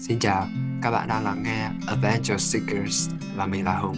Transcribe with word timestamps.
Xin 0.00 0.18
chào, 0.18 0.48
các 0.82 0.90
bạn 0.90 1.08
đang 1.08 1.24
lắng 1.24 1.42
nghe 1.42 1.70
Adventure 1.86 2.38
Seekers 2.38 3.10
và 3.36 3.46
mình 3.46 3.64
là 3.64 3.78
Hùng. 3.78 3.96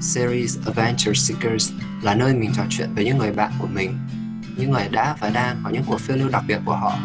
Series 0.00 0.58
Adventure 0.66 1.12
Seekers 1.14 1.72
là 2.02 2.14
nơi 2.14 2.34
mình 2.34 2.50
trò 2.56 2.62
chuyện 2.70 2.94
với 2.94 3.04
những 3.04 3.18
người 3.18 3.32
bạn 3.32 3.52
của 3.58 3.66
mình, 3.66 3.98
những 4.56 4.70
người 4.70 4.88
đã 4.88 5.16
và 5.20 5.30
đang 5.30 5.60
có 5.64 5.70
những 5.70 5.82
cuộc 5.86 6.00
phiêu 6.00 6.16
lưu 6.16 6.28
đặc 6.28 6.44
biệt 6.48 6.58
của 6.64 6.76
họ. 6.76 6.98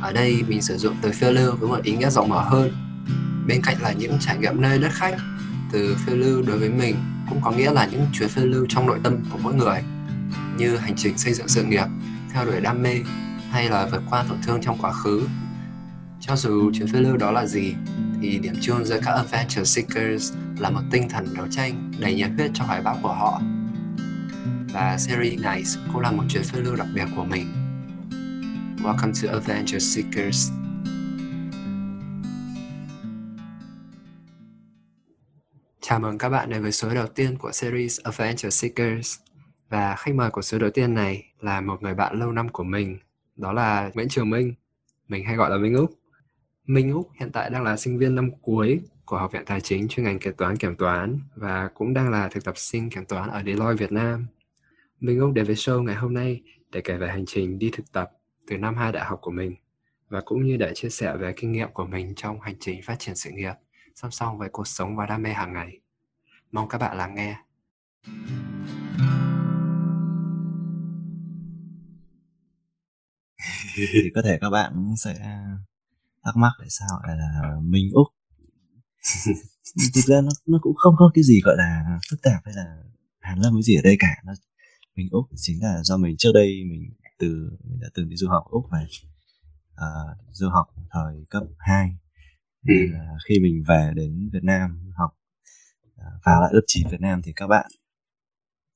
Ở 0.00 0.12
đây 0.12 0.42
mình 0.48 0.62
sử 0.62 0.76
dụng 0.76 0.96
từ 1.02 1.12
phiêu 1.12 1.32
lưu 1.32 1.56
với 1.56 1.68
một 1.68 1.82
ý 1.82 1.96
nghĩa 1.96 2.10
rộng 2.10 2.28
mở 2.28 2.42
hơn. 2.42 2.72
Bên 3.46 3.62
cạnh 3.62 3.76
là 3.82 3.92
những 3.92 4.18
trải 4.20 4.38
nghiệm 4.38 4.60
nơi 4.60 4.78
đất 4.78 4.92
khách, 4.92 5.16
từ 5.72 5.96
phiêu 6.06 6.16
lưu 6.16 6.42
đối 6.46 6.58
với 6.58 6.70
mình 6.70 6.96
cũng 7.28 7.40
có 7.40 7.50
nghĩa 7.50 7.70
là 7.70 7.86
những 7.86 8.06
chuyến 8.12 8.28
phiêu 8.28 8.46
lưu 8.46 8.66
trong 8.68 8.86
nội 8.86 9.00
tâm 9.02 9.16
của 9.30 9.38
mỗi 9.42 9.54
người, 9.54 9.82
như 10.56 10.76
hành 10.76 10.96
trình 10.96 11.18
xây 11.18 11.34
dựng 11.34 11.48
sự 11.48 11.64
nghiệp, 11.64 11.86
theo 12.32 12.44
đuổi 12.44 12.60
đam 12.60 12.82
mê 12.82 13.00
hay 13.50 13.68
là 13.68 13.86
vượt 13.86 14.02
qua 14.10 14.24
tổn 14.28 14.38
thương 14.46 14.60
trong 14.62 14.78
quá 14.78 14.92
khứ 14.92 15.26
cho 16.26 16.36
dù 16.36 16.70
chuyến 16.72 16.88
phiêu 16.88 17.02
lưu 17.02 17.16
đó 17.16 17.30
là 17.30 17.46
gì, 17.46 17.74
thì 18.20 18.38
điểm 18.38 18.54
chung 18.60 18.84
giữa 18.84 19.00
các 19.04 19.12
Adventure 19.12 19.64
Seekers 19.64 20.34
là 20.58 20.70
một 20.70 20.80
tinh 20.90 21.08
thần 21.08 21.26
đấu 21.36 21.46
tranh 21.50 21.92
đầy 21.98 22.14
nhiệt 22.14 22.30
huyết 22.36 22.50
cho 22.54 22.64
hoài 22.64 22.82
bão 22.82 22.98
của 23.02 23.12
họ. 23.12 23.40
Và 24.72 24.98
series 24.98 25.40
này 25.40 25.62
cũng 25.92 26.00
là 26.00 26.10
một 26.10 26.22
chuyến 26.28 26.42
phiêu 26.42 26.62
lưu 26.62 26.76
đặc 26.76 26.86
biệt 26.94 27.04
của 27.16 27.24
mình. 27.24 27.46
Welcome 28.84 29.12
to 29.22 29.32
Adventure 29.32 29.78
Seekers. 29.78 30.50
Chào 35.80 36.00
mừng 36.00 36.18
các 36.18 36.28
bạn 36.28 36.50
đến 36.50 36.62
với 36.62 36.72
số 36.72 36.94
đầu 36.94 37.06
tiên 37.06 37.38
của 37.38 37.52
series 37.52 38.00
Adventure 38.00 38.50
Seekers. 38.50 39.18
Và 39.68 39.96
khách 39.96 40.14
mời 40.14 40.30
của 40.30 40.42
số 40.42 40.58
đầu 40.58 40.70
tiên 40.70 40.94
này 40.94 41.24
là 41.40 41.60
một 41.60 41.82
người 41.82 41.94
bạn 41.94 42.18
lâu 42.18 42.32
năm 42.32 42.48
của 42.48 42.64
mình, 42.64 42.98
đó 43.36 43.52
là 43.52 43.90
Nguyễn 43.94 44.08
Trường 44.08 44.30
Minh. 44.30 44.54
Mình 45.08 45.24
hay 45.24 45.36
gọi 45.36 45.50
là 45.50 45.56
Minh 45.56 45.74
Úc. 45.74 46.01
Minh 46.72 46.92
Úc 46.92 47.10
hiện 47.20 47.32
tại 47.32 47.50
đang 47.50 47.62
là 47.62 47.76
sinh 47.76 47.98
viên 47.98 48.14
năm 48.14 48.30
cuối 48.42 48.80
của 49.04 49.18
Học 49.18 49.32
viện 49.32 49.42
Tài 49.46 49.60
chính 49.60 49.88
chuyên 49.88 50.04
ngành 50.06 50.18
kế 50.18 50.30
toán 50.30 50.56
kiểm 50.56 50.76
toán 50.76 51.20
và 51.34 51.68
cũng 51.74 51.94
đang 51.94 52.10
là 52.10 52.28
thực 52.28 52.44
tập 52.44 52.54
sinh 52.56 52.90
kiểm 52.90 53.04
toán 53.04 53.30
ở 53.30 53.42
Deloitte, 53.46 53.80
Việt 53.80 53.92
Nam. 53.92 54.26
Minh 55.00 55.20
Úc 55.20 55.32
đến 55.32 55.44
với 55.44 55.54
show 55.54 55.82
ngày 55.82 55.94
hôm 55.94 56.14
nay 56.14 56.42
để 56.70 56.80
kể 56.80 56.96
về 56.96 57.08
hành 57.08 57.24
trình 57.26 57.58
đi 57.58 57.70
thực 57.72 57.92
tập 57.92 58.10
từ 58.46 58.58
năm 58.58 58.76
hai 58.76 58.92
đại 58.92 59.04
học 59.04 59.18
của 59.22 59.30
mình 59.30 59.54
và 60.08 60.20
cũng 60.20 60.46
như 60.46 60.56
để 60.56 60.72
chia 60.74 60.88
sẻ 60.88 61.16
về 61.16 61.34
kinh 61.36 61.52
nghiệm 61.52 61.68
của 61.72 61.86
mình 61.86 62.14
trong 62.16 62.40
hành 62.40 62.56
trình 62.60 62.80
phát 62.82 62.98
triển 62.98 63.16
sự 63.16 63.30
nghiệp, 63.30 63.54
song 63.94 64.10
song 64.10 64.38
với 64.38 64.48
cuộc 64.48 64.66
sống 64.66 64.96
và 64.96 65.06
đam 65.06 65.22
mê 65.22 65.30
hàng 65.30 65.52
ngày. 65.52 65.80
Mong 66.52 66.68
các 66.68 66.78
bạn 66.78 66.96
lắng 66.96 67.14
nghe. 67.14 67.36
thì 73.76 74.10
có 74.14 74.22
thể 74.22 74.38
các 74.40 74.50
bạn 74.50 74.94
sẽ 74.96 75.14
thắc 76.24 76.36
mắc 76.36 76.52
tại 76.58 76.68
sao 76.70 77.00
lại 77.06 77.16
là 77.16 77.56
Minh 77.62 77.90
Úc? 77.92 78.08
Thực 79.94 80.04
ra 80.04 80.20
nó 80.20 80.30
nó 80.46 80.58
cũng 80.62 80.76
không 80.76 80.94
có 80.98 81.10
cái 81.14 81.24
gì 81.24 81.40
gọi 81.44 81.54
là 81.58 81.98
phức 82.10 82.22
tạp 82.22 82.40
hay 82.44 82.54
là 82.54 82.82
hàn 83.20 83.38
lâm 83.38 83.54
cái 83.54 83.62
gì 83.62 83.76
ở 83.76 83.82
đây 83.82 83.96
cả. 83.98 84.16
Nó 84.24 84.32
Minh 84.96 85.08
Úc 85.10 85.24
chính 85.36 85.62
là 85.62 85.82
do 85.82 85.96
mình 85.96 86.16
trước 86.18 86.30
đây 86.34 86.64
mình 86.70 86.90
từ 87.18 87.50
mình 87.64 87.80
đã 87.80 87.88
từng 87.94 88.08
đi 88.08 88.16
du 88.16 88.28
học 88.28 88.44
Úc 88.50 88.64
về 88.72 88.86
uh, 89.74 90.18
du 90.30 90.48
học 90.48 90.66
thời 90.90 91.24
cấp 91.30 91.42
2 91.58 91.96
ừ. 92.68 92.74
là 92.92 93.08
khi 93.28 93.40
mình 93.40 93.64
về 93.68 93.92
đến 93.94 94.30
Việt 94.32 94.44
Nam 94.44 94.92
học 94.96 95.10
uh, 95.88 96.24
vào 96.24 96.40
lại 96.40 96.50
lớp 96.54 96.62
9 96.66 96.88
Việt 96.90 97.00
Nam 97.00 97.22
thì 97.22 97.32
các 97.36 97.46
bạn 97.46 97.70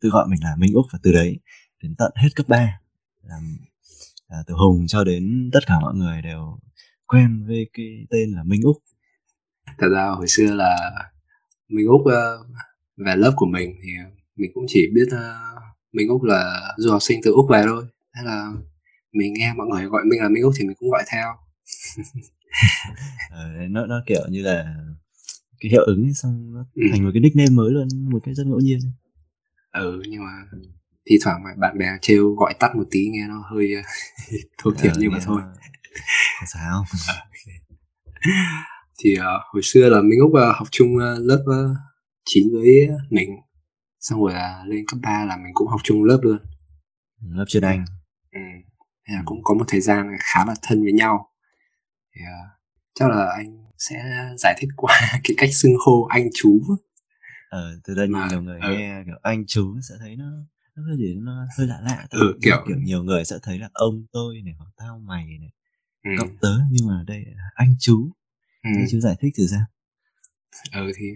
tự 0.00 0.08
gọi 0.08 0.26
mình 0.28 0.40
là 0.42 0.56
Minh 0.56 0.74
Úc 0.74 0.86
và 0.92 0.98
từ 1.02 1.12
đấy 1.12 1.40
đến 1.82 1.94
tận 1.98 2.12
hết 2.16 2.28
cấp 2.36 2.48
3 2.48 2.80
làm 3.22 3.56
uh, 4.40 4.46
từ 4.46 4.54
Hùng 4.54 4.86
cho 4.86 5.04
đến 5.04 5.50
tất 5.52 5.60
cả 5.66 5.80
mọi 5.80 5.94
người 5.94 6.22
đều 6.22 6.58
quen 7.06 7.44
với 7.46 7.70
cái 7.72 8.06
tên 8.10 8.30
là 8.32 8.42
Minh 8.42 8.62
Úc. 8.62 8.76
Thật 9.78 9.88
ra 9.88 10.06
hồi 10.06 10.26
xưa 10.28 10.54
là 10.54 10.76
Minh 11.68 11.86
Úc 11.86 12.00
uh, 12.00 12.46
về 12.96 13.16
lớp 13.16 13.32
của 13.36 13.46
mình 13.46 13.74
thì 13.82 13.90
mình 14.36 14.50
cũng 14.54 14.64
chỉ 14.68 14.86
biết 14.94 15.06
uh, 15.12 15.62
Minh 15.92 16.08
Úc 16.08 16.22
là 16.22 16.72
du 16.76 16.90
học 16.90 17.02
sinh 17.02 17.20
từ 17.24 17.32
Úc 17.32 17.46
về 17.50 17.62
thôi. 17.66 17.84
Thế 18.16 18.22
là 18.24 18.52
mình 19.12 19.34
nghe 19.34 19.52
mọi 19.52 19.66
người 19.66 19.84
gọi 19.84 20.04
mình 20.04 20.20
là 20.22 20.28
Minh 20.28 20.42
Úc 20.42 20.52
thì 20.58 20.66
mình 20.66 20.76
cũng 20.78 20.90
gọi 20.90 21.02
theo. 21.12 21.34
Ờ, 23.30 23.48
nó 23.68 23.86
nó 23.86 24.02
kiểu 24.06 24.20
như 24.30 24.42
là 24.42 24.74
cái 25.60 25.70
hiệu 25.70 25.82
ứng 25.84 26.14
xong 26.14 26.54
nó 26.54 26.64
ừ. 26.74 26.82
thành 26.92 27.04
một 27.04 27.10
cái 27.14 27.20
nickname 27.20 27.50
mới 27.50 27.70
luôn 27.70 27.88
một 28.10 28.18
cái 28.24 28.34
rất 28.34 28.46
ngẫu 28.46 28.60
nhiên 28.60 28.78
ừ 29.72 30.02
nhưng 30.08 30.24
mà 30.24 30.32
thi 31.10 31.18
thoảng 31.24 31.44
bạn 31.58 31.78
bè 31.78 31.86
trêu 32.02 32.34
gọi 32.34 32.54
tắt 32.60 32.76
một 32.76 32.84
tí 32.90 33.08
nghe 33.08 33.26
nó 33.28 33.44
hơi 33.50 33.74
thô 34.58 34.70
thiển 34.72 34.92
ờ, 34.92 34.98
nhưng 35.00 35.12
mà 35.12 35.18
thôi 35.22 35.40
sao. 36.46 36.84
À, 37.08 37.26
thì 38.98 39.14
uh, 39.18 39.42
hồi 39.52 39.62
xưa 39.64 39.88
là 39.88 40.00
Minh 40.00 40.20
Úc 40.20 40.30
uh, 40.30 40.56
học 40.56 40.68
chung 40.70 40.96
uh, 40.96 41.18
lớp 41.20 41.44
uh, 41.50 41.76
9 42.24 42.48
với 42.52 42.88
mình. 43.10 43.30
Xong 44.00 44.20
rồi 44.24 44.32
uh, 44.32 44.68
lên 44.68 44.84
cấp 44.86 44.98
3 45.02 45.24
là 45.24 45.36
mình 45.36 45.54
cũng 45.54 45.68
học 45.68 45.80
chung 45.84 46.04
lớp 46.04 46.18
luôn. 46.22 46.38
Lớp 47.22 47.44
chuyên 47.48 47.64
Anh 47.64 47.84
ừ. 48.32 48.40
Thế 49.08 49.14
là 49.14 49.22
cũng 49.24 49.42
có 49.42 49.54
một 49.54 49.64
thời 49.68 49.80
gian 49.80 50.06
khá 50.20 50.44
là 50.44 50.54
thân 50.62 50.82
với 50.82 50.92
nhau. 50.92 51.30
Thì 52.14 52.20
uh, 52.22 52.60
chắc 52.94 53.10
là 53.10 53.32
anh 53.36 53.66
sẽ 53.78 53.96
giải 54.38 54.54
thích 54.58 54.68
qua 54.76 55.00
cái 55.24 55.34
cách 55.36 55.50
xưng 55.52 55.72
hô 55.86 56.02
anh 56.02 56.28
chú. 56.34 56.60
Ờ 57.50 57.80
từ 57.84 57.94
đây 57.94 58.06
mà, 58.08 58.28
nhiều 58.30 58.42
người 58.42 58.60
ừ. 58.60 58.76
nghe 58.78 59.02
kiểu 59.06 59.14
anh 59.22 59.44
chú 59.46 59.80
sẽ 59.88 59.94
thấy 60.00 60.16
nó 60.16 60.24
nó 60.76 60.82
hơi 60.86 60.96
gì 60.96 61.14
nó 61.14 61.46
hơi 61.58 61.66
lạ 61.66 61.80
lạ 61.82 62.06
ừ, 62.10 62.38
kiểu... 62.42 62.64
kiểu 62.68 62.76
nhiều 62.76 63.02
người 63.02 63.24
sẽ 63.24 63.36
thấy 63.42 63.58
là 63.58 63.68
ông 63.72 64.04
tôi 64.12 64.42
này 64.44 64.54
hoặc 64.58 64.70
tao 64.76 64.98
mày 64.98 65.26
này 65.40 65.50
ừ. 66.06 66.10
cậu 66.18 66.28
tớ 66.40 66.58
nhưng 66.70 66.86
mà 66.88 67.04
đây 67.06 67.24
là 67.26 67.50
anh 67.54 67.74
chú. 67.80 68.10
Ừ. 68.62 68.70
anh 68.76 68.86
chú 68.90 69.00
giải 69.00 69.16
thích 69.20 69.32
thử 69.36 69.46
ra 69.46 69.66
ừ 70.72 70.92
thì 70.96 71.06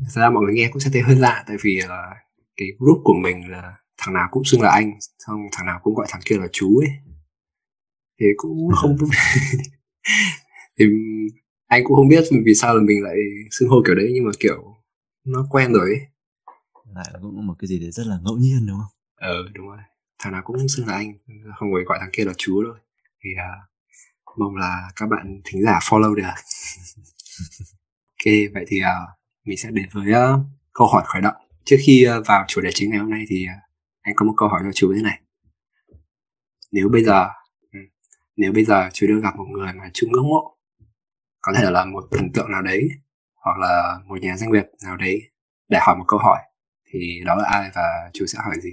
thật 0.00 0.06
ra 0.14 0.30
mọi 0.30 0.44
người 0.44 0.54
nghe 0.54 0.68
cũng 0.72 0.80
sẽ 0.80 0.90
thấy 0.92 1.02
hơi 1.02 1.16
lạ 1.16 1.44
tại 1.46 1.56
vì 1.62 1.80
là 1.88 2.14
cái 2.56 2.68
group 2.78 3.00
của 3.04 3.14
mình 3.22 3.50
là 3.50 3.74
thằng 3.98 4.14
nào 4.14 4.28
cũng 4.30 4.44
xưng 4.44 4.62
là 4.62 4.70
anh 4.70 4.92
xong 5.18 5.40
thằng 5.52 5.66
nào 5.66 5.80
cũng 5.82 5.94
gọi 5.94 6.06
thằng 6.10 6.22
kia 6.24 6.36
là 6.36 6.46
chú 6.52 6.78
ấy. 6.78 6.88
Thì 8.20 8.26
cũng 8.36 8.70
không 8.74 8.96
thì 10.78 10.84
anh 11.66 11.84
cũng 11.84 11.96
không 11.96 12.08
biết 12.08 12.24
vì 12.44 12.54
sao 12.54 12.74
là 12.76 12.82
mình 12.82 13.02
lại 13.02 13.14
xưng 13.50 13.68
hô 13.68 13.82
kiểu 13.86 13.94
đấy 13.94 14.10
nhưng 14.14 14.24
mà 14.24 14.30
kiểu 14.40 14.74
nó 15.24 15.46
quen 15.50 15.72
rồi 15.72 15.90
ấy. 15.90 16.00
Lại 16.94 17.06
cũng 17.22 17.46
một 17.46 17.54
cái 17.58 17.68
gì 17.68 17.78
đấy 17.78 17.90
rất 17.90 18.06
là 18.06 18.18
ngẫu 18.22 18.36
nhiên 18.36 18.66
đúng 18.66 18.76
không? 18.76 18.92
Ừ 19.16 19.48
đúng 19.54 19.66
rồi. 19.68 19.78
Thằng 20.18 20.32
nào 20.32 20.42
cũng 20.44 20.68
xưng 20.68 20.86
là 20.86 20.94
anh 20.94 21.12
không 21.58 21.68
phải 21.74 21.84
gọi 21.86 21.98
thằng 22.00 22.10
kia 22.12 22.24
là 22.24 22.32
chú 22.36 22.62
thôi 22.66 22.78
thì 23.24 23.30
uh, 23.30 23.68
mong 24.38 24.56
là 24.56 24.90
các 24.96 25.06
bạn 25.06 25.40
thính 25.44 25.62
giả 25.62 25.78
follow 25.78 26.14
được. 26.14 26.22
Ok 28.24 28.32
vậy 28.54 28.64
thì 28.68 28.80
uh, 28.80 29.18
mình 29.44 29.56
sẽ 29.56 29.68
đến 29.72 29.88
với 29.92 30.12
uh, 30.12 30.40
câu 30.72 30.86
hỏi 30.86 31.02
khởi 31.06 31.22
động. 31.22 31.34
Trước 31.64 31.76
khi 31.86 32.06
uh, 32.18 32.26
vào 32.26 32.44
chủ 32.48 32.60
đề 32.60 32.70
chính 32.74 32.90
ngày 32.90 32.98
hôm 32.98 33.10
nay 33.10 33.24
thì 33.28 33.46
uh, 33.46 33.62
anh 34.00 34.14
có 34.16 34.26
một 34.26 34.34
câu 34.36 34.48
hỏi 34.48 34.60
cho 34.64 34.70
chú 34.74 34.92
thế 34.96 35.02
này. 35.02 35.20
Nếu 36.72 36.88
bây 36.88 37.04
giờ 37.04 37.26
ừ, 37.72 37.78
nếu 38.36 38.52
bây 38.52 38.64
giờ 38.64 38.88
chú 38.92 39.06
được 39.06 39.20
gặp 39.22 39.36
một 39.36 39.46
người 39.48 39.72
mà 39.72 39.90
chú 39.94 40.06
ngưỡng 40.10 40.28
mộ 40.28 40.56
có 41.40 41.52
thể 41.56 41.70
là 41.70 41.84
một 41.84 42.04
thần 42.10 42.32
tượng 42.32 42.50
nào 42.50 42.62
đấy 42.62 42.88
hoặc 43.34 43.58
là 43.58 43.98
một 44.06 44.20
nhà 44.20 44.36
doanh 44.36 44.52
nghiệp 44.52 44.64
nào 44.84 44.96
đấy 44.96 45.22
để 45.68 45.78
hỏi 45.80 45.96
một 45.96 46.04
câu 46.08 46.18
hỏi 46.18 46.38
thì 46.90 47.22
đó 47.26 47.34
là 47.34 47.48
ai 47.48 47.70
và 47.74 48.10
chú 48.12 48.26
sẽ 48.26 48.38
hỏi 48.44 48.54
gì? 48.60 48.70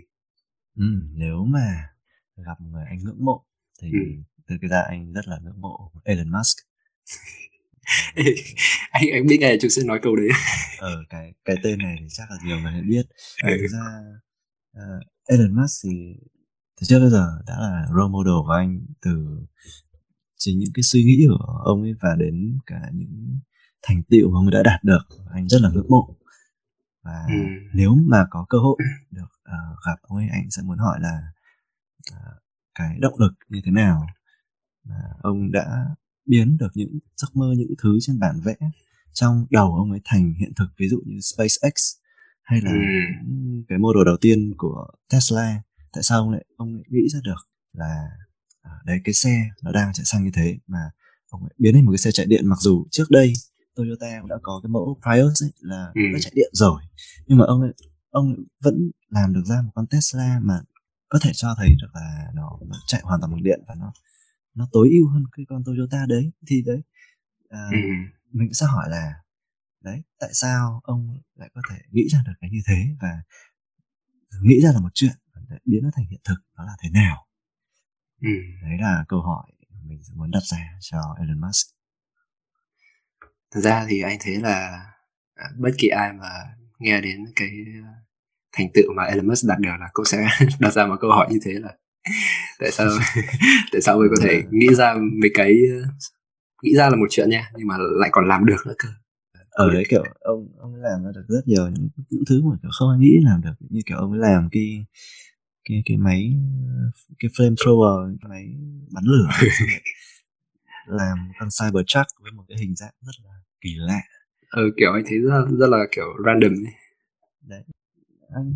Ừ, 0.76 0.86
nếu 1.14 1.46
mà 1.46 1.90
gặp 2.36 2.62
một 2.62 2.68
người 2.72 2.86
anh 2.90 2.98
ngưỡng 3.04 3.26
mộ 3.26 3.46
thì 3.82 3.92
ừ 3.92 4.00
cái 4.48 4.70
ra 4.70 4.82
anh 4.82 5.14
rất 5.14 5.28
là 5.28 5.38
ngưỡng 5.44 5.62
mộ 5.62 5.92
Elon 6.04 6.32
Musk. 6.32 6.58
Anh 8.92 9.04
anh 9.14 9.28
biết 9.28 9.38
nghe 9.40 9.58
chú 9.62 9.68
sẽ 9.68 9.84
nói 9.84 10.00
câu 10.04 10.16
đấy. 10.16 10.28
Ờ 10.80 11.04
cái 11.10 11.34
cái 11.46 11.56
tên 11.64 11.78
này 11.78 11.96
thì 12.00 12.06
chắc 12.10 12.32
là 12.32 12.38
nhiều 12.46 12.60
người 12.60 12.82
biết. 12.82 13.06
Ừ. 13.44 13.58
thực 13.62 13.68
ra 13.68 13.86
uh, 14.78 15.04
Elon 15.28 15.56
Musk 15.56 15.84
thì 15.84 16.16
từ 16.82 16.86
trước 16.88 17.00
đến 17.00 17.10
giờ 17.10 17.42
đã 17.48 17.54
là 17.60 17.86
role 17.90 18.12
model 18.12 18.34
của 18.46 18.52
anh 18.52 18.86
từ 19.02 19.46
chính 20.38 20.60
những 20.60 20.74
cái 20.74 20.84
suy 20.84 21.04
nghĩ 21.04 21.26
của 21.30 21.62
ông 21.66 21.82
ấy 21.82 21.94
và 22.02 22.16
đến 22.20 22.60
cả 22.66 22.82
những 22.94 23.40
thành 23.82 24.04
tựu 24.04 24.32
mà 24.32 24.38
ông 24.38 24.46
ấy 24.46 24.52
đã 24.52 24.64
đạt 24.64 24.84
được. 24.84 25.04
Anh 25.34 25.48
rất 25.48 25.62
là 25.62 25.70
ngưỡng 25.70 25.90
mộ. 25.90 26.16
Và 27.04 27.26
ừ. 27.28 27.36
nếu 27.74 27.96
mà 27.96 28.26
có 28.30 28.46
cơ 28.50 28.58
hội 28.58 28.78
được 29.12 29.22
uh, 29.24 29.86
gặp 29.88 29.96
ông 30.02 30.18
ấy 30.18 30.28
anh 30.32 30.50
sẽ 30.50 30.62
muốn 30.62 30.78
hỏi 30.78 31.00
là 31.02 31.22
uh, 32.14 32.44
cái 32.76 32.98
động 33.00 33.20
lực 33.20 33.34
như 33.50 33.62
thế 33.66 33.72
nào 33.72 34.08
mà 34.86 34.96
ông 35.22 35.52
đã 35.52 35.86
biến 36.26 36.58
được 36.58 36.72
những 36.74 37.00
giấc 37.18 37.36
mơ 37.36 37.54
những 37.58 37.74
thứ 37.84 37.98
trên 38.02 38.20
bản 38.20 38.40
vẽ 38.44 38.56
trong 39.14 39.46
đầu 39.50 39.76
ông 39.76 39.92
ấy 39.92 40.00
thành 40.06 40.34
hiện 40.40 40.54
thực 40.56 40.68
ví 40.78 40.88
dụ 40.88 41.02
như 41.06 41.20
SpaceX 41.20 41.74
hay 42.44 42.62
là 42.62 42.72
ừ. 42.72 42.78
cái 43.68 43.78
model 43.78 44.06
đầu 44.06 44.18
tiên 44.22 44.54
của 44.58 44.88
Tesla 45.12 45.62
tại 45.94 46.04
sao 46.04 46.20
ông 46.20 46.32
lại 46.32 46.46
ông 46.58 46.76
lại 46.76 46.84
nghĩ 46.88 47.08
ra 47.14 47.20
được 47.24 47.50
là 47.74 48.08
à, 48.62 48.72
đấy 48.86 49.00
cái 49.04 49.14
xe 49.14 49.50
nó 49.64 49.72
đang 49.72 49.94
chạy 49.94 50.06
xanh 50.06 50.24
như 50.24 50.32
thế 50.34 50.58
mà 50.68 50.80
ông 51.30 51.44
lại 51.44 51.54
biến 51.58 51.74
thành 51.74 51.86
một 51.86 51.92
cái 51.92 51.98
xe 51.98 52.12
chạy 52.12 52.26
điện 52.26 52.48
mặc 52.48 52.60
dù 52.60 52.86
trước 52.92 53.06
đây 53.10 53.34
Toyota 53.76 54.20
cũng 54.22 54.30
đã 54.30 54.36
có 54.42 54.60
cái 54.64 54.70
mẫu 54.70 55.00
Prius 55.02 55.44
ấy, 55.44 55.52
là 55.60 55.92
ừ. 55.96 56.02
chạy 56.22 56.32
điện 56.36 56.50
rồi 56.54 56.82
nhưng 57.28 57.38
mà 57.38 57.46
ông 57.46 57.62
ấy, 57.62 57.74
ông 58.10 58.36
vẫn 58.64 58.92
làm 59.10 59.34
được 59.34 59.44
ra 59.46 59.62
một 59.62 59.72
con 59.76 59.88
Tesla 59.88 60.40
mà 60.44 60.60
có 61.10 61.20
thể 61.22 61.32
cho 61.34 61.56
thấy 61.58 61.70
được 61.82 61.88
là 61.94 62.28
nó, 62.34 62.60
nó 62.68 62.76
chạy 62.88 63.02
hoàn 63.04 63.22
toàn 63.22 63.32
bằng 63.32 63.44
điện 63.44 63.60
và 63.68 63.76
nó 63.76 63.94
nó 64.56 64.68
tối 64.72 64.90
ưu 64.92 65.08
hơn 65.10 65.24
cái 65.32 65.46
con 65.50 65.64
Toyota 65.66 66.06
đấy 66.10 66.32
thì 66.48 66.62
đấy 66.66 66.82
à, 67.50 67.70
ừ. 67.72 67.78
mình 68.32 68.54
sẽ 68.54 68.66
hỏi 68.66 68.90
là 68.90 69.14
đấy 69.82 70.04
tại 70.20 70.30
sao 70.34 70.82
ông 70.84 71.18
lại 71.36 71.50
có 71.54 71.62
thể 71.70 71.76
nghĩ 71.92 72.08
ra 72.10 72.24
được 72.28 72.34
cái 72.42 72.50
như 72.50 72.62
thế 72.68 72.88
và 73.02 73.22
nghĩ 74.42 74.62
ra 74.62 74.72
là 74.74 74.80
một 74.80 74.90
chuyện 74.94 75.16
để 75.50 75.58
biến 75.66 75.84
nó 75.84 75.90
thành 75.96 76.06
hiện 76.10 76.22
thực 76.24 76.38
đó 76.58 76.64
là 76.66 76.76
thế 76.84 76.90
nào 76.90 77.26
Ừ. 78.22 78.30
đấy 78.62 78.78
là 78.80 79.06
câu 79.08 79.22
hỏi 79.22 79.52
mình 79.84 80.00
muốn 80.16 80.32
đặt 80.32 80.44
ra 80.44 80.58
cho 80.80 81.16
Elon 81.20 81.42
Musk 81.42 81.76
Thật 83.52 83.62
ra 83.62 83.86
thì 83.90 84.02
anh 84.02 84.18
thấy 84.22 84.36
là 84.36 84.86
à, 85.36 85.46
bất 85.58 85.72
kỳ 85.78 85.88
ai 85.88 86.14
mà 86.14 86.30
nghe 86.80 87.02
đến 87.02 87.26
cái 87.36 87.50
ờ, 87.84 87.90
thành 88.52 88.68
tựu 88.74 88.94
mà 88.96 89.04
Elon 89.04 89.28
Musk 89.28 89.48
đạt 89.48 89.60
được 89.60 89.70
là 89.80 89.90
cũng 89.94 90.06
sẽ 90.06 90.28
đặt 90.60 90.74
ra 90.74 90.86
một 90.86 90.96
câu 91.02 91.12
hỏi 91.12 91.28
như 91.32 91.40
thế 91.44 91.52
là 91.54 91.78
tại 92.60 92.72
sao 92.72 92.88
tại 93.72 93.82
sao 93.82 94.00
mình 94.00 94.10
có 94.16 94.24
thể 94.24 94.44
nghĩ 94.52 94.76
ra 94.76 94.96
mấy 95.22 95.32
cái 95.34 95.54
ờ, 95.82 95.88
nghĩ 96.64 96.76
ra 96.76 96.90
là 96.90 96.96
một 96.96 97.08
chuyện 97.10 97.30
nha 97.30 97.52
nhưng 97.58 97.68
mà 97.68 97.76
lại 98.00 98.10
còn 98.14 98.28
làm 98.28 98.46
được 98.46 98.68
nữa 98.68 98.76
cơ. 98.78 98.90
Ở 99.50 99.74
đấy 99.74 99.84
kiểu 99.90 100.04
ông 100.20 100.48
ông 100.60 100.74
ấy 100.74 100.82
làm 100.82 101.04
ra 101.04 101.12
được 101.16 101.26
rất 101.28 101.48
nhiều 101.48 101.68
những, 101.70 101.90
những 102.10 102.24
thứ 102.30 102.42
mà 102.44 102.56
kiểu 102.62 102.72
không 102.74 102.90
ai 102.90 103.00
nghĩ 103.00 103.20
làm 103.24 103.42
được. 103.42 103.54
Như 103.70 103.82
kiểu 103.86 103.98
ông 103.98 104.12
ấy 104.12 104.20
làm 104.20 104.50
cái 104.52 104.86
cái 105.70 105.82
cái 105.86 105.98
máy 105.98 106.34
cái 107.20 107.32
flamethrower 107.32 108.18
cái 108.22 108.30
máy 108.30 108.46
bắn 108.94 109.04
lửa 109.04 109.28
làm 110.88 111.18
con 111.40 111.50
Cybertruck 111.60 112.08
với 112.22 112.32
một 112.32 112.44
cái 112.48 112.58
hình 112.58 112.76
dạng 112.76 112.94
rất 113.02 113.14
là 113.24 113.32
kỳ 113.62 113.76
lạ. 113.78 114.02
Ừ, 114.50 114.72
kiểu 114.78 114.94
anh 114.94 115.04
thấy 115.08 115.20
rất, 115.20 115.46
rất 115.60 115.68
là 115.70 115.78
kiểu 115.92 116.06
random 116.26 116.52
ấy. 116.52 116.74
đấy. 117.42 117.64
Anh 118.36 118.54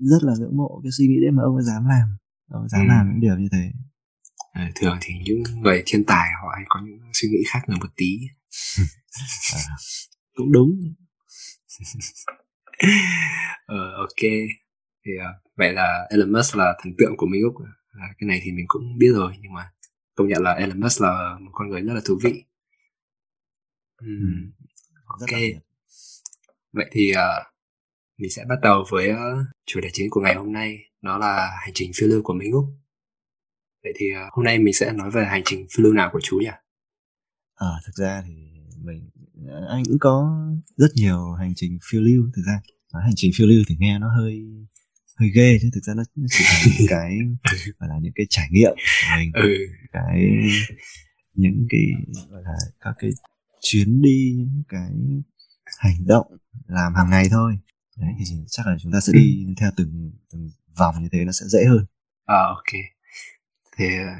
rất 0.00 0.22
là 0.22 0.34
ngưỡng 0.38 0.56
mộ 0.56 0.80
cái 0.82 0.92
suy 0.92 1.06
nghĩ 1.06 1.20
đấy 1.22 1.30
mà 1.30 1.42
ông 1.42 1.54
ấy 1.56 1.64
dám 1.64 1.88
làm 1.88 2.08
ông 2.48 2.62
ấy 2.62 2.68
dám 2.68 2.80
Ừ. 2.80 2.88
làm 2.88 3.08
những 3.10 3.20
điều 3.20 3.36
như 3.38 3.48
thế. 3.52 3.70
Ờ, 4.52 4.62
thường 4.74 4.98
thì 5.00 5.14
những 5.24 5.42
người 5.62 5.82
thiên 5.86 6.04
tài 6.04 6.28
họ 6.42 6.48
hay 6.56 6.64
có 6.68 6.80
những 6.84 7.00
suy 7.12 7.28
nghĩ 7.28 7.38
khác 7.48 7.60
hơn 7.68 7.78
một 7.80 7.90
tí. 7.96 8.18
À, 9.54 9.60
cũng 10.34 10.52
đúng. 10.52 10.94
Ờ, 13.66 13.92
ok. 13.96 14.22
Thì 15.04 15.12
ờ, 15.20 15.32
vậy 15.56 15.72
là 15.72 16.06
Elon 16.10 16.32
Musk 16.32 16.56
là 16.56 16.74
thần 16.82 16.92
tượng 16.98 17.16
của 17.16 17.26
Mỹ 17.26 17.38
Úc. 17.40 17.54
À, 17.92 18.06
cái 18.18 18.28
này 18.28 18.40
thì 18.44 18.52
mình 18.52 18.64
cũng 18.68 18.98
biết 18.98 19.10
rồi 19.14 19.32
nhưng 19.40 19.52
mà 19.52 19.70
công 20.14 20.28
nhận 20.28 20.42
là 20.42 20.52
Elon 20.52 20.80
Musk 20.80 21.02
là 21.02 21.36
một 21.40 21.50
con 21.52 21.68
người 21.68 21.80
rất 21.80 21.94
là 21.94 22.00
thú 22.04 22.18
vị. 22.22 22.44
Rất 25.20 25.26
ok. 25.30 25.40
vậy 26.72 26.86
thì 26.92 27.10
ờ, 27.12 27.44
mình 28.18 28.30
sẽ 28.30 28.44
bắt 28.48 28.56
đầu 28.62 28.84
với 28.90 29.08
ờ, 29.08 29.44
chủ 29.66 29.80
đề 29.80 29.88
chính 29.92 30.10
của 30.10 30.20
ngày 30.20 30.34
hôm 30.34 30.52
nay 30.52 30.78
đó 31.02 31.18
là 31.18 31.50
hành 31.60 31.72
trình 31.74 31.90
phiêu 31.94 32.08
lưu 32.08 32.22
của 32.22 32.34
Mỹ 32.34 32.46
Úc 32.52 32.64
vậy 33.82 33.92
thì 33.96 34.06
ờ, 34.14 34.28
hôm 34.32 34.44
nay 34.44 34.58
mình 34.58 34.74
sẽ 34.74 34.92
nói 34.92 35.10
về 35.10 35.24
hành 35.24 35.42
trình 35.44 35.66
phiêu 35.76 35.84
lưu 35.84 35.92
nào 35.92 36.10
của 36.12 36.20
chú 36.22 36.38
nhỉ? 36.38 36.50
À, 37.54 37.66
thực 37.86 37.94
ra 37.94 38.22
thì 38.26 38.34
mình 38.82 39.10
anh 39.68 39.84
cũng 39.84 39.98
có 40.00 40.44
rất 40.76 40.88
nhiều 40.94 41.32
hành 41.32 41.52
trình 41.56 41.78
phiêu 41.90 42.00
lưu. 42.00 42.30
Thực 42.36 42.42
ra 42.46 42.60
nói 42.92 43.02
hành 43.02 43.14
trình 43.16 43.32
phiêu 43.36 43.46
lưu 43.46 43.64
thì 43.68 43.76
nghe 43.78 43.98
nó 43.98 44.08
hơi 44.16 44.42
hơi 45.16 45.30
ghê 45.34 45.58
chứ. 45.62 45.70
Thực 45.74 45.84
ra 45.84 45.94
nó 45.94 46.02
nó 46.16 46.26
chỉ 46.30 46.44
là 46.44 46.60
những 46.78 46.86
cái 46.88 47.18
gọi 47.78 47.88
là 47.88 47.98
những 48.02 48.12
cái 48.14 48.26
trải 48.30 48.48
nghiệm 48.50 48.74
của 48.74 49.16
mình. 49.16 49.32
Ừ. 49.34 49.48
Cái 49.92 50.32
những 51.34 51.66
cái 51.70 51.80
gọi 52.30 52.42
là 52.44 52.56
các 52.80 52.94
cái 52.98 53.10
chuyến 53.60 54.02
đi 54.02 54.34
những 54.36 54.62
cái 54.68 54.90
hành 55.78 56.06
động 56.06 56.26
làm 56.66 56.94
hàng 56.94 57.10
ngày 57.10 57.28
thôi. 57.30 57.58
Đấy 57.96 58.10
thì 58.18 58.24
chắc 58.46 58.66
là 58.66 58.76
chúng 58.80 58.92
ta 58.92 59.00
sẽ 59.00 59.12
đi 59.12 59.46
theo 59.60 59.70
từng 59.76 60.12
từng 60.32 60.50
vòng 60.78 60.94
như 61.02 61.08
thế 61.12 61.24
nó 61.24 61.32
sẽ 61.32 61.46
dễ 61.46 61.64
hơn 61.64 61.86
À 62.26 62.42
ok. 62.42 62.80
Thì 63.76 63.84
ờ, 63.98 64.12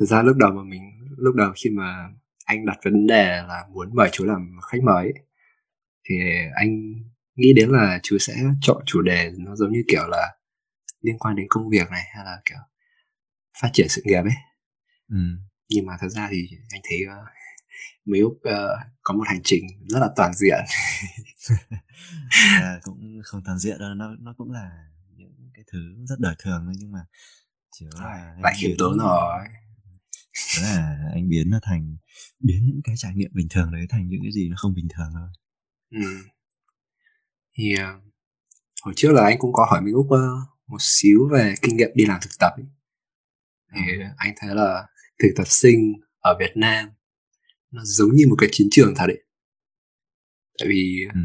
thực 0.00 0.06
ra 0.06 0.22
lúc 0.22 0.36
đầu 0.36 0.52
mà 0.52 0.62
mình 0.62 0.82
lúc 1.18 1.34
đầu 1.34 1.52
khi 1.56 1.70
mà 1.70 2.08
anh 2.44 2.66
đặt 2.66 2.78
vấn 2.84 3.06
đề 3.06 3.42
là 3.48 3.64
muốn 3.72 3.94
mời 3.94 4.08
chú 4.12 4.24
làm 4.24 4.58
khách 4.70 4.82
mời 4.82 5.04
ấy, 5.04 5.14
thì 6.08 6.14
anh 6.54 6.94
nghĩ 7.36 7.52
đến 7.52 7.70
là 7.70 8.00
chú 8.02 8.18
sẽ 8.18 8.34
chọn 8.60 8.82
chủ 8.86 9.02
đề 9.02 9.30
nó 9.38 9.56
giống 9.56 9.72
như 9.72 9.82
kiểu 9.88 10.06
là 10.08 10.36
liên 11.00 11.18
quan 11.18 11.36
đến 11.36 11.46
công 11.48 11.68
việc 11.68 11.90
này 11.90 12.02
hay 12.14 12.24
là 12.24 12.40
kiểu 12.44 12.58
phát 13.62 13.68
triển 13.72 13.86
sự 13.88 14.02
nghiệp 14.04 14.22
ấy. 14.22 14.36
ừ. 15.10 15.16
Nhưng 15.68 15.86
mà 15.86 15.96
thật 16.00 16.08
ra 16.08 16.28
thì 16.30 16.48
anh 16.72 16.80
thấy 16.90 16.98
uh, 17.06 17.28
Mỹ 18.04 18.20
Úc 18.20 18.38
ờ, 18.42 18.78
có 19.02 19.14
một 19.14 19.24
hành 19.26 19.40
trình 19.44 19.64
rất 19.88 19.98
là 19.98 20.08
toàn 20.16 20.32
diện. 20.34 20.58
à, 22.60 22.80
cũng 22.82 23.20
không 23.24 23.42
toàn 23.44 23.58
diện 23.58 23.78
đâu 23.78 23.94
nó 23.94 24.16
nó 24.20 24.34
cũng 24.38 24.52
là 24.52 24.70
cái 25.54 25.64
thứ 25.72 25.78
rất 26.08 26.20
đời 26.20 26.34
thường 26.38 26.62
thôi 26.64 26.74
nhưng 26.78 26.92
mà 26.92 27.00
chỉ 27.72 27.86
là 27.94 28.34
Lại 28.42 28.54
khiêm 28.58 28.70
tốn 28.78 28.98
rồi. 28.98 29.44
chỉ 30.34 30.62
là 30.62 30.98
anh 31.14 31.28
biến 31.28 31.50
nó 31.50 31.58
thành 31.62 31.96
biến 32.40 32.66
những 32.66 32.80
cái 32.84 32.94
trải 32.98 33.14
nghiệm 33.14 33.30
bình 33.34 33.46
thường 33.50 33.72
đấy 33.72 33.86
thành 33.90 34.08
những 34.08 34.20
cái 34.22 34.32
gì 34.32 34.48
nó 34.48 34.56
không 34.58 34.74
bình 34.74 34.88
thường 34.96 35.08
thôi 35.14 35.28
Ừ. 35.90 36.16
Thì 37.58 37.74
ờ, 37.76 38.00
hồi 38.82 38.94
trước 38.96 39.12
là 39.12 39.24
anh 39.24 39.38
cũng 39.38 39.52
có 39.52 39.66
hỏi 39.70 39.80
Minh 39.82 39.94
Úc 39.94 40.06
một 40.66 40.78
xíu 40.80 41.28
về 41.32 41.54
kinh 41.62 41.76
nghiệm 41.76 41.90
đi 41.94 42.06
làm 42.06 42.20
thực 42.22 42.30
tập 42.40 42.52
ấy. 42.56 42.64
Thì 43.74 43.92
anh 44.16 44.32
thấy 44.36 44.54
là 44.54 44.86
thực 45.22 45.28
tập 45.36 45.44
sinh 45.46 45.92
ở 46.20 46.36
Việt 46.40 46.52
Nam 46.56 46.88
nó 47.70 47.82
giống 47.84 48.10
như 48.14 48.24
một 48.28 48.36
cái 48.38 48.48
chiến 48.52 48.68
trường 48.70 48.94
thật 48.96 49.04
đấy. 49.08 49.18
Tại 50.58 50.68
vì 50.68 51.06
ừ. 51.14 51.20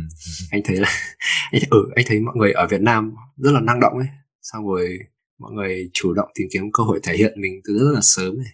anh 0.51 0.61
thấy 0.65 0.77
là 0.77 0.89
anh, 1.51 1.61
ừ, 1.69 1.89
anh 1.95 2.05
thấy 2.07 2.19
mọi 2.19 2.35
người 2.37 2.51
ở 2.51 2.67
Việt 2.67 2.81
Nam 2.81 3.15
rất 3.37 3.51
là 3.51 3.59
năng 3.59 3.79
động 3.79 3.93
ấy. 3.97 4.07
Xong 4.41 4.67
rồi 4.67 4.99
mọi 5.39 5.51
người 5.51 5.89
chủ 5.93 6.13
động 6.13 6.29
tìm 6.35 6.47
kiếm 6.51 6.71
cơ 6.73 6.83
hội 6.83 6.99
thể 7.03 7.17
hiện 7.17 7.41
mình 7.41 7.61
từ 7.63 7.79
rất 7.79 7.91
là 7.93 7.99
sớm 8.01 8.37
này. 8.37 8.53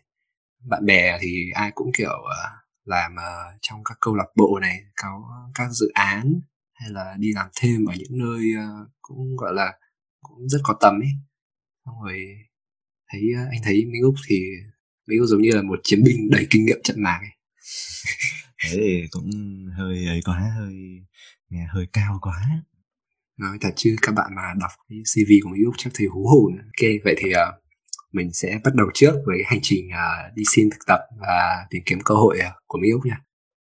Bạn 0.69 0.85
bè 0.85 1.17
thì 1.21 1.45
ai 1.53 1.71
cũng 1.75 1.91
kiểu 1.97 2.09
ờ, 2.09 2.49
làm 2.85 3.15
ờ, 3.15 3.43
trong 3.61 3.83
các 3.83 3.97
câu 4.01 4.15
lạc 4.15 4.27
bộ 4.35 4.59
này, 4.61 4.79
có 4.95 5.23
các 5.55 5.67
dự 5.71 5.87
án 5.93 6.39
hay 6.73 6.89
là 6.89 7.15
đi 7.19 7.33
làm 7.35 7.47
thêm 7.61 7.85
ở 7.85 7.93
những 7.97 8.17
nơi 8.17 8.53
ờ, 8.57 8.87
cũng 9.01 9.35
gọi 9.37 9.53
là 9.53 9.73
cũng 10.21 10.49
rất 10.49 10.59
có 10.63 10.77
tầm 10.81 10.99
ấy. 10.99 11.11
Xong 11.85 11.95
rồi 12.03 12.19
thấy 13.11 13.21
anh 13.51 13.59
thấy 13.63 13.85
Minh 13.85 14.01
Úc 14.03 14.15
thì 14.27 14.41
Minh 15.07 15.19
Úc 15.19 15.27
giống 15.27 15.41
như 15.41 15.51
là 15.51 15.61
một 15.61 15.79
chiến 15.83 16.03
binh 16.03 16.29
đầy 16.31 16.47
kinh 16.49 16.65
nghiệm 16.65 16.79
trận 16.83 17.03
mạc 17.03 17.19
ấy. 17.21 17.29
thế 18.63 18.77
thì 18.77 19.07
cũng 19.11 19.29
hơi 19.77 20.07
ấy 20.07 20.21
quá 20.25 20.51
hơi 20.57 20.73
nghe 21.49 21.67
hơi 21.69 21.87
cao 21.93 22.17
quá. 22.21 22.41
Nói 23.37 23.57
thật 23.61 23.73
chứ 23.75 23.95
các 24.01 24.15
bạn 24.15 24.35
mà 24.35 24.53
đọc 24.59 24.71
cái 24.89 24.99
CV 24.99 25.31
của 25.43 25.49
Mỹ 25.49 25.59
Úc 25.65 25.73
chắc 25.77 25.91
thấy 25.93 26.07
hú 26.07 26.27
hồn. 26.27 26.57
Ok 26.57 26.89
vậy 27.03 27.15
thì 27.17 27.29
uh, 27.29 27.63
mình 28.11 28.33
sẽ 28.33 28.59
bắt 28.63 28.75
đầu 28.75 28.87
trước 28.93 29.13
với 29.25 29.37
hành 29.45 29.59
trình 29.61 29.87
uh, 29.87 30.35
đi 30.35 30.43
xin 30.55 30.69
thực 30.69 30.85
tập 30.87 30.99
và 31.21 31.65
tìm 31.69 31.83
kiếm 31.85 31.99
cơ 32.05 32.15
hội 32.15 32.37
uh, 32.39 32.53
của 32.67 32.77
Mỹ 32.77 32.89
Úc 32.89 33.05
nha. 33.05 33.21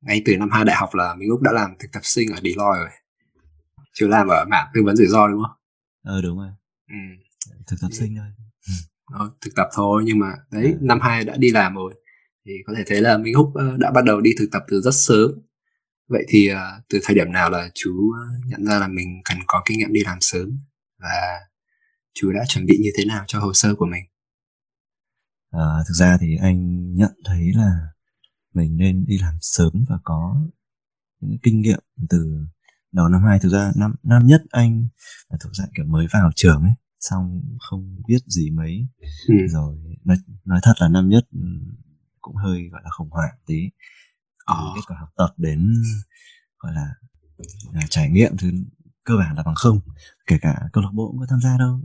Ngay 0.01 0.23
từ 0.25 0.37
năm 0.37 0.51
hai 0.53 0.65
đại 0.65 0.77
học 0.77 0.95
là 0.95 1.15
Mỹ 1.15 1.27
Úc 1.31 1.41
đã 1.41 1.53
làm 1.53 1.71
thực 1.79 1.93
tập 1.93 2.01
sinh 2.03 2.29
ở 2.33 2.37
Deloitte 2.43 2.79
rồi. 2.79 2.89
Chứ 3.95 4.09
làm 4.09 4.29
ở 4.29 4.45
mảng 4.45 4.67
tư 4.75 4.83
vấn 4.85 4.97
rủi 4.97 5.07
ro 5.07 5.29
đúng 5.29 5.43
không? 5.43 5.57
Ờ 6.05 6.23
đúng 6.23 6.39
rồi. 6.39 6.51
Ừ. 6.89 6.97
thực 7.67 7.77
tập 7.81 7.89
sinh 7.93 8.17
thôi. 8.17 8.27
Đó, 9.13 9.37
thực 9.41 9.55
tập 9.57 9.69
thôi 9.75 10.03
nhưng 10.07 10.19
mà 10.19 10.33
đấy 10.51 10.65
Ừ. 10.65 10.79
năm 10.81 11.01
hai 11.01 11.25
đã 11.25 11.37
đi 11.37 11.51
làm 11.51 11.75
rồi 11.75 11.95
thì 12.47 12.53
có 12.67 12.73
thể 12.77 12.83
thấy 12.87 13.01
là 13.01 13.19
Minh 13.19 13.35
Húc 13.35 13.55
ờ, 13.55 13.77
đã 13.77 13.91
bắt 13.91 14.05
đầu 14.05 14.21
đi 14.21 14.31
thực 14.39 14.49
tập 14.53 14.63
từ 14.69 14.81
rất 14.81 14.95
sớm. 14.95 15.31
Vậy 16.09 16.25
thì 16.29 16.49
ờ, 16.49 16.81
từ 16.89 16.99
thời 17.03 17.17
điểm 17.17 17.33
nào 17.33 17.51
là 17.51 17.71
chú 17.75 18.13
ờ, 18.13 18.39
nhận 18.47 18.65
ra 18.65 18.79
là 18.79 18.89
mình 18.89 19.21
cần 19.25 19.39
có 19.47 19.63
kinh 19.67 19.79
nghiệm 19.79 19.93
đi 19.93 20.01
làm 20.05 20.19
sớm 20.21 20.59
và 20.99 21.41
chú 22.15 22.33
đã 22.33 22.45
chuẩn 22.49 22.67
bị 22.67 22.79
như 22.83 22.91
thế 22.99 23.05
nào 23.05 23.25
cho 23.27 23.41
hồ 23.41 23.53
sơ 23.53 23.75
của 23.75 23.87
mình? 23.87 24.05
À, 25.51 25.67
thực 25.89 25.95
ra 25.95 26.19
thì 26.21 26.37
anh 26.43 26.93
nhận 26.95 27.13
thấy 27.25 27.53
là 27.55 27.71
mình 28.55 28.77
nên 28.77 29.05
đi 29.07 29.19
làm 29.19 29.35
sớm 29.41 29.85
và 29.89 29.99
có 30.05 30.37
những 31.21 31.39
kinh 31.43 31.61
nghiệm 31.61 31.81
từ 32.09 32.47
đầu 32.93 33.09
năm 33.09 33.23
hai. 33.25 33.39
Thực 33.39 33.49
ra 33.49 33.73
năm 33.77 33.95
năm 34.03 34.27
nhất 34.27 34.43
anh 34.51 34.89
là 35.29 35.39
thuộc 35.41 35.53
dạng 35.55 35.69
kiểu 35.77 35.85
mới 35.85 36.07
vào 36.13 36.31
trường 36.37 36.63
ấy 36.63 36.73
xong 37.01 37.43
không 37.59 37.97
biết 38.09 38.19
gì 38.27 38.51
mấy. 38.51 38.87
Ừ. 39.29 39.35
rồi 39.49 39.79
nói, 40.05 40.17
nói 40.45 40.61
thật 40.63 40.75
là 40.81 40.89
năm 40.89 41.09
nhất 41.09 41.25
ừ, 41.33 41.41
cũng 42.23 42.37
hơi 42.37 42.69
gọi 42.73 42.81
là 42.85 42.91
khủng 42.91 43.11
hoảng 43.11 43.35
tí. 43.47 43.71
Từ 44.49 44.55
Ờ. 44.55 44.73
kết 44.77 44.81
quả 44.87 44.97
học 45.01 45.09
tập 45.17 45.35
đến 45.37 45.73
gọi 46.59 46.73
là, 46.75 46.95
là 47.73 47.81
trải 47.91 48.11
nghiệm 48.11 48.37
thứ 48.37 48.51
cơ 49.05 49.15
bản 49.17 49.37
là 49.37 49.43
bằng 49.43 49.55
không 49.55 49.81
kể 50.27 50.39
cả 50.41 50.63
câu 50.73 50.85
lạc 50.85 50.91
bộ 50.95 51.09
cũng 51.11 51.21
có 51.21 51.27
tham 51.31 51.41
gia 51.41 51.59
đâu. 51.59 51.81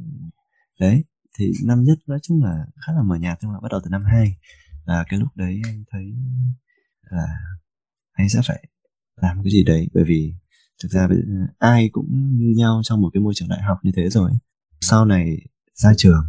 Đấy 0.79 1.03
thì 1.39 1.51
năm 1.65 1.83
nhất 1.83 1.97
nói 2.07 2.19
chung 2.23 2.43
là 2.43 2.65
khá 2.85 2.93
là 2.93 3.01
mờ 3.03 3.15
nhạt 3.15 3.37
nhưng 3.41 3.51
mà 3.51 3.59
bắt 3.59 3.71
đầu 3.71 3.81
từ 3.83 3.89
năm 3.89 4.03
hai 4.05 4.37
là 4.85 5.05
cái 5.09 5.19
lúc 5.19 5.29
đấy 5.35 5.61
anh 5.63 5.83
thấy 5.91 6.13
là 7.11 7.27
anh 8.11 8.29
sẽ 8.29 8.41
phải 8.47 8.67
làm 9.15 9.43
cái 9.43 9.51
gì 9.51 9.63
đấy. 9.63 9.87
Bởi 9.93 10.03
vì 10.07 10.33
thực 10.83 10.91
ra 10.91 11.07
bây- 11.07 11.23
ai 11.59 11.89
cũng 11.91 12.37
như 12.37 12.53
nhau 12.57 12.81
trong 12.83 13.01
một 13.01 13.09
cái 13.13 13.21
môi 13.21 13.33
trường 13.35 13.49
đại 13.49 13.61
học 13.61 13.77
như 13.83 13.91
thế 13.95 14.09
rồi. 14.09 14.31
Sau 14.81 15.05
này 15.05 15.37
ra 15.73 15.91
trường 15.97 16.23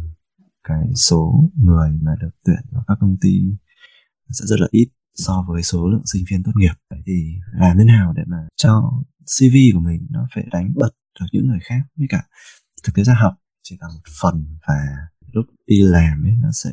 cái 0.63 0.83
số 0.95 1.49
người 1.55 1.91
mà 2.01 2.11
được 2.21 2.29
tuyển 2.45 2.59
vào 2.71 2.83
các 2.87 2.97
công 3.01 3.17
ty 3.21 3.41
sẽ 4.31 4.45
rất 4.45 4.59
là 4.59 4.67
ít 4.71 4.87
so 5.15 5.45
với 5.47 5.63
số 5.63 5.87
lượng 5.87 6.05
sinh 6.05 6.23
viên 6.29 6.43
tốt 6.43 6.51
nghiệp. 6.55 6.73
Vậy 6.89 6.99
thì 7.05 7.35
làm 7.53 7.77
thế 7.77 7.83
nào 7.83 8.13
để 8.13 8.23
mà 8.27 8.37
cho 8.55 8.91
CV 9.25 9.55
của 9.73 9.79
mình 9.79 10.07
nó 10.09 10.27
phải 10.35 10.43
đánh 10.51 10.73
bật 10.75 10.89
được 11.19 11.25
những 11.31 11.47
người 11.47 11.59
khác? 11.63 11.81
Với 11.95 12.07
cả 12.09 12.23
thực 12.83 12.95
tế 12.95 13.03
ra 13.03 13.13
học 13.13 13.33
chỉ 13.63 13.77
là 13.79 13.87
một 13.87 14.01
phần 14.21 14.57
và 14.67 14.75
lúc 15.31 15.45
đi 15.67 15.81
làm 15.81 16.23
ấy 16.23 16.35
nó 16.35 16.51
sẽ 16.51 16.71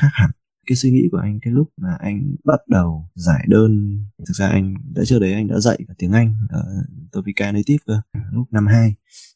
khác 0.00 0.10
hẳn 0.12 0.30
cái 0.68 0.76
suy 0.76 0.90
nghĩ 0.90 1.08
của 1.12 1.18
anh 1.18 1.38
cái 1.42 1.52
lúc 1.52 1.68
mà 1.76 1.96
anh 2.00 2.34
bắt 2.44 2.60
đầu 2.68 3.08
giải 3.14 3.44
đơn. 3.48 4.00
Thực 4.18 4.34
ra 4.34 4.48
anh 4.48 4.74
đã 4.94 5.04
trước 5.04 5.18
đấy 5.18 5.32
anh 5.32 5.48
đã 5.48 5.58
dạy 5.58 5.78
cả 5.88 5.94
tiếng 5.98 6.12
Anh 6.12 6.34
ở 6.48 6.84
Topica 7.12 7.52
Native 7.52 7.78
cơ 7.86 8.00
lúc 8.32 8.52
năm 8.52 8.66
hai. 8.66 8.94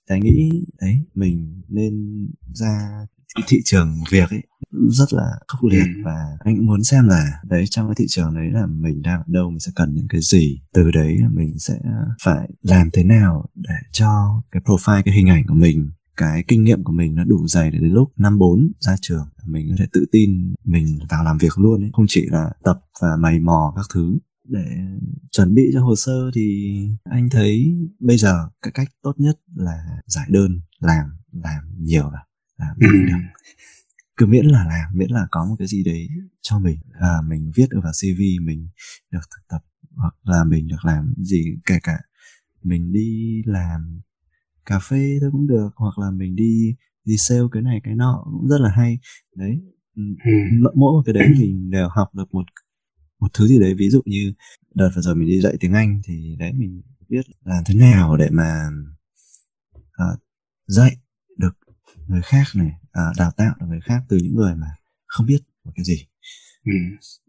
Thì 0.08 0.14
anh 0.14 0.20
nghĩ 0.20 0.64
đấy 0.80 1.04
mình 1.14 1.62
nên 1.68 2.26
ra 2.54 3.06
cái 3.34 3.44
thị 3.48 3.60
trường 3.64 3.98
việc 4.10 4.30
ấy 4.30 4.42
rất 4.88 5.12
là 5.12 5.30
khốc 5.48 5.64
liệt. 5.64 5.86
Ừ. 5.96 6.02
và 6.04 6.36
anh 6.40 6.56
cũng 6.56 6.66
muốn 6.66 6.84
xem 6.84 7.08
là 7.08 7.40
đấy 7.44 7.64
trong 7.70 7.86
cái 7.86 7.94
thị 7.98 8.04
trường 8.08 8.34
đấy 8.34 8.50
là 8.52 8.66
mình 8.66 9.02
đang 9.02 9.18
ở 9.18 9.24
đâu 9.26 9.50
mình 9.50 9.60
sẽ 9.60 9.72
cần 9.74 9.94
những 9.94 10.08
cái 10.08 10.20
gì. 10.20 10.60
Từ 10.74 10.90
đấy 10.90 11.18
là 11.20 11.28
mình 11.28 11.58
sẽ 11.58 11.78
phải 12.22 12.50
làm 12.62 12.90
thế 12.92 13.04
nào 13.04 13.46
để 13.54 13.74
cho 13.92 14.42
cái 14.50 14.62
profile 14.64 15.02
cái 15.04 15.14
hình 15.14 15.28
ảnh 15.28 15.46
của 15.46 15.54
mình 15.54 15.90
cái 16.16 16.44
kinh 16.48 16.64
nghiệm 16.64 16.84
của 16.84 16.92
mình 16.92 17.14
nó 17.14 17.24
đủ 17.24 17.46
dày 17.46 17.70
để 17.70 17.78
đến 17.78 17.92
lúc 17.92 18.12
năm 18.16 18.38
bốn 18.38 18.72
ra 18.80 18.96
trường 19.00 19.28
mình 19.46 19.66
có 19.70 19.76
thể 19.78 19.86
tự 19.92 20.04
tin 20.12 20.54
mình 20.64 20.98
vào 21.10 21.24
làm 21.24 21.38
việc 21.38 21.58
luôn 21.58 21.84
ấy. 21.84 21.90
Không 21.92 22.06
chỉ 22.08 22.26
là 22.30 22.50
tập 22.64 22.80
và 23.00 23.16
mày 23.16 23.38
mò 23.40 23.72
các 23.76 23.86
thứ. 23.94 24.18
Để 24.44 24.64
chuẩn 25.30 25.54
bị 25.54 25.70
cho 25.72 25.84
hồ 25.84 25.96
sơ 25.96 26.30
thì 26.34 26.76
anh 27.04 27.30
thấy 27.30 27.74
bây 27.98 28.16
giờ 28.16 28.48
cái 28.62 28.72
cách 28.72 28.88
tốt 29.02 29.14
nhất 29.18 29.40
là 29.54 30.00
giải 30.06 30.26
đơn 30.28 30.60
làm 30.80 31.06
làm 31.32 31.64
nhiều 31.78 32.10
là 32.10 32.24
làm 32.58 32.76
ừ. 32.80 32.86
được. 33.06 33.16
Cứ 34.16 34.26
miễn 34.26 34.46
là 34.46 34.64
làm 34.64 34.98
miễn 34.98 35.10
là 35.10 35.26
có 35.30 35.44
một 35.44 35.56
cái 35.58 35.68
gì 35.68 35.84
đấy 35.84 36.08
cho 36.42 36.58
mình. 36.58 36.78
À, 36.92 37.16
mình 37.28 37.50
viết 37.54 37.66
được 37.70 37.80
vào 37.82 37.92
cv 37.92 38.20
mình 38.42 38.68
được 39.10 39.20
thực 39.30 39.48
tập 39.48 39.64
hoặc 39.96 40.14
là 40.22 40.44
mình 40.44 40.68
được 40.68 40.84
làm 40.84 41.14
gì 41.18 41.44
kể 41.66 41.78
cả 41.82 41.98
mình 42.62 42.92
đi 42.92 43.42
làm 43.46 44.00
cà 44.66 44.78
phê 44.78 45.18
thôi 45.20 45.30
cũng 45.32 45.46
được 45.46 45.70
hoặc 45.76 45.98
là 45.98 46.10
mình 46.10 46.36
đi 46.36 46.74
đi 47.04 47.14
sale 47.18 47.40
cái 47.52 47.62
này 47.62 47.80
cái 47.84 47.94
nọ 47.94 48.22
cũng 48.24 48.48
rất 48.48 48.60
là 48.60 48.70
hay 48.70 48.98
đấy 49.36 49.60
ừ. 49.96 50.02
mỗi 50.52 50.92
một 50.92 51.02
cái 51.06 51.12
đấy 51.12 51.28
mình 51.38 51.70
đều 51.70 51.88
học 51.88 52.14
được 52.14 52.34
một 52.34 52.44
một 53.20 53.28
thứ 53.34 53.46
gì 53.46 53.58
đấy 53.58 53.74
ví 53.78 53.90
dụ 53.90 54.02
như 54.04 54.32
đợt 54.74 54.90
vừa 54.94 55.02
rồi 55.02 55.14
mình 55.14 55.28
đi 55.28 55.40
dạy 55.40 55.56
tiếng 55.60 55.72
anh 55.72 56.00
thì 56.04 56.36
đấy 56.38 56.52
mình 56.52 56.82
biết 57.08 57.26
làm 57.44 57.64
thế 57.66 57.74
nào 57.74 58.16
để 58.16 58.28
mà 58.30 58.68
uh, 59.78 60.20
dạy 60.66 60.96
được 61.36 61.58
người 62.06 62.22
khác 62.22 62.44
này 62.54 62.72
uh, 62.84 63.18
đào 63.18 63.30
tạo 63.36 63.54
được 63.60 63.66
người 63.68 63.80
khác 63.80 64.02
từ 64.08 64.16
những 64.22 64.36
người 64.36 64.54
mà 64.54 64.66
không 65.06 65.26
biết 65.26 65.40
một 65.64 65.72
cái 65.74 65.84
gì 65.84 66.06
ừ. 66.64 66.72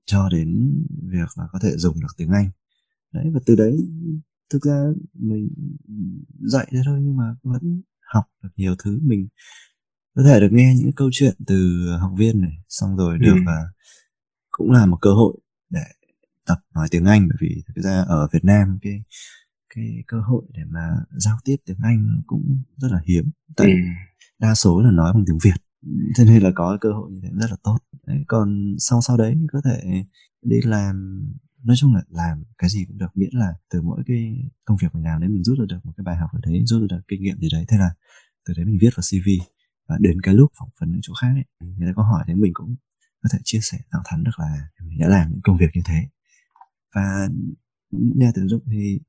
cho 0.05 0.29
đến 0.29 0.77
việc 1.03 1.29
là 1.37 1.47
có 1.51 1.59
thể 1.59 1.77
dùng 1.77 2.01
được 2.01 2.13
tiếng 2.17 2.29
anh 2.29 2.49
đấy 3.13 3.25
và 3.33 3.39
từ 3.45 3.55
đấy 3.55 3.77
thực 4.49 4.61
ra 4.61 4.83
mình 5.13 5.49
dạy 6.39 6.67
thế 6.71 6.79
thôi 6.85 6.99
nhưng 7.03 7.17
mà 7.17 7.35
vẫn 7.43 7.81
học 8.13 8.25
được 8.43 8.50
nhiều 8.55 8.75
thứ. 8.84 9.00
Mình 9.03 9.27
có 10.15 10.24
thể 10.24 10.39
được 10.39 10.50
nghe 10.51 10.75
những 10.75 10.91
câu 10.96 11.10
chuyện 11.12 11.36
từ 11.48 11.88
học 12.00 12.12
viên 12.17 12.41
này 12.41 12.58
xong 12.70 12.98
rồi 12.98 13.17
được 13.20 13.36
ừ. 13.36 13.41
uh, 13.41 13.75
cũng 14.51 14.72
là 14.72 14.86
một 14.86 14.98
cơ 15.01 15.13
hội 15.13 15.38
để 15.70 15.84
tập 16.46 16.58
nói 16.75 16.88
tiếng 16.91 17.05
Anh. 17.05 17.27
Bởi 17.27 17.38
vì 17.41 17.63
thực 17.67 17.82
ra 17.82 18.01
ở 18.08 18.27
Việt 18.32 18.43
Nam 18.43 18.79
cái 18.82 19.03
cái 19.75 20.03
cơ 20.08 20.22
hội 20.22 20.43
để 20.50 20.62
mà 20.67 20.89
giao 21.12 21.38
tiếp 21.43 21.55
tiếng 21.65 21.77
Anh 21.84 22.22
cũng 22.27 22.63
rất 22.77 22.91
là 22.91 23.00
hiếm. 23.05 23.32
Tại 23.55 23.67
ừ. 23.67 23.74
đa 24.39 24.53
số 24.55 24.82
là 24.82 24.91
nói 24.91 25.13
bằng 25.13 25.24
tiếng 25.27 25.38
Việt. 25.43 25.55
Cho 26.15 26.24
nên 26.24 26.43
là 26.43 26.51
có 26.55 26.77
cơ 26.82 26.89
hội 26.91 27.12
như 27.12 27.20
thế 27.24 27.29
rất 27.41 27.48
là 27.50 27.58
tốt. 27.63 27.77
Đấy, 28.08 28.24
còn 28.27 28.75
sau 28.79 29.01
sau 29.01 29.17
đấy 29.17 29.36
có 29.51 29.62
thể 29.65 30.03
đi 30.41 30.58
làm 30.63 31.24
nói 31.63 31.75
chung 31.79 31.96
là 31.96 32.01
làm 32.10 32.43
cái 32.58 32.70
gì 32.70 32.86
cũng 32.86 32.98
được 32.98 33.17
miễn 33.17 33.29
là 33.34 33.53
từ 33.70 33.82
mỗi 33.82 34.03
cái 34.05 34.50
công 34.65 34.77
việc 34.77 34.96
mình 34.96 35.03
làm 35.03 35.22
đấy 35.22 35.29
mình 35.29 35.43
rút 35.43 35.60
ra 35.60 35.65
được 35.70 35.79
một 35.84 35.93
cái 35.98 36.03
bài 36.03 36.15
học 36.15 36.29
ở 36.34 36.39
đấy 36.43 36.63
rút 36.65 36.82
ra 36.82 36.98
được 36.98 37.01
kinh 37.08 37.22
nghiệm 37.22 37.39
gì 37.39 37.48
đấy. 37.51 37.65
Thế 37.67 37.77
là 37.77 37.91
từ 38.46 38.53
đấy 38.53 38.65
mình 38.65 38.77
viết 38.82 38.89
vào 38.96 39.03
cv 39.10 39.29
và 39.88 39.98
đến 40.00 40.22
cái 40.22 40.34
lúc 40.34 40.51
phỏng 40.60 40.70
vấn 40.79 40.91
những 40.91 41.01
chỗ 41.03 41.13
khác 41.13 41.27
ấy 41.36 41.70
người 41.77 41.88
ta 41.88 41.93
có 41.96 42.03
hỏi 42.03 42.24
thì 42.27 42.34
mình 42.34 42.51
cũng 42.53 42.75
có 43.24 43.29
thể 43.34 43.39
chia 43.43 43.60
sẻ 43.62 43.77
thẳng 43.91 44.01
thắn 44.05 44.24
được 44.24 44.39
là 44.39 44.67
mình 44.84 45.00
đã 45.00 45.08
làm 45.08 45.32
những 45.32 45.41
công 45.43 45.58
việc 45.58 45.70
như 45.74 45.82
thế. 45.86 46.08
Và 46.96 47.29
nhà 47.91 48.32
tuyển 48.36 48.48
dụng 48.48 48.63
thì 48.72 49.00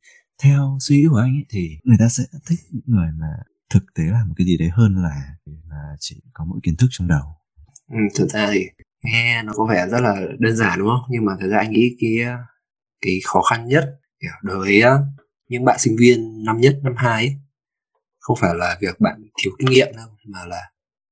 theo 0.42 0.78
suy 0.80 0.96
nghĩ 0.96 1.06
của 1.10 1.16
anh 1.16 1.32
ấy, 1.32 1.44
thì 1.48 1.78
người 1.84 1.96
ta 1.98 2.08
sẽ 2.08 2.24
thích 2.46 2.58
những 2.70 2.82
người 2.86 3.12
mà 3.12 3.26
thực 3.70 3.84
tế 3.94 4.04
làm 4.04 4.28
một 4.28 4.34
cái 4.36 4.46
gì 4.46 4.56
đấy 4.56 4.68
hơn 4.72 4.94
là 5.02 5.36
là 5.68 5.96
chỉ 6.00 6.22
có 6.32 6.44
mỗi 6.44 6.60
kiến 6.62 6.76
thức 6.76 6.86
trong 6.90 7.08
đầu. 7.08 7.22
Ừ, 7.90 7.98
thực 8.18 8.30
ra 8.30 8.50
thì 8.52 8.60
nghe 9.04 9.42
nó 9.42 9.52
có 9.56 9.66
vẻ 9.70 9.86
rất 9.90 10.00
là 10.00 10.16
đơn 10.38 10.56
giản 10.56 10.78
đúng 10.78 10.88
không? 10.88 11.08
Nhưng 11.10 11.24
mà 11.24 11.32
thật 11.40 11.46
ra 11.50 11.58
anh 11.58 11.70
nghĩ 11.70 11.96
cái 12.00 12.36
cái 13.00 13.20
khó 13.24 13.42
khăn 13.42 13.68
nhất 13.68 13.84
đối 14.42 14.58
với 14.58 14.82
những 15.48 15.64
bạn 15.64 15.78
sinh 15.78 15.96
viên 15.98 16.44
năm 16.44 16.56
nhất 16.60 16.78
năm 16.82 16.94
hai 16.96 17.26
ấy, 17.26 17.36
không 18.18 18.36
phải 18.40 18.54
là 18.54 18.78
việc 18.80 19.00
bạn 19.00 19.22
thiếu 19.42 19.52
kinh 19.58 19.70
nghiệm 19.70 19.96
đâu 19.96 20.08
mà 20.26 20.44
là 20.46 20.62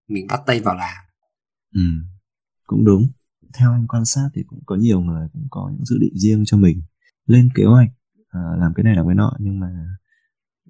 mình 0.08 0.26
bắt 0.26 0.40
tay 0.46 0.60
vào 0.60 0.74
làm. 0.74 1.04
Ừ 1.74 1.80
cũng 2.72 2.84
đúng. 2.84 3.08
Theo 3.54 3.72
anh 3.72 3.86
quan 3.86 4.04
sát 4.04 4.28
thì 4.34 4.42
cũng 4.46 4.60
có 4.66 4.76
nhiều 4.76 5.00
người 5.00 5.28
cũng 5.32 5.46
có 5.50 5.70
những 5.72 5.84
dự 5.84 5.98
định 6.00 6.12
riêng 6.18 6.44
cho 6.46 6.56
mình 6.56 6.82
lên 7.26 7.48
kế 7.54 7.64
hoạch 7.64 7.88
à, 8.28 8.40
làm 8.58 8.72
cái 8.74 8.84
này 8.84 8.96
làm 8.96 9.06
cái 9.06 9.14
nọ 9.14 9.32
nhưng 9.38 9.60
mà 9.60 9.96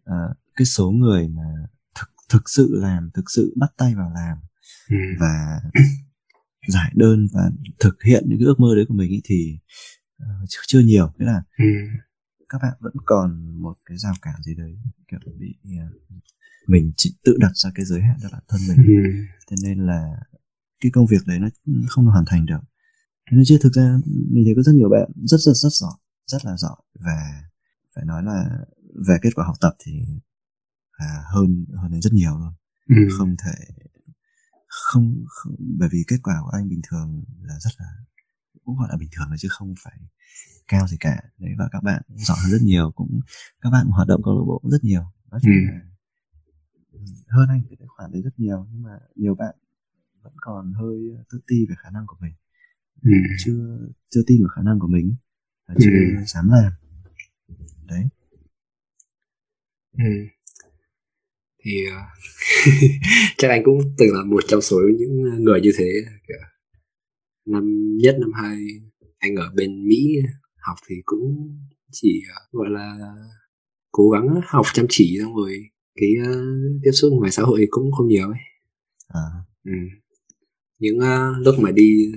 à, 0.05 0.17
cái 0.57 0.64
số 0.67 0.91
người 0.91 1.29
mà 1.29 1.43
thực 1.95 2.09
thực 2.29 2.43
sự 2.47 2.71
làm 2.73 3.11
thực 3.14 3.25
sự 3.35 3.55
bắt 3.57 3.71
tay 3.76 3.95
vào 3.95 4.12
làm 4.14 4.38
ừ. 4.91 4.97
và 5.21 5.61
giải 6.66 6.92
đơn 6.95 7.26
và 7.33 7.50
thực 7.81 8.02
hiện 8.02 8.25
những 8.26 8.38
cái 8.38 8.47
ước 8.47 8.61
mơ 8.61 8.75
đấy 8.75 8.85
của 8.88 8.95
mình 8.95 9.11
ý 9.11 9.21
thì 9.25 9.59
uh, 10.23 10.49
chưa 10.66 10.81
nhiều 10.81 11.12
nghĩa 11.19 11.26
là 11.26 11.42
ừ. 11.59 11.64
các 12.49 12.59
bạn 12.62 12.73
vẫn 12.81 12.92
còn 13.04 13.59
một 13.62 13.75
cái 13.87 13.99
rào 13.99 14.14
cản 14.23 14.42
gì 14.42 14.54
đấy 14.54 14.78
kiểu 15.09 15.21
bị 15.38 15.54
uh, 15.66 16.02
mình 16.66 16.92
chỉ 16.97 17.14
tự 17.25 17.37
đặt 17.40 17.50
ra 17.54 17.71
cái 17.75 17.85
giới 17.85 18.02
hạn 18.02 18.16
cho 18.23 18.28
bản 18.33 18.42
thân 18.49 18.61
mình 18.69 18.87
ừ. 18.87 19.11
thế 19.50 19.57
nên 19.62 19.87
là 19.87 20.16
cái 20.81 20.92
công 20.92 21.07
việc 21.07 21.26
đấy 21.26 21.38
nó 21.38 21.49
không 21.88 22.07
hoàn 22.07 22.25
thành 22.26 22.47
được 22.47 22.61
nên 23.31 23.45
chứ 23.47 23.59
thực 23.62 23.73
ra 23.73 23.99
mình 24.04 24.45
thấy 24.45 24.54
có 24.57 24.62
rất 24.62 24.73
nhiều 24.75 24.88
bạn 24.88 25.11
rất 25.14 25.38
rất 25.40 25.52
rất 25.54 25.73
giỏi 25.73 25.95
rất 26.26 26.45
là 26.45 26.57
giỏi 26.57 26.76
và 26.95 27.42
phải 27.95 28.04
nói 28.04 28.23
là 28.25 28.45
về 29.09 29.16
kết 29.23 29.31
quả 29.35 29.45
học 29.47 29.57
tập 29.61 29.73
thì 29.85 29.92
à, 30.92 31.07
hơn 31.35 31.66
hơn 31.76 32.00
rất 32.02 32.12
nhiều 32.12 32.38
luôn 32.38 32.52
ừ. 32.88 33.09
không 33.19 33.37
thể 33.45 33.75
không, 34.73 35.25
không 35.29 35.55
bởi 35.59 35.88
vì 35.93 36.05
kết 36.09 36.17
quả 36.23 36.35
của 36.43 36.50
anh 36.52 36.69
bình 36.69 36.81
thường 36.91 37.25
là 37.43 37.55
rất 37.61 37.71
là 37.79 37.87
cũng 38.64 38.76
gọi 38.79 38.88
là 38.91 38.97
bình 38.97 39.09
thường 39.12 39.29
chứ 39.38 39.49
không 39.50 39.75
phải 39.85 39.99
cao 40.69 40.87
gì 40.87 40.97
cả 41.00 41.23
đấy 41.38 41.52
và 41.59 41.69
các 41.73 41.83
bạn 41.83 42.02
giỏi 42.09 42.37
hơn 42.43 42.50
rất 42.50 42.62
nhiều 42.62 42.93
cũng 42.95 43.21
các 43.61 43.71
bạn 43.71 43.87
hoạt 43.87 44.09
động 44.09 44.23
câu 44.25 44.38
lạc 44.38 44.45
bộ 44.47 44.59
cũng 44.59 44.71
rất 44.71 44.85
nhiều 44.85 45.02
nói 45.31 45.41
chung 45.43 45.52
ừ. 45.52 45.73
là 45.73 45.81
hơn 47.29 47.49
anh 47.49 47.62
cái 47.69 47.76
tài 47.79 47.88
khoản 47.88 48.12
đấy 48.12 48.23
rất 48.23 48.38
nhiều 48.38 48.67
nhưng 48.73 48.83
mà 48.83 48.99
nhiều 49.17 49.35
bạn 49.35 49.55
vẫn 50.23 50.33
còn 50.37 50.73
hơi 50.73 51.17
tự 51.31 51.41
ti 51.47 51.67
về 51.69 51.75
khả 51.79 51.91
năng 51.91 52.07
của 52.07 52.17
mình 52.21 52.33
ừ. 53.02 53.11
chưa 53.38 53.79
chưa 54.11 54.23
tin 54.26 54.43
vào 54.43 54.49
khả 54.57 54.62
năng 54.62 54.79
của 54.79 54.88
mình 54.88 55.14
và 55.69 55.75
chưa 55.81 55.91
ừ. 55.91 56.25
dám 56.26 56.49
làm 56.49 56.73
đấy 57.87 58.09
ừ 59.93 60.05
thì 61.62 61.73
uh, 61.87 61.95
chắc 63.38 63.49
anh 63.49 63.62
cũng 63.64 63.81
từng 63.99 64.14
là 64.14 64.25
một 64.25 64.45
trong 64.49 64.61
số 64.61 64.81
những 64.99 65.45
người 65.45 65.61
như 65.61 65.73
thế 65.78 65.92
năm 67.47 67.97
nhất 67.97 68.16
năm 68.21 68.31
hai 68.42 68.57
anh 69.19 69.35
ở 69.37 69.50
bên 69.54 69.88
mỹ 69.88 70.19
học 70.57 70.76
thì 70.88 70.95
cũng 71.04 71.59
chỉ 71.92 72.23
uh, 72.31 72.52
gọi 72.52 72.71
là 72.71 72.97
cố 73.90 74.11
gắng 74.11 74.40
học 74.47 74.66
chăm 74.73 74.87
chỉ 74.88 75.19
xong 75.21 75.37
rồi 75.37 75.64
cái 75.95 76.11
uh, 76.23 76.83
tiếp 76.83 76.90
xúc 76.92 77.12
ngoài 77.12 77.31
xã 77.31 77.42
hội 77.42 77.66
cũng 77.71 77.92
không 77.92 78.09
nhiều 78.09 78.28
ấy 78.28 78.38
à. 79.09 79.21
ừ. 79.64 79.73
những 80.78 80.99
uh, 80.99 81.47
lúc 81.47 81.54
mà 81.59 81.71
đi 81.71 82.12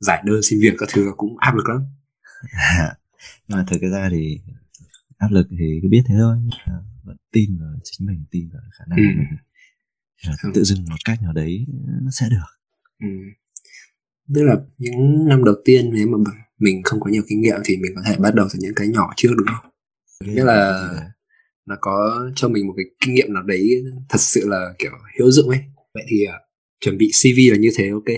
giải 0.00 0.22
đơn 0.26 0.42
xin 0.42 0.60
việc 0.60 0.74
các 0.78 0.88
thứ 0.92 1.12
cũng 1.16 1.38
áp 1.38 1.54
lực 1.54 1.68
lắm 1.68 1.80
nhưng 3.48 3.58
mà 3.58 3.64
thực 3.68 3.80
ra 3.92 4.08
thì 4.12 4.38
áp 5.18 5.30
lực 5.30 5.46
thì 5.58 5.78
cứ 5.82 5.88
biết 5.88 6.02
thế 6.08 6.14
thôi. 6.18 6.36
Vẫn 7.04 7.16
tin 7.32 7.58
vào 7.58 7.74
chính 7.84 8.06
mình 8.06 8.24
tin 8.30 8.48
vào 8.52 8.62
khả 8.78 8.84
năng 8.88 8.98
ừ. 8.98 9.04
của 9.04 9.22
mình 9.22 9.38
ừ. 10.42 10.50
tự 10.54 10.64
dưng 10.64 10.84
một 10.88 10.96
cách 11.04 11.22
nào 11.22 11.32
đấy 11.32 11.66
nó 12.02 12.10
sẽ 12.10 12.26
được. 12.30 12.46
Ừ. 13.00 13.08
tức 14.34 14.42
là 14.42 14.54
những 14.78 15.28
năm 15.28 15.44
đầu 15.44 15.54
tiên 15.64 15.90
nếu 15.92 16.06
mà 16.06 16.32
mình 16.58 16.82
không 16.82 17.00
có 17.00 17.10
nhiều 17.10 17.22
kinh 17.28 17.40
nghiệm 17.40 17.56
thì 17.64 17.76
mình 17.76 17.92
có 17.96 18.02
thể 18.06 18.16
bắt 18.18 18.34
đầu 18.34 18.48
từ 18.52 18.58
những 18.62 18.74
cái 18.76 18.88
nhỏ 18.88 19.12
trước 19.16 19.34
đúng 19.38 19.46
không? 19.46 19.70
Nghĩa 20.24 20.44
là 20.44 20.88
nó 21.66 21.76
có 21.80 22.26
cho 22.36 22.48
mình 22.48 22.66
một 22.66 22.74
cái 22.76 22.84
kinh 23.00 23.14
nghiệm 23.14 23.34
nào 23.34 23.42
đấy 23.42 23.84
thật 24.08 24.20
sự 24.20 24.48
là 24.48 24.74
kiểu 24.78 24.90
hữu 25.18 25.30
dụng 25.30 25.48
ấy. 25.48 25.60
Vậy 25.94 26.04
thì 26.08 26.26
uh, 26.28 26.34
chuẩn 26.80 26.98
bị 26.98 27.10
cv 27.22 27.52
là 27.52 27.58
như 27.58 27.70
thế 27.76 27.90
ok. 27.90 28.16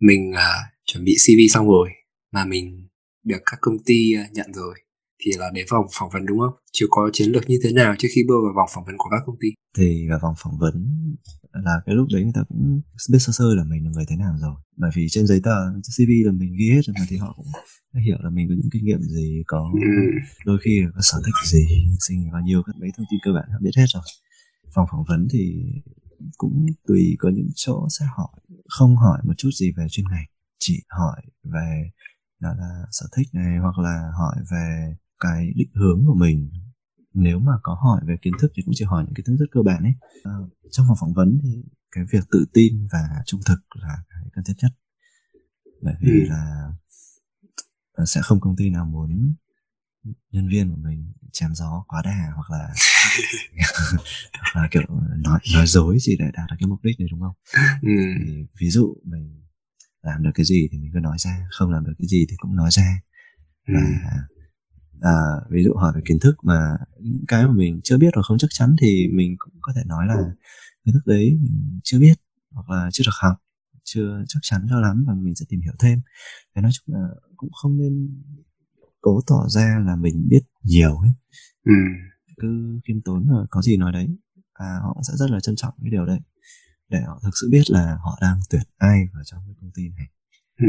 Mình 0.00 0.30
uh, 0.30 0.72
chuẩn 0.84 1.04
bị 1.04 1.16
cv 1.26 1.54
xong 1.54 1.68
rồi 1.68 1.88
mà 2.32 2.44
mình 2.44 2.88
được 3.24 3.38
các 3.46 3.58
công 3.60 3.78
ty 3.84 4.14
uh, 4.24 4.32
nhận 4.32 4.52
rồi 4.52 4.74
thì 5.24 5.32
là 5.38 5.50
đến 5.54 5.66
vòng 5.70 5.86
phỏng 5.98 6.10
vấn 6.12 6.26
đúng 6.26 6.38
không? 6.38 6.54
Chưa 6.72 6.86
có 6.90 7.10
chiến 7.12 7.28
lược 7.30 7.50
như 7.50 7.58
thế 7.62 7.72
nào 7.72 7.94
trước 7.98 8.08
khi 8.14 8.22
bước 8.28 8.40
vào 8.44 8.52
vòng 8.56 8.68
phỏng 8.74 8.84
vấn 8.84 8.94
của 8.98 9.08
các 9.10 9.22
công 9.26 9.36
ty? 9.40 9.48
Thì 9.76 10.08
vào 10.08 10.18
vòng 10.22 10.34
phỏng 10.38 10.58
vấn 10.58 10.74
là 11.52 11.80
cái 11.86 11.94
lúc 11.94 12.06
đấy 12.12 12.22
người 12.22 12.32
ta 12.34 12.40
cũng 12.48 12.80
biết 13.10 13.18
sơ 13.18 13.32
sơ 13.32 13.54
là 13.54 13.64
mình 13.64 13.84
là 13.84 13.90
người 13.90 14.04
thế 14.08 14.16
nào 14.16 14.34
rồi 14.40 14.54
bởi 14.76 14.90
vì 14.94 15.06
trên 15.10 15.26
giấy 15.26 15.40
tờ 15.44 15.72
CV 15.96 16.10
là 16.24 16.32
mình 16.32 16.56
ghi 16.58 16.70
hết 16.70 16.80
rồi 16.84 16.94
mà 16.98 17.06
thì 17.08 17.16
họ 17.16 17.34
cũng 17.36 17.46
hiểu 18.02 18.16
là 18.20 18.30
mình 18.30 18.48
có 18.48 18.54
những 18.54 18.70
kinh 18.72 18.84
nghiệm 18.84 19.00
gì 19.00 19.42
có 19.46 19.70
ừ. 19.74 19.80
đôi 20.44 20.58
khi 20.64 20.82
có 20.94 21.00
sở 21.02 21.18
thích 21.26 21.34
gì 21.50 21.64
sinh 22.00 22.30
bao 22.32 22.42
nhiêu 22.42 22.62
các 22.66 22.76
mấy 22.80 22.90
thông 22.96 23.06
tin 23.10 23.20
cơ 23.24 23.32
bản 23.32 23.44
họ 23.52 23.58
biết 23.60 23.76
hết 23.76 23.84
rồi 23.88 24.02
vòng 24.74 24.86
phỏng 24.90 25.04
vấn 25.08 25.28
thì 25.32 25.64
cũng 26.36 26.66
tùy 26.86 27.16
có 27.18 27.30
những 27.34 27.48
chỗ 27.54 27.88
sẽ 27.90 28.06
hỏi 28.16 28.40
không 28.68 28.96
hỏi 28.96 29.18
một 29.24 29.34
chút 29.36 29.50
gì 29.54 29.72
về 29.76 29.86
chuyên 29.90 30.06
ngành 30.10 30.26
chỉ 30.58 30.82
hỏi 30.88 31.22
về 31.44 31.90
đó 32.40 32.48
là 32.58 32.84
sở 32.90 33.06
thích 33.16 33.28
này 33.32 33.58
hoặc 33.58 33.78
là 33.78 34.10
hỏi 34.18 34.36
về 34.50 34.94
cái 35.22 35.52
định 35.56 35.70
hướng 35.74 36.04
của 36.06 36.14
mình 36.14 36.50
nếu 37.14 37.38
mà 37.38 37.52
có 37.62 37.74
hỏi 37.74 38.00
về 38.06 38.16
kiến 38.22 38.32
thức 38.40 38.52
thì 38.56 38.62
cũng 38.62 38.74
chỉ 38.76 38.84
hỏi 38.84 39.04
những 39.04 39.14
kiến 39.14 39.26
thức 39.26 39.36
rất 39.38 39.46
cơ 39.50 39.62
bản 39.62 39.82
ấy 39.82 39.94
à, 40.22 40.32
trong 40.70 40.86
phòng 40.88 40.96
phỏng 41.00 41.14
vấn 41.14 41.40
thì 41.42 41.62
cái 41.92 42.04
việc 42.12 42.24
tự 42.30 42.44
tin 42.52 42.86
và 42.92 43.22
trung 43.26 43.40
thực 43.46 43.58
là 43.74 43.96
cái 44.10 44.22
cần 44.32 44.44
thiết 44.44 44.54
nhất 44.62 44.72
bởi 45.82 45.94
vì 46.00 46.20
ừ. 46.20 46.28
là 46.28 46.72
sẽ 48.06 48.20
không 48.22 48.40
công 48.40 48.56
ty 48.56 48.70
nào 48.70 48.84
muốn 48.84 49.34
nhân 50.30 50.48
viên 50.48 50.70
của 50.70 50.76
mình 50.76 51.12
chém 51.32 51.54
gió 51.54 51.84
quá 51.88 52.02
đà 52.04 52.32
hoặc 52.34 52.50
là 52.50 52.68
hoặc 54.32 54.62
là 54.62 54.68
kiểu 54.70 54.82
nói 55.16 55.38
nói 55.54 55.66
dối 55.66 55.98
gì 56.00 56.16
để 56.18 56.24
đạt 56.32 56.50
được 56.50 56.56
cái 56.60 56.66
mục 56.66 56.82
đích 56.82 57.00
này 57.00 57.08
đúng 57.10 57.20
không 57.20 57.34
ừ. 57.82 57.88
thì 58.26 58.46
ví 58.60 58.70
dụ 58.70 58.94
mình 59.04 59.42
làm 60.02 60.22
được 60.22 60.30
cái 60.34 60.46
gì 60.46 60.68
thì 60.72 60.78
mình 60.78 60.90
cứ 60.94 60.98
nói 61.00 61.18
ra 61.18 61.46
không 61.50 61.70
làm 61.70 61.84
được 61.84 61.92
cái 61.98 62.08
gì 62.08 62.26
thì 62.28 62.36
cũng 62.36 62.56
nói 62.56 62.70
ra 62.70 63.00
và 63.66 63.80
ừ. 64.12 64.18
À, 65.02 65.12
ví 65.50 65.64
dụ 65.64 65.74
hỏi 65.74 65.92
về 65.94 66.00
kiến 66.04 66.18
thức 66.18 66.36
mà 66.42 66.76
những 67.00 67.24
cái 67.28 67.46
mà 67.46 67.52
mình 67.52 67.80
chưa 67.84 67.98
biết 67.98 68.10
hoặc 68.14 68.22
không 68.22 68.38
chắc 68.38 68.48
chắn 68.50 68.76
thì 68.80 69.08
mình 69.12 69.36
cũng 69.38 69.54
có 69.60 69.72
thể 69.76 69.82
nói 69.86 70.06
là 70.06 70.16
kiến 70.84 70.94
thức 70.94 71.06
đấy 71.06 71.38
mình 71.40 71.80
chưa 71.84 71.98
biết 71.98 72.14
hoặc 72.50 72.70
là 72.70 72.90
chưa 72.92 73.02
được 73.06 73.14
học 73.20 73.36
chưa 73.84 74.24
chắc 74.28 74.38
chắn 74.42 74.66
cho 74.70 74.80
lắm 74.80 75.04
và 75.06 75.14
mình 75.14 75.34
sẽ 75.34 75.46
tìm 75.48 75.60
hiểu 75.60 75.72
thêm 75.78 76.00
cái 76.54 76.62
nói 76.62 76.70
chung 76.74 76.96
là 76.96 77.08
cũng 77.36 77.50
không 77.52 77.76
nên 77.76 78.22
cố 79.00 79.20
tỏ 79.26 79.48
ra 79.48 79.82
là 79.86 79.96
mình 79.96 80.28
biết 80.28 80.42
nhiều 80.62 80.96
ấy 80.96 81.12
ừ. 81.64 81.72
cứ 82.36 82.80
khiêm 82.84 83.00
tốn 83.00 83.28
rồi 83.28 83.46
có 83.50 83.62
gì 83.62 83.76
nói 83.76 83.92
đấy 83.92 84.08
và 84.58 84.78
họ 84.82 85.00
sẽ 85.08 85.12
rất 85.16 85.30
là 85.30 85.40
trân 85.40 85.56
trọng 85.56 85.74
cái 85.82 85.90
điều 85.90 86.06
đấy 86.06 86.18
để 86.88 87.00
họ 87.06 87.20
thực 87.22 87.30
sự 87.40 87.48
biết 87.50 87.70
là 87.70 87.98
họ 88.04 88.18
đang 88.20 88.40
tuyển 88.50 88.62
ai 88.78 89.08
vào 89.12 89.22
trong 89.24 89.40
cái 89.46 89.54
công 89.60 89.70
ty 89.74 89.88
này 89.88 90.06
ừ. 90.58 90.66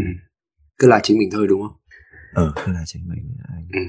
cứ 0.77 0.87
là 0.87 0.99
chính 1.03 1.17
mình 1.17 1.29
thôi 1.31 1.47
đúng 1.47 1.61
không 1.61 1.77
ờ 2.33 2.53
cứ 2.65 2.71
là 2.71 2.83
chính 2.85 3.07
mình 3.07 3.35
anh 3.47 3.67
ừ. 3.73 3.79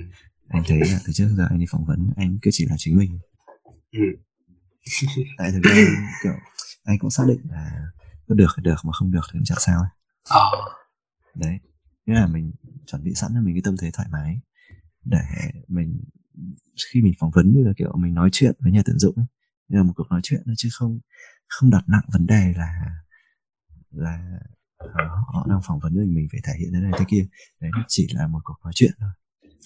Anh 0.49 0.63
thấy 0.67 0.79
là 0.79 1.01
từ 1.07 1.13
trước 1.13 1.29
giờ 1.37 1.47
anh 1.51 1.59
đi 1.59 1.67
phỏng 1.71 1.85
vấn 1.85 2.11
anh 2.17 2.39
cứ 2.43 2.51
chỉ 2.53 2.67
là 2.67 2.77
chính 2.79 2.97
mình 2.97 3.19
ừ. 3.93 4.01
tại 5.39 5.53
thực 5.53 5.63
ra 5.63 5.75
kiểu 6.23 6.33
anh 6.85 6.99
cũng 6.99 7.11
xác 7.11 7.25
định 7.29 7.41
là 7.51 7.87
có 8.29 8.35
được 8.35 8.49
thì 8.57 8.63
được 8.63 8.77
mà 8.85 8.93
không 8.93 9.11
được 9.11 9.21
thì 9.33 9.39
cũng 9.39 9.45
chẳng 9.45 9.59
sao 9.61 9.81
ấy. 9.81 9.89
À. 10.25 10.45
đấy 11.35 11.59
nghĩa 12.07 12.15
là 12.15 12.27
mình 12.27 12.53
chuẩn 12.87 13.05
bị 13.05 13.15
sẵn 13.15 13.31
cho 13.35 13.41
mình 13.41 13.55
cái 13.55 13.63
tâm 13.65 13.77
thế 13.81 13.91
thoải 13.91 14.09
mái 14.13 14.41
để 15.05 15.25
mình 15.69 16.05
khi 16.93 17.03
mình 17.03 17.13
phỏng 17.21 17.31
vấn 17.31 17.53
như 17.53 17.65
là 17.65 17.73
kiểu 17.77 17.93
mình 17.97 18.15
nói 18.15 18.29
chuyện 18.33 18.55
với 18.59 18.73
nhà 18.73 18.83
tuyển 18.85 18.99
dụng 18.99 19.17
ấy 19.17 19.27
như 19.69 19.79
là 19.79 19.83
một 19.83 19.93
cuộc 19.97 20.11
nói 20.11 20.21
chuyện 20.23 20.43
chứ 20.57 20.69
không 20.73 21.01
không 21.49 21.71
đặt 21.71 21.85
nặng 21.87 22.05
vấn 22.13 22.27
đề 22.27 22.55
là 22.57 22.91
là 23.91 24.39
ờ, 24.77 25.07
họ 25.27 25.47
đang 25.49 25.61
phỏng 25.67 25.79
vấn 25.79 25.95
mình 25.95 26.15
mình 26.15 26.29
phải 26.33 26.41
thể 26.45 26.53
hiện 26.59 26.73
thế 26.73 26.81
này 26.81 26.93
thế 26.99 27.05
kia 27.09 27.27
đấy 27.61 27.71
chỉ 27.89 28.09
là 28.13 28.27
một 28.27 28.41
cuộc 28.45 28.57
nói 28.65 28.73
chuyện 28.77 28.93
thôi 29.01 29.11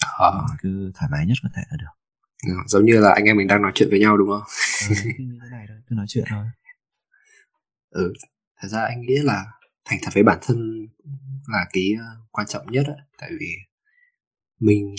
à. 0.00 0.30
cứ 0.62 0.92
thoải 0.94 1.10
mái 1.12 1.26
nhất 1.26 1.38
có 1.42 1.48
thể 1.56 1.62
là 1.70 1.76
được 1.76 1.94
ừ, 2.46 2.52
giống 2.66 2.84
như 2.84 3.00
là 3.00 3.12
anh 3.12 3.24
em 3.24 3.36
mình 3.36 3.46
đang 3.46 3.62
nói 3.62 3.72
chuyện 3.74 3.88
với 3.90 4.00
nhau 4.00 4.16
đúng 4.16 4.28
không 4.28 4.42
ừ, 4.88 4.94
cứ 5.18 5.24
như 5.24 5.38
thế 5.42 5.48
này 5.50 5.66
thôi 5.68 5.76
cứ 5.88 5.94
nói 5.94 6.06
chuyện 6.08 6.24
thôi 6.28 6.46
ừ 7.90 8.12
thật 8.60 8.68
ra 8.68 8.84
anh 8.84 9.00
nghĩ 9.00 9.14
là 9.22 9.44
thành 9.84 9.98
thật 10.02 10.10
với 10.14 10.22
bản 10.22 10.38
thân 10.42 10.86
là 11.46 11.66
cái 11.72 11.94
ờ, 11.98 12.06
quan 12.30 12.46
trọng 12.46 12.72
nhất 12.72 12.86
ấy. 12.86 12.96
tại 13.18 13.30
vì 13.40 13.50
mình 14.60 14.94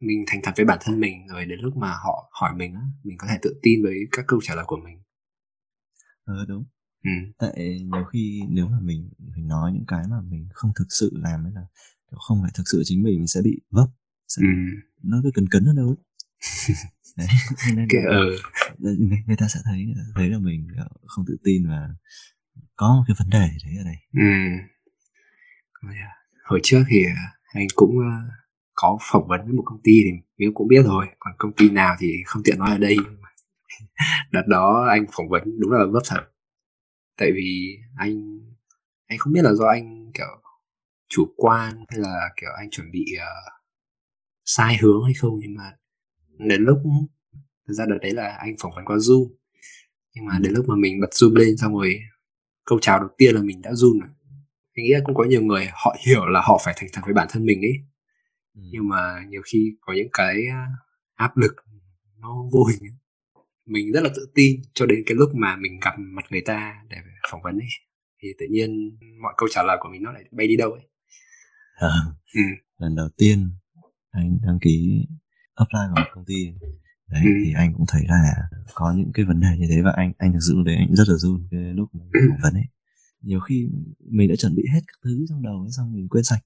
mình 0.00 0.24
thành 0.26 0.40
thật 0.42 0.52
với 0.56 0.66
bản 0.66 0.78
thân 0.80 1.00
mình 1.00 1.26
rồi 1.26 1.44
đến 1.44 1.60
lúc 1.60 1.76
mà 1.76 1.92
họ 2.04 2.30
hỏi 2.32 2.54
mình 2.56 2.74
á 2.74 2.80
mình 3.04 3.18
có 3.18 3.26
thể 3.30 3.38
tự 3.42 3.60
tin 3.62 3.82
với 3.82 3.94
các 4.12 4.24
câu 4.28 4.40
trả 4.42 4.54
lời 4.54 4.64
của 4.68 4.76
mình 4.76 5.02
ờ 6.24 6.44
đúng 6.48 6.64
ừ. 7.04 7.10
tại 7.38 7.80
nhiều 7.84 8.04
khi 8.04 8.42
nếu 8.48 8.66
mà 8.66 8.78
mình 8.80 9.10
mình 9.18 9.48
nói 9.48 9.72
những 9.72 9.86
cái 9.86 10.04
mà 10.10 10.20
mình 10.20 10.48
không 10.52 10.72
thực 10.78 10.86
sự 10.88 11.10
làm 11.14 11.44
ấy 11.44 11.52
là 11.54 11.62
không 12.12 12.38
phải 12.42 12.50
thực 12.54 12.62
sự 12.72 12.82
chính 12.84 13.02
mình, 13.02 13.18
mình 13.18 13.26
sẽ 13.26 13.40
bị 13.42 13.60
vấp 13.70 13.88
ừ. 14.40 14.46
nó 15.02 15.20
cứ 15.22 15.30
cấn 15.34 15.46
cấn 15.50 15.64
ở 15.64 15.72
đâu 15.76 15.96
đấy 17.16 17.28
nên 17.76 17.88
là, 17.92 18.10
ừ. 18.10 18.36
người, 18.78 18.96
người 19.26 19.36
ta 19.36 19.48
sẽ 19.48 19.60
thấy 19.64 19.84
người 19.84 19.94
ta 19.96 20.02
thấy 20.14 20.28
là 20.28 20.38
mình 20.38 20.68
không 21.06 21.24
tự 21.28 21.36
tin 21.44 21.68
và 21.68 21.88
có 22.76 22.94
một 22.94 23.04
cái 23.06 23.14
vấn 23.18 23.30
đề 23.30 23.48
đấy 23.64 23.74
ở 23.78 23.84
đây 23.84 23.96
ừ. 24.12 24.28
hồi 26.44 26.60
trước 26.62 26.84
thì 26.88 27.04
anh 27.52 27.66
cũng 27.74 27.98
ờ, 27.98 28.28
có 28.74 28.98
phỏng 29.00 29.28
vấn 29.28 29.40
với 29.44 29.52
một 29.52 29.62
công 29.66 29.80
ty 29.84 29.92
thì 30.04 30.10
mình 30.38 30.54
cũng 30.54 30.68
biết 30.68 30.82
rồi 30.84 31.06
còn 31.18 31.34
công 31.38 31.52
ty 31.52 31.70
nào 31.70 31.96
thì 31.98 32.12
không 32.26 32.42
tiện 32.42 32.58
nói 32.58 32.70
ở 32.70 32.78
đây 32.78 32.96
đợt 34.32 34.46
đó 34.46 34.86
anh 34.90 35.06
phỏng 35.12 35.28
vấn 35.28 35.60
đúng 35.60 35.70
là 35.72 35.84
vấp 35.92 36.02
thật 36.06 36.22
tại 37.16 37.32
vì 37.34 37.78
anh 37.96 38.38
anh 39.06 39.18
không 39.18 39.32
biết 39.32 39.42
là 39.42 39.52
do 39.52 39.66
anh 39.66 40.12
kiểu 40.14 40.26
chủ 41.08 41.34
quan 41.36 41.84
hay 41.88 41.98
là 42.00 42.28
kiểu 42.40 42.50
anh 42.58 42.70
chuẩn 42.70 42.90
bị 42.90 43.04
uh, 43.16 43.61
sai 44.44 44.76
hướng 44.80 45.04
hay 45.04 45.14
không 45.14 45.38
nhưng 45.40 45.54
mà 45.54 45.72
đến 46.38 46.62
lúc 46.62 46.78
thực 47.68 47.74
ra 47.74 47.84
đợt 47.86 47.98
đấy 48.02 48.10
là 48.10 48.28
anh 48.28 48.54
phỏng 48.60 48.72
vấn 48.76 48.84
qua 48.84 48.96
zoom 48.96 49.28
nhưng 50.14 50.24
mà 50.24 50.38
đến 50.38 50.52
lúc 50.52 50.68
mà 50.68 50.74
mình 50.76 51.00
bật 51.00 51.10
zoom 51.10 51.34
lên 51.34 51.56
xong 51.56 51.74
rồi 51.74 52.00
câu 52.64 52.78
chào 52.82 52.98
đầu 52.98 53.08
tiên 53.18 53.34
là 53.34 53.42
mình 53.42 53.62
đã 53.62 53.74
run 53.74 53.98
rồi. 54.00 54.08
Anh 54.74 54.84
nghĩ 54.84 54.92
là 54.92 55.00
cũng 55.04 55.14
có 55.14 55.24
nhiều 55.24 55.42
người 55.42 55.68
họ 55.72 55.96
hiểu 56.06 56.26
là 56.26 56.40
họ 56.44 56.60
phải 56.64 56.74
thành 56.76 56.88
thật 56.92 57.00
với 57.04 57.14
bản 57.14 57.28
thân 57.30 57.44
mình 57.44 57.60
ấy. 57.60 57.74
Ừ. 58.54 58.60
nhưng 58.72 58.88
mà 58.88 59.24
nhiều 59.28 59.42
khi 59.44 59.76
có 59.80 59.92
những 59.92 60.08
cái 60.12 60.36
áp 61.14 61.36
lực 61.36 61.52
nó 62.18 62.28
vô 62.52 62.64
hình 62.64 62.92
mình 63.66 63.92
rất 63.92 64.00
là 64.02 64.10
tự 64.16 64.26
tin 64.34 64.60
cho 64.74 64.86
đến 64.86 65.02
cái 65.06 65.14
lúc 65.14 65.30
mà 65.34 65.56
mình 65.56 65.80
gặp 65.80 65.94
mặt 65.98 66.24
người 66.30 66.40
ta 66.40 66.74
để 66.88 66.96
phỏng 67.30 67.42
vấn 67.42 67.54
ấy. 67.54 67.68
Thì 68.22 68.28
tự 68.38 68.46
nhiên 68.50 68.98
mọi 69.22 69.34
câu 69.36 69.48
trả 69.52 69.62
lời 69.62 69.76
của 69.80 69.88
mình 69.92 70.02
nó 70.02 70.12
lại 70.12 70.24
bay 70.30 70.46
đi 70.46 70.56
đâu 70.56 70.72
ấy. 70.72 70.82
À, 71.74 71.88
ừ. 72.34 72.40
lần 72.78 72.96
đầu 72.96 73.08
tiên 73.16 73.50
anh 74.12 74.38
đăng 74.42 74.58
ký 74.60 75.06
apply 75.54 75.78
vào 75.78 75.94
một 75.96 76.10
công 76.14 76.24
ty 76.24 76.52
đấy 77.10 77.22
ừ. 77.24 77.30
thì 77.44 77.52
anh 77.52 77.74
cũng 77.74 77.86
thấy 77.88 78.02
là 78.08 78.48
có 78.74 78.92
những 78.96 79.12
cái 79.14 79.24
vấn 79.24 79.40
đề 79.40 79.48
như 79.58 79.66
thế 79.70 79.82
và 79.82 79.92
anh 79.96 80.12
anh 80.18 80.32
thực 80.32 80.38
sự 80.48 80.62
đấy 80.66 80.76
anh 80.76 80.96
rất 80.96 81.08
là 81.08 81.14
run 81.14 81.46
cái 81.50 81.60
lúc 81.60 81.94
mà 81.94 82.04
phỏng 82.28 82.38
vấn 82.42 82.54
ấy 82.54 82.66
nhiều 83.20 83.40
khi 83.40 83.68
mình 84.10 84.28
đã 84.28 84.36
chuẩn 84.36 84.54
bị 84.54 84.62
hết 84.72 84.80
các 84.86 84.96
thứ 85.04 85.24
trong 85.28 85.42
đầu 85.42 85.60
ấy 85.60 85.70
xong 85.70 85.94
mình 85.94 86.08
quên 86.08 86.24
sạch 86.24 86.42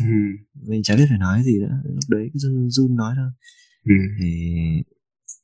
ừ. 0.00 0.06
mình 0.54 0.82
chả 0.82 0.96
biết 0.96 1.06
phải 1.08 1.18
nói 1.18 1.42
gì 1.42 1.58
nữa 1.60 1.80
lúc 1.84 2.04
đấy 2.08 2.30
cứ 2.32 2.38
run 2.38 2.70
run 2.70 2.96
nói 2.96 3.14
thôi 3.16 3.30
ừ. 3.84 3.94
thì 4.20 4.54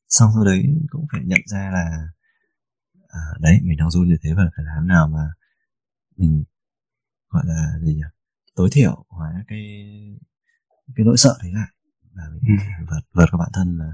xong 0.08 0.30
sau 0.34 0.44
đấy 0.44 0.62
cũng 0.90 1.06
phải 1.12 1.20
nhận 1.24 1.40
ra 1.46 1.70
là 1.72 2.08
à, 3.08 3.20
đấy 3.40 3.58
mình 3.62 3.76
đang 3.76 3.90
run 3.90 4.08
như 4.08 4.16
thế 4.22 4.30
và 4.36 4.50
phải 4.56 4.64
làm 4.64 4.88
nào 4.88 5.08
mà 5.08 5.28
mình 6.16 6.44
gọi 7.28 7.42
là 7.46 7.72
gì 7.82 7.94
nhỉ 7.94 8.02
tối 8.54 8.68
thiểu 8.72 9.04
hóa 9.08 9.44
cái 9.48 9.60
cái 10.96 11.06
nỗi 11.06 11.16
sợ 11.16 11.38
đấy 11.42 11.52
lại 11.52 11.68
và 12.14 12.22
mình 12.32 12.56
ừ. 12.58 12.84
vượt 12.90 13.00
vượt 13.14 13.26
qua 13.30 13.38
bản 13.38 13.50
thân 13.54 13.78
là 13.78 13.92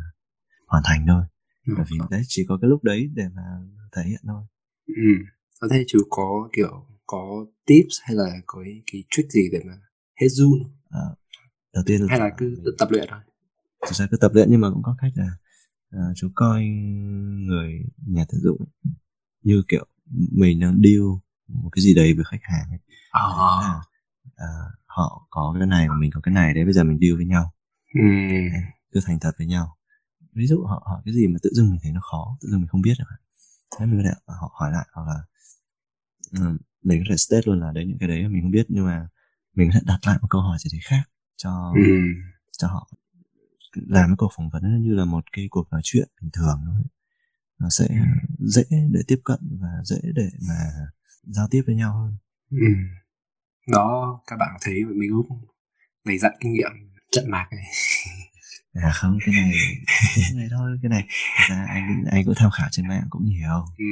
hoàn 0.66 0.82
thành 0.86 1.04
thôi 1.08 1.22
ừ. 1.66 1.74
bởi 1.76 1.86
vì 1.90 1.98
đấy 2.10 2.22
chỉ 2.28 2.44
có 2.48 2.58
cái 2.62 2.68
lúc 2.68 2.84
đấy 2.84 3.10
để 3.14 3.24
mà 3.34 3.42
thể 3.92 4.02
hiện 4.02 4.20
thôi 4.26 4.42
ừ. 4.86 5.12
có 5.60 5.68
thể 5.70 5.84
chú 5.88 5.98
có 6.10 6.48
kiểu 6.52 6.86
có 7.06 7.46
tips 7.66 7.94
hay 8.02 8.16
là 8.16 8.40
có 8.46 8.62
cái, 8.64 8.82
cái 8.92 9.04
trick 9.10 9.30
gì 9.30 9.48
để 9.52 9.60
mà 9.66 9.72
hết 10.20 10.28
run 10.28 10.58
à, 10.90 11.00
đầu 11.74 11.84
tiên 11.86 12.06
hay 12.08 12.18
là 12.18 12.30
cứ 12.38 12.56
tự 12.64 12.74
tập 12.78 12.88
luyện 12.90 13.08
thôi 13.10 13.20
thực 13.86 13.94
ra 13.94 14.06
cứ 14.10 14.16
tập 14.16 14.30
luyện 14.34 14.48
nhưng 14.50 14.60
mà 14.60 14.70
cũng 14.70 14.82
có 14.82 14.96
cách 14.98 15.12
là 15.14 15.30
à, 15.90 16.02
chú 16.16 16.28
coi 16.34 16.64
người 17.46 17.82
nhà 18.06 18.24
tuyển 18.28 18.40
dụng 18.40 18.64
như 19.42 19.62
kiểu 19.68 19.86
mình 20.32 20.60
đang 20.60 20.80
deal 20.84 21.02
một 21.48 21.70
cái 21.72 21.82
gì 21.82 21.94
đấy 21.94 22.14
với 22.14 22.24
khách 22.24 22.42
hàng 22.42 22.70
ấy. 22.70 22.78
À. 23.10 23.22
À, 24.36 24.52
họ 24.96 25.26
có 25.30 25.56
cái 25.58 25.66
này 25.66 25.88
và 25.88 25.94
mình 25.94 26.10
có 26.14 26.20
cái 26.20 26.34
này. 26.34 26.54
Đấy 26.54 26.64
bây 26.64 26.72
giờ 26.72 26.84
mình 26.84 26.98
deal 27.00 27.16
với 27.16 27.26
nhau. 27.26 27.52
Ừ. 27.94 28.00
cứ 28.92 29.00
thành 29.06 29.18
thật 29.20 29.32
với 29.38 29.46
nhau. 29.46 29.76
Ví 30.32 30.46
dụ 30.46 30.64
họ 30.64 30.82
hỏi 30.86 31.02
cái 31.04 31.14
gì 31.14 31.26
mà 31.26 31.38
tự 31.42 31.50
dưng 31.54 31.70
mình 31.70 31.80
thấy 31.82 31.92
nó 31.92 32.00
khó 32.00 32.36
tự 32.40 32.48
dưng 32.48 32.60
mình 32.60 32.68
không 32.68 32.82
biết 32.82 32.94
được 32.98 33.04
thế 33.78 33.86
mình 33.86 34.02
có 34.02 34.08
thể 34.08 34.14
họ 34.26 34.52
hỏi 34.54 34.72
lại 34.72 34.86
hoặc 34.92 35.06
là 35.08 35.22
um, 36.40 36.56
mình 36.82 37.00
có 37.00 37.04
thể 37.10 37.16
state 37.16 37.42
luôn 37.46 37.60
là 37.60 37.72
đấy 37.72 37.84
những 37.86 37.98
cái 37.98 38.08
đấy 38.08 38.28
mình 38.28 38.42
không 38.42 38.50
biết 38.50 38.66
nhưng 38.68 38.86
mà 38.86 39.08
mình 39.54 39.70
có 39.72 39.74
thể 39.74 39.80
đặt 39.84 39.98
lại 40.06 40.18
một 40.22 40.28
câu 40.30 40.40
hỏi 40.40 40.58
gì 40.60 40.70
đấy 40.72 40.80
khác 40.84 41.10
cho 41.36 41.72
ừ. 41.76 41.82
cho 42.58 42.68
họ. 42.68 42.90
Làm 43.74 44.08
cái 44.10 44.16
cuộc 44.18 44.32
phỏng 44.36 44.50
vấn 44.50 44.62
nó 44.62 44.78
như 44.78 44.94
là 44.94 45.04
một 45.04 45.24
cái 45.32 45.48
cuộc 45.50 45.70
nói 45.70 45.80
chuyện 45.84 46.08
bình 46.22 46.30
thường 46.32 46.60
thôi. 46.66 46.82
Nó 47.58 47.70
sẽ 47.70 47.88
dễ 48.38 48.62
để 48.70 49.00
tiếp 49.06 49.20
cận 49.24 49.38
và 49.60 49.68
dễ 49.84 50.00
để 50.14 50.28
mà 50.48 50.54
giao 51.22 51.48
tiếp 51.50 51.62
với 51.66 51.74
nhau 51.74 51.98
hơn. 51.98 52.16
Ừ. 52.50 52.66
đó 53.72 54.20
các 54.26 54.36
bạn 54.36 54.56
thấy 54.60 54.84
mình 54.84 55.10
cũng 55.28 55.38
đầy 56.04 56.18
dặn 56.18 56.32
kinh 56.40 56.52
nghiệm 56.52 56.70
trận 57.12 57.30
mạc 57.30 57.46
này. 57.50 57.64
À 58.74 58.90
không 58.94 59.18
cái 59.26 59.34
này 59.34 59.52
cái 60.16 60.36
này 60.36 60.48
thôi 60.50 60.78
cái 60.82 60.88
này. 60.90 61.06
Thật 61.38 61.44
ra 61.48 61.66
anh 61.68 62.04
anh 62.10 62.24
cũng 62.24 62.34
tham 62.36 62.50
khảo 62.50 62.68
trên 62.70 62.88
mạng 62.88 63.02
cũng 63.10 63.24
nhiều. 63.24 63.64
Ừ, 63.78 63.84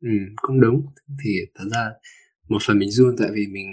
ừ 0.00 0.10
cũng 0.36 0.60
đúng. 0.60 0.86
Thì 1.24 1.30
thật 1.54 1.64
ra 1.72 1.90
một 2.48 2.58
phần 2.66 2.78
mình 2.78 2.90
run 2.90 3.16
tại 3.18 3.28
vì 3.34 3.46
mình 3.46 3.66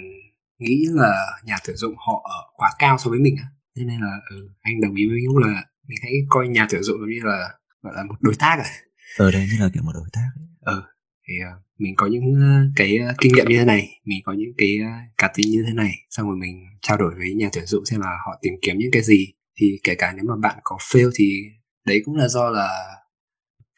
nghĩ 0.58 0.86
là 0.90 1.26
nhà 1.44 1.56
tuyển 1.66 1.76
dụng 1.76 1.94
họ 1.96 2.22
ở 2.24 2.52
quá 2.56 2.70
cao 2.78 2.98
so 2.98 3.10
với 3.10 3.18
mình 3.18 3.36
á. 3.36 3.44
Thế 3.76 3.84
nên 3.84 4.00
là 4.00 4.16
ừ, 4.30 4.48
anh 4.60 4.80
đồng 4.80 4.94
ý 4.94 5.08
với 5.08 5.18
Nhung 5.26 5.38
là 5.38 5.64
mình 5.88 5.98
hãy 6.02 6.12
coi 6.28 6.48
nhà 6.48 6.66
tuyển 6.70 6.82
dụng 6.82 6.96
như 7.08 7.20
là 7.22 7.50
gọi 7.82 7.94
là 7.96 8.04
một 8.04 8.16
đối 8.20 8.34
tác 8.38 8.58
à. 8.58 8.70
Ở 9.18 9.30
đây 9.30 9.46
như 9.52 9.64
là 9.64 9.70
kiểu 9.74 9.82
một 9.82 9.92
đối 9.94 10.08
tác 10.12 10.28
ừ 10.60 10.82
thì 11.28 11.34
uh, 11.34 11.62
mình 11.78 11.94
có 11.96 12.06
những 12.06 12.32
uh, 12.32 12.72
cái 12.76 12.98
uh, 13.10 13.16
kinh 13.20 13.32
nghiệm 13.32 13.46
như 13.48 13.58
thế 13.58 13.64
này 13.64 14.00
mình 14.04 14.20
có 14.24 14.32
những 14.32 14.52
cái 14.58 14.78
uh, 14.80 15.18
cá 15.18 15.30
tính 15.34 15.50
như 15.50 15.64
thế 15.66 15.72
này 15.72 15.92
xong 16.10 16.26
rồi 16.26 16.36
mình 16.36 16.64
trao 16.82 16.98
đổi 16.98 17.14
với 17.18 17.34
nhà 17.34 17.48
tuyển 17.52 17.66
dụng 17.66 17.84
xem 17.84 18.00
là 18.00 18.18
họ 18.26 18.38
tìm 18.42 18.54
kiếm 18.62 18.78
những 18.78 18.90
cái 18.92 19.02
gì. 19.02 19.26
Thì 19.60 19.78
kể 19.84 19.94
cả 19.94 20.12
nếu 20.16 20.24
mà 20.28 20.34
bạn 20.42 20.58
có 20.64 20.76
fail 20.80 21.10
thì 21.14 21.42
đấy 21.86 22.02
cũng 22.04 22.16
là 22.16 22.28
do 22.28 22.50
là 22.50 22.68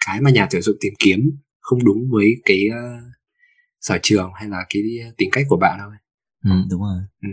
cái 0.06 0.20
mà 0.20 0.30
nhà 0.30 0.46
tuyển 0.50 0.62
dụng 0.62 0.76
tìm 0.80 0.92
kiếm 0.98 1.38
không 1.60 1.84
đúng 1.84 2.10
với 2.10 2.34
cái 2.44 2.68
uh, 2.68 3.02
sở 3.80 3.98
trường 4.02 4.30
hay 4.34 4.48
là 4.48 4.66
cái 4.68 4.82
tính 5.18 5.28
cách 5.32 5.46
của 5.48 5.58
bạn 5.60 5.78
thôi. 5.80 5.94
Ừ, 6.44 6.50
đúng 6.70 6.82
rồi. 6.82 6.98
Ừ. 7.22 7.28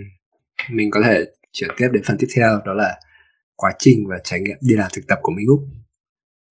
mình 0.69 0.91
có 0.91 1.01
thể 1.05 1.25
chuyển 1.51 1.69
tiếp 1.77 1.87
đến 1.93 2.03
phần 2.05 2.17
tiếp 2.19 2.27
theo 2.35 2.61
đó 2.65 2.73
là 2.73 2.99
quá 3.55 3.73
trình 3.79 4.07
và 4.07 4.15
trải 4.23 4.39
nghiệm 4.39 4.57
đi 4.61 4.75
làm 4.75 4.91
thực 4.93 5.07
tập 5.07 5.19
của 5.21 5.31
Minh 5.31 5.47
Úc 5.47 5.59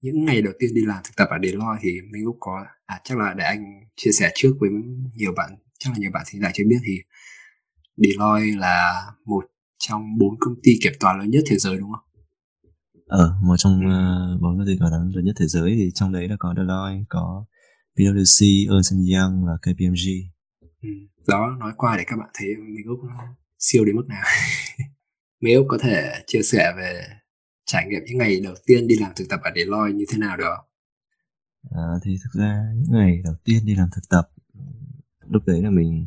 những 0.02 0.24
ngày 0.24 0.42
đầu 0.42 0.52
tiên 0.58 0.74
đi 0.74 0.80
làm 0.84 1.02
thực 1.04 1.16
tập 1.16 1.28
ở 1.30 1.36
Deloitte 1.42 1.80
thì 1.82 2.00
Minh 2.12 2.24
Úc 2.24 2.36
có 2.40 2.64
à 2.86 3.00
chắc 3.04 3.18
là 3.18 3.34
để 3.34 3.44
anh 3.44 3.80
chia 3.96 4.10
sẻ 4.12 4.32
trước 4.34 4.54
với 4.60 4.70
nhiều 5.14 5.32
bạn 5.36 5.50
chắc 5.78 5.90
là 5.92 5.96
nhiều 5.98 6.10
bạn 6.14 6.24
thì 6.30 6.38
lại 6.38 6.52
chưa 6.54 6.64
biết 6.68 6.78
thì 6.84 6.98
Deloitte 7.96 8.58
là 8.58 9.02
một 9.24 9.44
trong 9.78 10.18
bốn 10.18 10.34
công 10.40 10.54
ty 10.62 10.72
kiểm 10.82 10.92
toán 11.00 11.18
lớn 11.18 11.30
nhất 11.30 11.42
thế 11.46 11.56
giới 11.56 11.76
đúng 11.76 11.92
không? 11.92 12.04
Ờ, 13.06 13.34
một 13.42 13.56
trong 13.56 13.72
uh, 13.72 14.40
bốn 14.40 14.58
công 14.58 14.66
ty 14.66 14.72
kiểm 14.72 14.88
toán 14.90 15.10
lớn 15.14 15.24
nhất 15.24 15.34
thế 15.38 15.46
giới 15.46 15.74
thì 15.76 15.90
trong 15.94 16.12
đấy 16.12 16.28
là 16.28 16.36
có 16.38 16.54
Deloitte, 16.56 17.04
có 17.08 17.44
PwC, 17.96 18.70
Ernst 18.74 18.92
Young 18.92 19.46
và 19.46 19.52
KPMG. 19.62 20.06
Ừ. 20.82 20.88
Đó 21.28 21.56
nói 21.60 21.72
qua 21.76 21.96
để 21.96 22.04
các 22.06 22.16
bạn 22.16 22.28
thấy 22.34 22.48
Minh 22.56 22.86
Úc 22.86 23.00
siêu 23.58 23.84
đến 23.84 23.96
mức 23.96 24.06
nào. 24.08 24.22
Úc 25.56 25.66
có 25.68 25.78
thể 25.82 26.22
chia 26.26 26.42
sẻ 26.42 26.72
về 26.76 27.02
trải 27.64 27.86
nghiệm 27.88 28.00
những 28.06 28.18
ngày 28.18 28.40
đầu 28.40 28.54
tiên 28.66 28.86
đi 28.86 28.96
làm 29.00 29.12
thực 29.16 29.28
tập 29.28 29.40
ở 29.42 29.50
Deloitte 29.56 29.98
như 29.98 30.04
thế 30.08 30.18
nào 30.18 30.36
được? 30.36 30.56
À, 31.70 31.82
thì 32.02 32.18
thực 32.24 32.40
ra 32.40 32.62
những 32.74 32.92
ngày 32.92 33.20
đầu 33.24 33.34
tiên 33.44 33.66
đi 33.66 33.74
làm 33.74 33.88
thực 33.94 34.08
tập 34.08 34.28
lúc 35.28 35.42
đấy 35.46 35.62
là 35.62 35.70
mình 35.70 36.06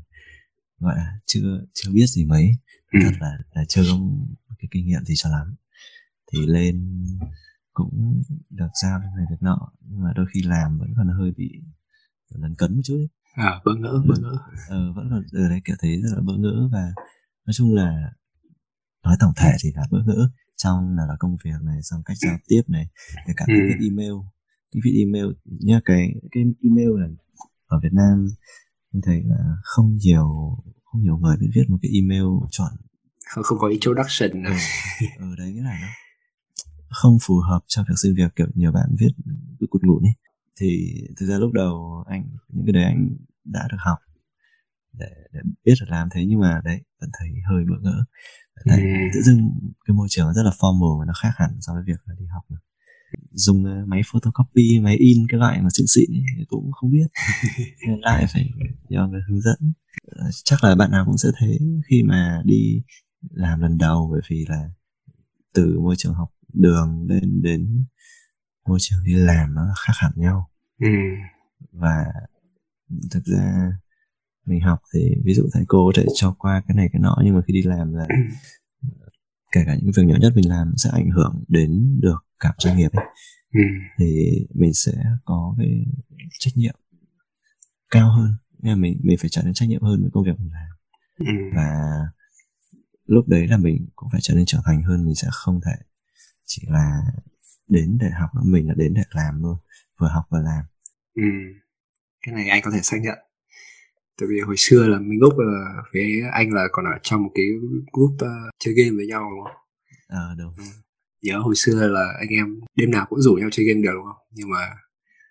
gọi 0.79 0.95
là 0.97 1.19
chưa 1.25 1.61
chưa 1.73 1.91
biết 1.91 2.05
gì 2.05 2.25
mấy. 2.25 2.51
Ừ. 2.91 2.99
thật 3.03 3.17
là 3.19 3.37
là 3.53 3.65
chưa 3.67 3.83
có 4.47 4.55
cái 4.59 4.67
kinh 4.71 4.87
nghiệm 4.87 5.05
gì 5.05 5.13
cho 5.17 5.29
lắm. 5.29 5.55
Thì 6.31 6.39
lên 6.45 7.05
cũng 7.73 8.23
được 8.49 8.69
giao 8.83 8.99
cái 8.99 9.09
này 9.17 9.25
việc 9.29 9.41
nọ 9.41 9.71
nhưng 9.79 10.03
mà 10.03 10.13
đôi 10.15 10.25
khi 10.33 10.41
làm 10.43 10.79
vẫn 10.79 10.93
còn 10.97 11.07
hơi 11.07 11.31
bị 11.37 11.61
lần 12.29 12.55
cấn 12.55 12.75
một 12.75 12.81
chút 12.83 12.95
ấy. 12.95 13.09
à 13.33 13.61
bỡ 13.65 13.71
ngỡ 13.75 14.03
bỡ 14.07 14.15
ngỡ. 14.21 14.37
Ờ, 14.69 14.93
vẫn 14.93 15.07
còn 15.09 15.23
ở 15.43 15.49
đấy 15.49 15.61
kiểu 15.65 15.75
thấy 15.79 16.01
rất 16.01 16.09
là 16.15 16.21
bỡ 16.21 16.33
ngỡ 16.37 16.69
và 16.71 16.93
nói 17.45 17.53
chung 17.53 17.75
là 17.75 18.13
nói 19.03 19.17
tổng 19.19 19.33
thể 19.37 19.51
thì 19.63 19.71
là 19.75 19.83
bỡ 19.91 19.97
ngỡ 20.05 20.29
trong 20.57 20.95
là, 20.97 21.05
là 21.05 21.15
công 21.19 21.37
việc 21.45 21.61
này 21.61 21.79
xong 21.83 22.03
cách 22.05 22.17
giao 22.17 22.37
tiếp 22.47 22.61
này 22.67 22.87
kể 23.27 23.33
cả 23.37 23.45
cái 23.47 23.57
viết 23.67 23.85
email. 23.89 24.13
Cái 24.71 24.81
viết 24.83 24.93
email 24.99 25.25
nhá 25.45 25.79
cái 25.85 26.15
cái 26.31 26.43
email 26.63 26.89
là 27.01 27.07
ở 27.65 27.79
Việt 27.83 27.93
Nam 27.93 28.27
mình 28.91 29.01
thấy 29.05 29.23
là 29.25 29.37
không 29.63 29.97
nhiều 29.97 30.57
không 30.83 31.01
nhiều 31.01 31.17
người 31.17 31.37
biết 31.39 31.47
viết 31.55 31.63
một 31.69 31.77
cái 31.81 31.91
email 31.93 32.25
chuẩn 32.51 32.71
không 33.29 33.43
không 33.43 33.57
có 33.59 33.67
introduction. 33.67 34.43
Ừ, 34.43 34.53
ừ, 35.17 35.35
đấy 35.37 35.53
nghĩa 35.53 35.63
là 35.63 35.79
nó 35.81 35.87
không 36.89 37.17
phù 37.21 37.39
hợp 37.39 37.59
cho 37.67 37.83
việc 37.89 37.95
xin 38.03 38.15
việc 38.15 38.35
kiểu 38.35 38.47
nhiều 38.53 38.71
bạn 38.71 38.95
viết 38.99 39.11
cứ 39.59 39.67
cụt 39.69 39.83
ngủn 39.83 40.03
ấy. 40.03 40.13
Thì 40.59 40.93
thực 41.17 41.25
ra 41.25 41.37
lúc 41.37 41.51
đầu 41.53 42.03
anh 42.07 42.23
những 42.49 42.65
cái 42.65 42.73
đấy 42.73 42.83
anh 42.83 43.09
đã 43.43 43.67
được 43.71 43.77
học 43.79 43.97
để, 44.97 45.11
để 45.33 45.39
biết 45.65 45.73
là 45.79 45.97
làm 45.97 46.09
thế 46.11 46.25
nhưng 46.27 46.39
mà 46.39 46.61
đấy 46.63 46.81
vẫn 47.01 47.09
thấy 47.19 47.29
hơi 47.49 47.63
bỡ 47.69 47.75
ngỡ. 47.81 48.05
Tại 48.65 48.81
ừ. 48.81 48.87
tự 49.13 49.21
dưng 49.21 49.51
cái 49.85 49.95
môi 49.95 50.07
trường 50.09 50.33
rất 50.33 50.43
là 50.43 50.51
formal 50.51 50.99
và 50.99 51.05
nó 51.05 51.13
khác 51.21 51.31
hẳn 51.35 51.49
so 51.59 51.73
với 51.73 51.83
việc 51.87 51.99
là 52.05 52.15
đi 52.19 52.25
học 52.25 52.43
mà. 52.49 52.57
Dùng 53.31 53.65
ờ, 53.65 53.85
máy 53.85 54.01
photocopy 54.05 54.79
máy 54.79 54.95
in 54.95 55.27
cái 55.29 55.39
loại 55.39 55.61
mà 55.61 55.69
xịn 55.73 55.85
xịn 55.87 56.11
ấy, 56.11 56.45
cũng 56.47 56.71
không 56.71 56.91
biết. 56.91 57.07
Nên 57.87 57.99
lại 57.99 58.25
phải 58.33 58.49
nhờ 58.89 59.07
người 59.07 59.21
hướng 59.29 59.41
dẫn. 59.41 59.73
Ờ, 60.07 60.29
chắc 60.43 60.63
là 60.63 60.75
bạn 60.75 60.91
nào 60.91 61.05
cũng 61.05 61.17
sẽ 61.17 61.29
thế 61.39 61.59
khi 61.89 62.03
mà 62.03 62.41
đi 62.45 62.83
làm 63.31 63.61
lần 63.61 63.77
đầu 63.77 64.09
bởi 64.11 64.21
vì 64.29 64.45
là 64.49 64.69
từ 65.53 65.79
môi 65.79 65.95
trường 65.97 66.13
học 66.13 66.29
đường 66.53 67.05
lên 67.09 67.41
đến 67.41 67.85
môi 68.67 68.77
trường 68.81 69.03
đi 69.05 69.13
làm 69.13 69.55
nó 69.55 69.61
khác 69.85 69.93
hẳn 69.95 70.11
nhau. 70.15 70.49
Ừ. 70.81 70.87
và 71.71 72.05
thực 73.11 73.23
ra 73.25 73.71
mình 74.45 74.61
học 74.61 74.79
thì 74.93 75.15
ví 75.23 75.33
dụ 75.33 75.49
thầy 75.53 75.63
cô 75.67 75.85
có 75.85 76.01
thể 76.01 76.05
cho 76.13 76.35
qua 76.39 76.63
cái 76.67 76.75
này 76.75 76.89
cái 76.93 76.99
nọ 76.99 77.17
nhưng 77.23 77.35
mà 77.35 77.41
khi 77.47 77.53
đi 77.53 77.61
làm 77.61 77.93
là 77.93 78.07
kể 79.51 79.61
cả 79.65 79.75
những 79.81 79.91
việc 79.97 80.03
nhỏ 80.05 80.15
nhất 80.21 80.33
mình 80.35 80.49
làm 80.49 80.73
sẽ 80.77 80.89
ảnh 80.93 81.09
hưởng 81.09 81.43
đến 81.47 81.99
được 82.01 82.25
cả 82.39 82.53
doanh 82.57 82.77
nghiệp 82.77 82.91
ấy 82.93 83.05
ừ. 83.53 83.61
thì 83.99 84.31
mình 84.53 84.73
sẽ 84.73 84.91
có 85.25 85.55
cái 85.57 85.85
trách 86.39 86.53
nhiệm 86.55 86.75
cao 87.89 88.11
hơn 88.11 88.35
nên 88.59 88.81
mình 88.81 88.99
mình 89.03 89.17
phải 89.17 89.29
trở 89.29 89.41
nên 89.43 89.53
trách 89.53 89.69
nhiệm 89.69 89.81
hơn 89.81 90.01
với 90.01 90.09
công 90.13 90.23
việc 90.23 90.39
mình 90.39 90.51
làm 90.53 90.69
ừ. 91.17 91.55
và 91.55 91.69
lúc 93.05 93.27
đấy 93.27 93.47
là 93.47 93.57
mình 93.57 93.87
cũng 93.95 94.09
phải 94.11 94.21
trở 94.23 94.33
nên 94.33 94.45
trưởng 94.45 94.61
thành 94.65 94.83
hơn 94.83 95.05
mình 95.05 95.15
sẽ 95.15 95.27
không 95.31 95.61
thể 95.65 95.75
chỉ 96.45 96.63
là 96.67 97.01
đến 97.67 97.97
để 98.01 98.09
học 98.09 98.29
mình 98.43 98.67
là 98.67 98.73
đến 98.77 98.93
để 98.93 99.03
làm 99.11 99.41
luôn 99.41 99.57
vừa 99.99 100.07
học 100.07 100.25
vừa 100.29 100.41
làm 100.41 100.65
ừ. 101.15 101.23
cái 102.21 102.35
này 102.35 102.49
anh 102.49 102.61
có 102.63 102.71
thể 102.71 102.79
xác 102.83 102.97
nhận 103.01 103.17
tại 104.19 104.27
vì 104.29 104.39
hồi 104.39 104.55
xưa 104.57 104.87
là 104.87 104.99
mình 104.99 105.19
úc 105.19 105.33
là 105.37 105.81
với 105.93 106.21
anh 106.31 106.53
là 106.53 106.67
còn 106.71 106.85
ở 106.85 106.97
trong 107.01 107.23
một 107.23 107.31
cái 107.35 107.45
group 107.93 108.13
uh, 108.13 108.53
chơi 108.59 108.73
game 108.73 108.95
với 108.95 109.07
nhau 109.07 109.29
đúng 109.31 109.43
không 109.43 109.57
à, 110.07 110.35
đúng 110.37 110.53
ừ. 110.57 110.63
nhớ 111.21 111.39
hồi 111.39 111.55
xưa 111.55 111.87
là 111.87 112.13
anh 112.19 112.29
em 112.29 112.59
đêm 112.75 112.91
nào 112.91 113.05
cũng 113.09 113.21
rủ 113.21 113.33
nhau 113.33 113.49
chơi 113.51 113.65
game 113.65 113.81
được 113.81 113.91
đúng 113.93 114.03
không 114.03 114.21
nhưng 114.31 114.49
mà 114.49 114.69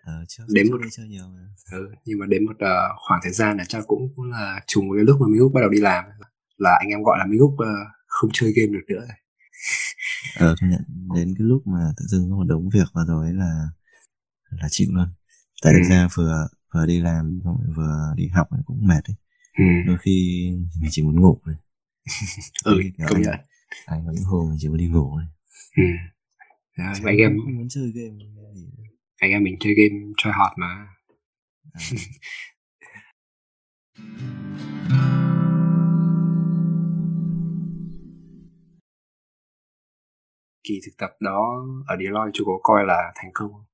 ờ, 0.05 0.13
chưa, 0.27 0.43
đến 0.49 0.71
một 0.71 0.77
chơi 0.91 1.07
nhiều 1.07 1.23
mà. 1.27 1.41
Ừ, 1.71 1.89
nhưng 2.05 2.19
mà 2.19 2.25
đến 2.25 2.45
một 2.45 2.55
uh, 2.55 2.99
khoảng 3.07 3.19
thời 3.23 3.33
gian 3.33 3.57
là 3.57 3.65
chắc 3.67 3.83
cũng, 3.87 4.13
cũng 4.15 4.31
là 4.31 4.61
trùng 4.67 4.89
với 4.89 5.03
lúc 5.03 5.21
mà 5.21 5.27
mình 5.27 5.39
úc 5.39 5.53
bắt 5.53 5.61
đầu 5.61 5.69
đi 5.69 5.79
làm 5.79 6.05
là 6.57 6.77
anh 6.79 6.89
em 6.89 7.03
gọi 7.03 7.17
là 7.19 7.25
mình 7.25 7.39
úc 7.39 7.51
uh, 7.53 7.87
không 8.07 8.29
chơi 8.33 8.53
game 8.55 8.71
được 8.71 8.83
nữa 8.87 8.99
rồi 8.99 9.17
ờ 10.35 10.55
công 10.61 10.69
nhận 10.69 10.81
đến 11.15 11.33
cái 11.37 11.47
lúc 11.47 11.67
mà 11.67 11.79
tự 11.97 12.05
dưng 12.05 12.29
có 12.29 12.35
một 12.35 12.43
đống 12.43 12.69
việc 12.73 12.87
vào 12.93 13.05
rồi 13.05 13.33
là 13.33 13.67
là 14.49 14.67
chịu 14.69 14.87
luôn 14.91 15.07
tại 15.63 15.73
ừ. 15.73 15.79
ra 15.89 16.07
vừa 16.15 16.47
vừa 16.75 16.85
đi 16.85 17.01
làm 17.01 17.39
vừa 17.75 18.13
đi 18.15 18.27
học 18.27 18.47
cũng 18.65 18.87
mệt 18.87 19.03
ấy 19.09 19.15
ừ. 19.57 19.63
đôi 19.87 19.97
khi 19.97 20.49
mình 20.81 20.89
chỉ 20.91 21.03
muốn 21.03 21.21
ngủ 21.21 21.39
thôi 21.45 21.55
ừ 22.65 22.81
công 23.09 23.21
nhận 23.21 23.35
anh 23.85 24.05
có 24.05 24.11
những 24.11 24.23
hôm 24.23 24.49
mình 24.49 24.57
chỉ 24.59 24.67
muốn 24.67 24.77
đi 24.77 24.87
ngủ 24.87 25.09
thôi 25.11 25.23
ừ. 25.77 25.83
Đó, 26.77 26.93
anh 27.05 27.17
em 27.17 27.37
không 27.43 27.55
muốn 27.55 27.67
chơi 27.69 27.91
game 27.95 28.17
anh 29.17 29.31
em 29.31 29.43
mình 29.43 29.55
chơi 29.59 29.73
game 29.73 29.95
try 30.17 30.29
hard 30.29 30.53
mà 30.57 30.87
à. 31.73 31.79
kỳ 40.67 40.79
thực 40.85 40.91
tập 40.97 41.09
đó 41.19 41.65
ở 41.87 41.95
Deloitte 41.99 42.31
chú 42.33 42.43
có 42.45 42.59
coi 42.63 42.85
là 42.85 43.11
thành 43.15 43.31
công 43.33 43.51
không? 43.53 43.65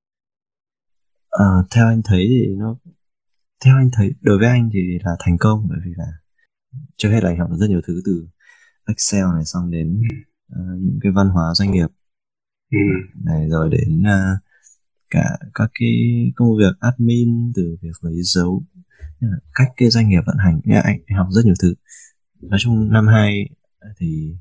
À, 1.32 1.46
theo 1.76 1.88
anh 1.88 2.02
thấy 2.06 2.28
thì 2.30 2.56
nó 2.56 2.76
theo 3.66 3.78
anh 3.78 3.90
thấy 3.94 4.12
đối 4.22 4.38
với 4.38 4.48
anh 4.48 4.70
thì 4.74 4.80
là 5.04 5.12
thành 5.20 5.38
công 5.38 5.68
bởi 5.70 5.78
vì 5.86 5.92
là 5.96 6.08
trước 6.98 7.10
hết 7.10 7.24
là 7.24 7.30
anh 7.30 7.40
học 7.40 7.50
được 7.50 7.58
rất 7.60 7.70
nhiều 7.70 7.82
thứ 7.88 8.02
từ 8.06 8.28
Excel 8.88 9.26
này 9.36 9.46
xong 9.46 9.72
đến 9.72 10.02
uh, 10.54 10.82
những 10.82 11.00
cái 11.02 11.12
văn 11.12 11.30
hóa 11.30 11.54
doanh 11.56 11.72
nghiệp. 11.72 11.88
Ừ. 12.72 12.78
này 13.26 13.50
rồi 13.50 13.70
đến 13.70 14.02
uh, 14.02 14.40
cả 15.10 15.38
các 15.54 15.72
cái 15.80 15.92
công 16.36 16.58
việc 16.58 16.80
admin 16.80 17.52
từ 17.56 17.78
việc 17.82 17.96
lấy 18.02 18.16
dấu 18.24 18.64
cách 19.54 19.68
cái 19.78 19.90
doanh 19.90 20.10
nghiệp 20.10 20.22
vận 20.26 20.38
hành. 20.38 20.62
Anh, 20.66 21.00
anh 21.08 21.18
học 21.18 21.28
rất 21.32 21.46
nhiều 21.46 21.54
thứ. 21.62 21.74
Nói 22.42 22.60
chung 22.62 22.90
năm 22.94 23.08
hai 23.08 23.50
thì 24.00 24.36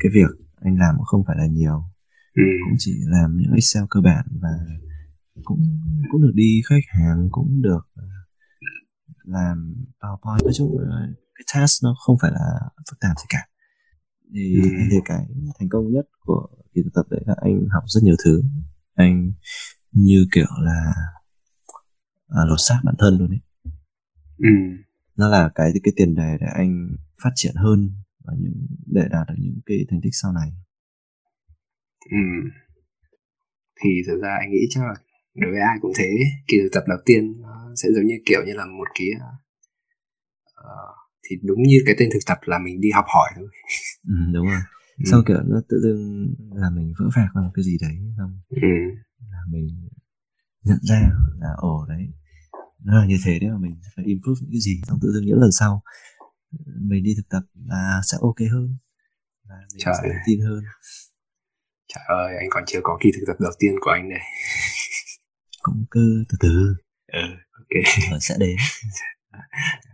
cái 0.00 0.12
việc 0.14 0.46
anh 0.60 0.78
làm 0.78 0.94
cũng 0.96 1.04
không 1.04 1.24
phải 1.26 1.36
là 1.38 1.46
nhiều. 1.46 1.84
Ừ. 2.34 2.42
cũng 2.64 2.76
chỉ 2.78 2.92
làm 3.06 3.36
những 3.36 3.52
excel 3.52 3.84
cơ 3.90 4.00
bản 4.00 4.26
và 4.40 4.48
cũng 5.44 5.78
cũng 6.10 6.22
được 6.22 6.32
đi 6.34 6.62
khách 6.68 6.84
hàng 6.88 7.28
cũng 7.30 7.62
được 7.62 7.80
ờ, 7.94 8.04
làm 9.24 9.74
powerpoint 10.00 10.44
nói 10.44 10.52
chung 10.56 10.76
cái 11.34 11.44
task 11.54 11.84
nó 11.84 11.94
không 11.98 12.16
phải 12.22 12.30
là 12.30 12.60
phức 12.90 13.00
tạp 13.00 13.18
gì 13.18 13.24
cả 13.28 13.48
thì 14.34 14.60
ừ. 14.62 14.68
thấy 14.90 15.00
cái 15.04 15.26
thành 15.58 15.68
công 15.68 15.92
nhất 15.92 16.06
của 16.20 16.46
kỳ 16.74 16.82
thực 16.82 16.90
tập 16.94 17.06
đấy 17.10 17.20
là 17.26 17.34
anh 17.40 17.66
học 17.70 17.82
rất 17.86 18.00
nhiều 18.02 18.16
thứ 18.24 18.42
anh 18.94 19.32
như 19.92 20.26
kiểu 20.32 20.48
là 20.60 20.92
à, 22.28 22.40
lột 22.48 22.58
xác 22.68 22.80
bản 22.84 22.94
thân 22.98 23.18
luôn 23.18 23.30
đấy 23.30 23.40
ừ. 24.38 24.48
nó 25.16 25.28
là 25.28 25.50
cái 25.54 25.72
cái 25.84 25.92
tiền 25.96 26.14
đề 26.14 26.36
để 26.40 26.46
anh 26.54 26.88
phát 27.22 27.30
triển 27.34 27.54
hơn 27.54 27.90
và 28.24 28.32
những 28.38 28.66
để 28.86 29.02
đạt 29.10 29.28
được 29.28 29.34
những 29.38 29.60
cái 29.66 29.86
thành 29.90 30.00
tích 30.02 30.12
sau 30.12 30.32
này 30.32 30.52
ừ. 32.10 32.50
thì 33.82 33.90
thực 34.06 34.20
ra 34.22 34.36
anh 34.40 34.50
nghĩ 34.50 34.66
chắc 34.70 34.80
là 34.80 34.94
đối 35.36 35.50
với 35.50 35.60
ai 35.60 35.76
cũng 35.80 35.92
thế 35.98 36.10
kỳ 36.48 36.56
thực 36.62 36.68
tập 36.72 36.84
đầu 36.88 36.98
tiên 37.06 37.40
nó 37.40 37.72
sẽ 37.76 37.88
giống 37.94 38.06
như 38.06 38.14
kiểu 38.26 38.40
như 38.46 38.52
là 38.54 38.66
một 38.66 38.88
cái 38.98 39.08
uh, 40.60 40.96
thì 41.30 41.36
đúng 41.42 41.62
như 41.62 41.78
cái 41.86 41.94
tên 41.98 42.08
thực 42.12 42.26
tập 42.26 42.38
là 42.44 42.58
mình 42.58 42.80
đi 42.80 42.90
học 42.94 43.04
hỏi 43.14 43.30
thôi 43.36 43.48
ừ, 44.08 44.14
đúng 44.32 44.46
rồi 44.46 44.60
ừ. 44.98 45.04
sau 45.10 45.22
kiểu 45.26 45.42
nó 45.44 45.60
tự 45.68 45.80
dưng 45.82 46.34
là 46.54 46.70
mình 46.70 46.92
vỡ 46.98 47.06
vạc 47.16 47.28
vào 47.34 47.52
cái 47.54 47.64
gì 47.64 47.76
đấy 47.80 47.96
xong 48.18 48.40
ừ. 48.48 48.68
là 49.30 49.38
mình 49.50 49.88
nhận 50.64 50.78
ra 50.82 51.10
là 51.40 51.48
ồ 51.56 51.86
đấy 51.88 52.08
nó 52.84 53.00
là 53.00 53.06
như 53.06 53.18
thế 53.24 53.38
đấy 53.38 53.50
mà 53.50 53.58
mình 53.58 53.80
phải 53.96 54.04
improve 54.04 54.38
những 54.42 54.50
cái 54.52 54.60
gì 54.60 54.80
xong 54.86 54.98
tự 55.02 55.12
dưng 55.12 55.24
những 55.24 55.40
lần 55.40 55.52
sau 55.52 55.82
mình 56.80 57.02
đi 57.02 57.14
thực 57.16 57.28
tập 57.30 57.42
là 57.66 58.00
sẽ 58.04 58.18
ok 58.20 58.36
hơn 58.52 58.76
và 59.48 59.54
mình 59.72 59.78
Trời. 59.84 59.94
sẽ 60.02 60.08
tin 60.26 60.40
hơn 60.40 60.64
trời 61.88 62.04
ơi 62.06 62.36
anh 62.36 62.48
còn 62.50 62.64
chưa 62.66 62.80
có 62.82 62.98
kỳ 63.00 63.10
thực 63.14 63.24
tập 63.26 63.36
đầu 63.40 63.52
tiên 63.58 63.74
của 63.80 63.90
anh 63.90 64.08
này 64.08 64.20
cũng 65.66 65.84
cứ 65.90 66.24
từ 66.28 66.36
từ. 66.40 66.76
Ừ, 67.06 67.20
ok. 67.52 67.84
Rồi 68.10 68.20
sẽ 68.20 68.34
đến. 68.38 68.56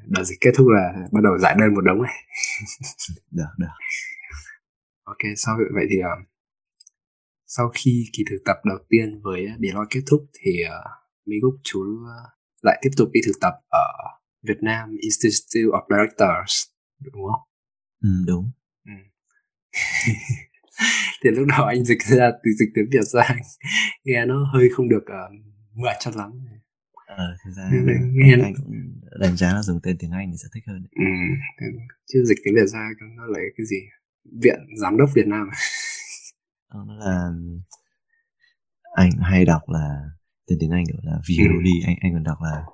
Đợt 0.06 0.24
dịch 0.24 0.38
kết 0.40 0.50
thúc 0.56 0.66
là 0.68 0.92
bắt 1.12 1.20
đầu 1.24 1.38
giải 1.38 1.54
đơn 1.58 1.74
một 1.74 1.80
đống 1.80 2.02
này 2.02 2.14
được 3.30 3.52
được. 3.58 3.74
Ok 5.04 5.22
sau 5.36 5.56
vậy 5.74 5.86
thì 5.90 5.96
uh, 5.98 6.28
sau 7.46 7.70
khi 7.74 8.04
kỳ 8.12 8.24
thực 8.30 8.38
tập 8.44 8.56
đầu 8.64 8.78
tiên 8.88 9.20
với 9.22 9.46
Deloitte 9.60 9.90
kết 9.90 10.00
thúc 10.10 10.20
thì 10.40 10.50
uh, 10.64 10.90
Mỹ 11.26 11.36
Gúc 11.42 11.54
chú 11.64 11.80
uh, 11.80 12.30
lại 12.62 12.78
tiếp 12.82 12.90
tục 12.96 13.08
đi 13.12 13.20
thực 13.26 13.40
tập 13.40 13.52
ở 13.68 13.88
Việt 14.42 14.58
Nam 14.62 14.96
Institute 15.00 15.70
of 15.78 15.84
Directors 15.90 16.72
đúng 17.12 17.22
không? 17.24 17.40
ừ, 18.02 18.08
đúng. 18.26 18.50
Ừ. 18.84 18.92
thì 21.24 21.30
lúc 21.30 21.46
đầu 21.48 21.66
anh 21.66 21.84
dịch 21.84 22.02
ra 22.02 22.30
từ 22.44 22.50
dịch 22.58 22.68
tiếng 22.74 22.90
Việt 22.92 23.04
ra 23.12 23.36
nghe 24.04 24.24
nó 24.24 24.50
hơi 24.52 24.68
không 24.76 24.88
được 24.88 25.02
uh, 25.02 25.51
mượt 25.74 25.92
cho 26.00 26.10
lắm. 26.14 26.30
Ờ, 27.06 27.36
thực 27.44 27.50
ra 27.56 27.68
Ừ, 27.72 27.76
nghe 28.12 28.32
anh 28.44 28.54
cũng 28.56 28.72
đánh 29.20 29.36
giá 29.36 29.54
là 29.54 29.62
dùng 29.62 29.80
tên 29.82 29.96
tiếng 29.98 30.10
Anh 30.10 30.30
thì 30.30 30.36
sẽ 30.42 30.48
thích 30.54 30.64
hơn 30.66 30.86
ừ. 30.96 31.66
chứ 32.06 32.24
dịch 32.26 32.38
tiếng 32.44 32.54
Việt 32.54 32.66
ra 32.66 32.88
nó 33.16 33.26
là 33.26 33.38
cái 33.56 33.66
gì? 33.66 33.76
Viện 34.42 34.58
giám 34.80 34.96
đốc 34.96 35.10
Việt 35.14 35.26
Nam 35.26 35.48
Ờ, 36.68 36.84
nó 36.86 36.94
là 36.96 37.30
anh 38.94 39.10
hay 39.20 39.44
đọc 39.44 39.62
là 39.68 40.00
tên 40.46 40.58
tiếng 40.60 40.70
Anh 40.70 40.84
gọi 40.92 41.00
là 41.04 41.12
VOD 41.28 41.66
anh 41.86 41.96
anh 42.00 42.12
còn 42.12 42.24
đọc 42.24 42.38
là 42.42 42.64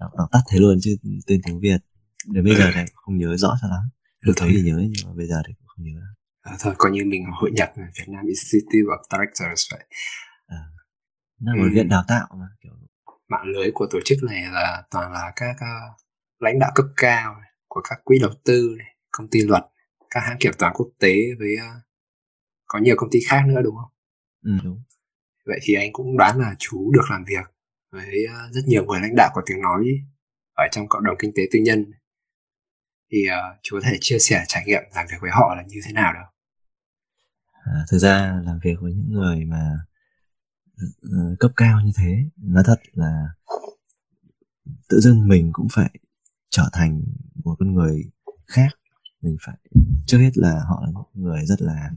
đọc, 0.00 0.10
đọc 0.18 0.28
tắt 0.32 0.40
thế 0.50 0.58
luôn 0.58 0.78
chứ 0.82 0.96
tên 1.26 1.40
tiếng 1.46 1.60
Việt. 1.60 1.78
Đến 2.26 2.44
bây 2.44 2.54
giờ 2.56 2.70
thì 2.74 2.80
không 2.94 3.16
nhớ 3.18 3.36
rõ 3.36 3.58
cho 3.62 3.68
lắm. 3.68 3.82
Lúc 4.20 4.36
thấy 4.38 4.50
thì 4.56 4.62
nhớ 4.62 4.76
nhưng 4.90 5.06
mà 5.08 5.12
bây 5.16 5.26
giờ 5.26 5.42
thì 5.46 5.52
cũng 5.58 5.66
không 5.66 5.84
nhớ 5.84 5.98
lắm. 6.00 6.14
à, 6.42 6.56
thôi 6.60 6.74
coi 6.78 6.90
như 6.92 7.04
mình 7.04 7.24
hội 7.40 7.50
nhập 7.52 7.72
Việt 7.76 8.08
Nam 8.08 8.26
Institute 8.26 8.86
of 8.94 9.02
Directors 9.12 9.62
vậy. 9.72 9.84
Nó 10.48 10.56
là 11.40 11.54
một 11.54 11.68
Ừ. 11.70 11.74
viện 11.74 11.88
đào 11.88 12.04
tạo 12.08 12.28
mà 12.40 12.46
kiểu 12.60 12.72
mạng 13.28 13.44
lưới 13.44 13.70
của 13.74 13.86
tổ 13.90 13.98
chức 14.04 14.18
này 14.22 14.42
là 14.52 14.82
toàn 14.90 15.12
là 15.12 15.32
các 15.36 15.56
uh, 15.56 15.96
lãnh 16.40 16.58
đạo 16.58 16.70
cấp 16.74 16.86
cao 16.96 17.34
này, 17.40 17.50
của 17.68 17.80
các 17.88 18.00
quỹ 18.04 18.18
đầu 18.18 18.30
tư 18.44 18.74
này, 18.78 18.96
công 19.10 19.28
ty 19.30 19.40
luật 19.42 19.62
các 20.10 20.20
hãng 20.20 20.36
kiểm 20.40 20.52
toán 20.58 20.72
quốc 20.74 20.88
tế 20.98 21.14
với 21.38 21.54
uh, 21.54 21.82
có 22.66 22.78
nhiều 22.78 22.94
công 22.98 23.10
ty 23.10 23.18
khác 23.28 23.42
nữa 23.46 23.60
đúng 23.64 23.76
không? 23.76 23.90
Ừ, 24.42 24.50
đúng. 24.64 24.82
Vậy 25.46 25.58
thì 25.62 25.74
anh 25.74 25.92
cũng 25.92 26.16
đoán 26.16 26.38
là 26.38 26.54
chú 26.58 26.92
được 26.92 27.04
làm 27.10 27.24
việc 27.24 27.44
với 27.92 28.24
uh, 28.26 28.52
rất 28.54 28.62
nhiều 28.66 28.84
người 28.84 29.00
lãnh 29.00 29.16
đạo 29.16 29.30
có 29.34 29.42
tiếng 29.46 29.60
nói 29.60 29.84
ở 30.56 30.64
trong 30.72 30.88
cộng 30.88 31.04
đồng 31.04 31.16
kinh 31.18 31.32
tế 31.36 31.42
tư 31.52 31.58
nhân. 31.58 31.92
Thì 33.12 33.26
uh, 33.28 33.58
chú 33.62 33.76
có 33.76 33.88
thể 33.90 33.96
chia 34.00 34.18
sẻ 34.18 34.44
trải 34.48 34.64
nghiệm 34.66 34.82
làm 34.94 35.06
việc 35.10 35.16
với 35.20 35.30
họ 35.30 35.54
là 35.54 35.62
như 35.68 35.80
thế 35.86 35.92
nào 35.92 36.12
đâu 36.12 36.24
à, 37.64 37.84
thực 37.90 37.98
ra 37.98 38.40
làm 38.44 38.58
việc 38.64 38.74
với 38.80 38.92
những 38.92 39.12
người 39.12 39.44
mà 39.44 39.78
cấp 41.38 41.50
cao 41.56 41.80
như 41.84 41.92
thế 41.96 42.24
nói 42.36 42.62
thật 42.66 42.80
là 42.92 43.28
tự 44.88 45.00
dưng 45.00 45.28
mình 45.28 45.50
cũng 45.52 45.66
phải 45.72 45.90
trở 46.50 46.68
thành 46.72 47.02
một 47.44 47.56
con 47.58 47.74
người 47.74 48.10
khác. 48.46 48.68
Mình 49.22 49.36
phải 49.46 49.56
trước 50.06 50.18
hết 50.18 50.30
là 50.38 50.60
họ 50.68 50.82
là 50.84 50.90
những 50.90 51.24
người 51.24 51.46
rất 51.46 51.62
là 51.62 51.90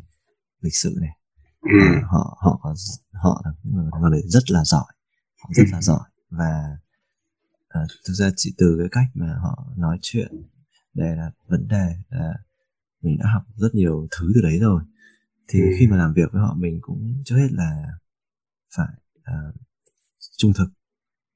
lịch 0.61 0.75
sự 0.75 0.97
này. 1.01 1.17
Ừ. 1.61 1.69
Ờ, 1.81 2.01
họ 2.07 2.37
họ 2.41 2.59
có 2.61 2.75
họ 3.13 3.41
là 3.45 3.51
những 3.63 3.75
người, 3.75 4.09
người 4.11 4.21
rất 4.25 4.51
là 4.51 4.63
giỏi 4.65 4.85
họ 5.43 5.49
rất 5.53 5.63
là 5.71 5.81
giỏi. 5.81 6.09
Và 6.29 6.77
ờ, 7.67 7.81
thực 8.07 8.13
ra 8.13 8.29
chỉ 8.35 8.53
từ 8.57 8.75
cái 8.79 8.87
cách 8.91 9.07
mà 9.13 9.35
họ 9.41 9.67
nói 9.77 9.97
chuyện 10.01 10.41
để 10.93 11.15
là 11.15 11.31
vấn 11.47 11.67
đề 11.67 11.95
là 12.09 12.33
mình 13.01 13.17
đã 13.17 13.25
học 13.33 13.43
rất 13.55 13.75
nhiều 13.75 14.07
thứ 14.11 14.31
từ 14.35 14.41
đấy 14.41 14.59
rồi. 14.59 14.81
Thì 15.47 15.59
Ừ. 15.59 15.65
khi 15.79 15.87
mà 15.87 15.97
làm 15.97 16.13
việc 16.13 16.31
với 16.31 16.41
họ 16.41 16.53
mình 16.57 16.79
cũng 16.81 17.21
trước 17.25 17.35
hết 17.37 17.47
là 17.51 17.83
phải 18.77 18.93
ờ, 19.23 19.53
trung 20.37 20.53
thực 20.53 20.69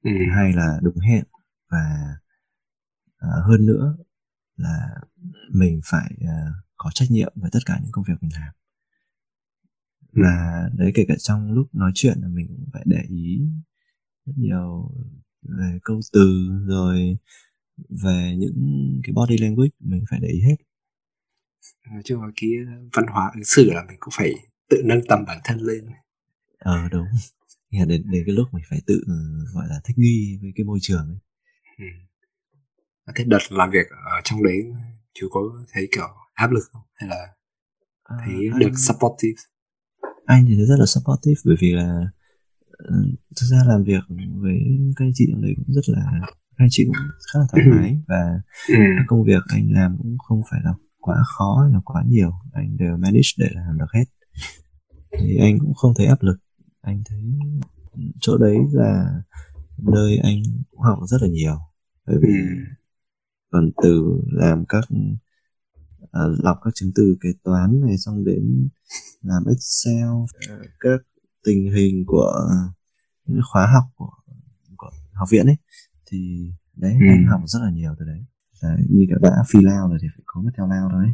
Ừ. 0.04 0.10
hay 0.34 0.52
là 0.52 0.80
đúng 0.82 0.98
hẹn 0.98 1.24
và 1.70 1.78
ờ, 3.16 3.28
hơn 3.48 3.66
nữa 3.66 3.96
là 4.56 4.88
mình 5.52 5.80
phải 5.84 6.16
ờ, 6.20 6.52
có 6.76 6.90
trách 6.94 7.10
nhiệm 7.10 7.32
với 7.36 7.50
tất 7.52 7.58
cả 7.66 7.78
những 7.82 7.92
công 7.92 8.04
việc 8.08 8.14
mình 8.20 8.30
làm 8.34 8.52
Ừ. 10.12 10.22
và 10.24 10.62
đấy 10.76 10.92
kể 10.94 11.04
cả 11.08 11.14
trong 11.18 11.52
lúc 11.52 11.74
nói 11.74 11.92
chuyện 11.94 12.18
là 12.22 12.28
mình 12.28 12.46
cũng 12.48 12.66
phải 12.72 12.82
để 12.86 13.02
ý 13.08 13.40
rất 14.26 14.32
nhiều 14.36 14.90
về 15.42 15.78
câu 15.82 16.00
từ 16.12 16.48
rồi 16.66 17.18
về 17.90 18.36
những 18.38 19.00
cái 19.04 19.12
body 19.12 19.38
language 19.38 19.70
mình 19.80 20.04
phải 20.10 20.20
để 20.22 20.28
ý 20.28 20.40
hết 20.40 20.56
nói 21.90 22.02
chung 22.04 22.22
là 22.22 22.28
cái 22.36 22.50
văn 22.92 23.06
hóa 23.06 23.30
ứng 23.34 23.44
xử 23.44 23.70
là 23.72 23.84
mình 23.88 23.96
cũng 24.00 24.14
phải 24.16 24.32
tự 24.70 24.82
nâng 24.84 25.00
tầm 25.08 25.24
bản 25.26 25.38
thân 25.44 25.58
lên 25.58 25.86
ờ 26.58 26.88
đúng. 26.88 27.06
Là 27.70 27.84
đến 27.84 28.02
đến 28.10 28.22
cái 28.26 28.34
lúc 28.34 28.48
mình 28.52 28.64
phải 28.70 28.80
tự 28.86 29.02
ừ, 29.06 29.14
gọi 29.54 29.66
là 29.68 29.80
thích 29.84 29.98
nghi 29.98 30.38
với 30.42 30.52
cái 30.56 30.64
môi 30.64 30.78
trường 30.82 31.06
ấy. 31.08 31.18
ừ. 31.78 31.84
thế 33.16 33.24
đợt 33.24 33.38
làm 33.50 33.70
việc 33.70 33.86
ở 33.90 34.20
trong 34.24 34.42
đấy 34.42 34.56
chú 35.14 35.28
có 35.30 35.40
thấy 35.72 35.88
kiểu 35.92 36.08
áp 36.34 36.50
lực 36.50 36.64
không? 36.72 36.82
Hay 36.94 37.08
là 37.10 37.26
À, 38.02 38.16
thấy 38.26 38.48
anh, 38.52 38.60
được 38.60 38.70
supportive? 38.76 39.40
Anh 40.26 40.44
thì 40.48 40.56
thấy 40.56 40.66
rất 40.66 40.76
là 40.78 40.86
supportive 40.86 41.40
bởi 41.44 41.56
vì 41.60 41.72
là 41.72 42.00
ừ, 42.78 42.94
thực 43.40 43.46
ra 43.46 43.64
làm 43.66 43.84
việc 43.84 44.04
với 44.42 44.60
các 44.96 45.04
anh 45.04 45.12
chị 45.14 45.32
ở 45.34 45.40
đấy 45.42 45.54
cũng 45.56 45.74
rất 45.74 45.82
là 45.88 46.02
các 46.22 46.64
anh 46.64 46.68
chị 46.70 46.84
cũng 46.86 46.96
khá 47.32 47.38
là 47.38 47.46
thoải 47.52 47.64
Ừ. 47.64 47.70
mái 47.70 47.98
và 48.08 48.40
các 48.96 49.04
công 49.08 49.24
việc 49.24 49.42
anh 49.48 49.72
làm 49.72 49.96
cũng 49.98 50.18
không 50.18 50.42
phải 50.50 50.60
là 50.64 50.74
quá 51.00 51.16
khó 51.38 51.62
hay 51.64 51.72
là 51.72 51.80
quá 51.84 52.02
nhiều. 52.06 52.32
Anh 52.52 52.76
đều 52.76 52.96
manage 52.96 53.30
để 53.38 53.48
làm 53.54 53.78
được 53.78 53.86
hết. 53.94 54.04
Thì 55.18 55.36
anh 55.40 55.58
cũng 55.58 55.74
không 55.74 55.92
thấy 55.96 56.06
áp 56.06 56.22
lực 56.22 56.36
anh 56.80 57.02
thấy 57.04 57.22
chỗ 58.20 58.38
đấy 58.38 58.56
là 58.72 59.20
nơi 59.78 60.18
anh 60.18 60.42
cũng 60.70 60.80
học 60.80 60.98
rất 61.06 61.22
là 61.22 61.28
nhiều 61.28 61.56
bởi 62.06 62.16
vì 62.22 62.28
Ừ. 62.28 62.34
còn 63.50 63.70
từ 63.82 64.20
làm 64.32 64.64
các 64.68 64.84
à, 66.12 66.20
lọc 66.42 66.58
các 66.64 66.70
chứng 66.74 66.90
từ 66.94 67.16
kế 67.20 67.28
toán 67.44 67.80
này 67.80 67.98
xong 67.98 68.24
đến 68.24 68.68
làm 69.22 69.42
excel 69.46 70.08
các 70.80 71.00
tình 71.44 71.72
hình 71.72 72.04
của 72.06 72.32
những 73.26 73.40
khóa 73.52 73.66
học 73.66 73.84
của, 73.96 74.10
của 74.76 74.90
học 75.12 75.28
viện 75.30 75.46
ấy 75.46 75.56
thì 76.06 76.50
đấy 76.76 76.92
Ừ. 77.00 77.06
anh 77.08 77.24
học 77.24 77.40
rất 77.46 77.58
là 77.62 77.70
nhiều 77.70 77.94
từ 77.98 78.04
đấy 78.04 78.24
đấy, 78.62 78.76
như 78.90 79.04
kiểu 79.08 79.18
đã 79.22 79.30
phi 79.48 79.58
lao 79.62 79.88
rồi 79.88 79.98
thì 80.02 80.08
phải 80.16 80.22
có 80.26 80.40
mất 80.42 80.50
theo 80.56 80.66
lao 80.68 80.88
thôi 80.92 81.04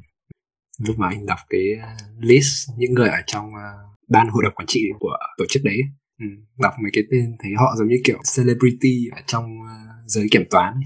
lúc 0.79 0.99
mà 0.99 1.09
anh 1.09 1.27
đọc 1.27 1.39
cái 1.49 1.61
uh, 1.77 2.25
list 2.25 2.71
những 2.77 2.95
người 2.95 3.09
ở 3.09 3.19
trong 3.27 3.47
uh, 3.47 3.99
ban 4.09 4.29
hội 4.29 4.43
đồng 4.45 4.55
quản 4.55 4.67
trị 4.67 4.81
của 4.99 5.17
tổ 5.39 5.45
chức 5.49 5.63
đấy 5.65 5.79
ừ. 6.21 6.27
đọc 6.59 6.73
mấy 6.83 6.91
cái 6.93 7.05
tên 7.11 7.37
thấy 7.43 7.53
họ 7.57 7.75
giống 7.79 7.89
như 7.89 7.97
kiểu 8.05 8.19
celebrity 8.37 9.09
ở 9.13 9.23
trong 9.27 9.45
uh, 9.45 10.11
giới 10.11 10.27
kiểm 10.31 10.45
toán 10.51 10.81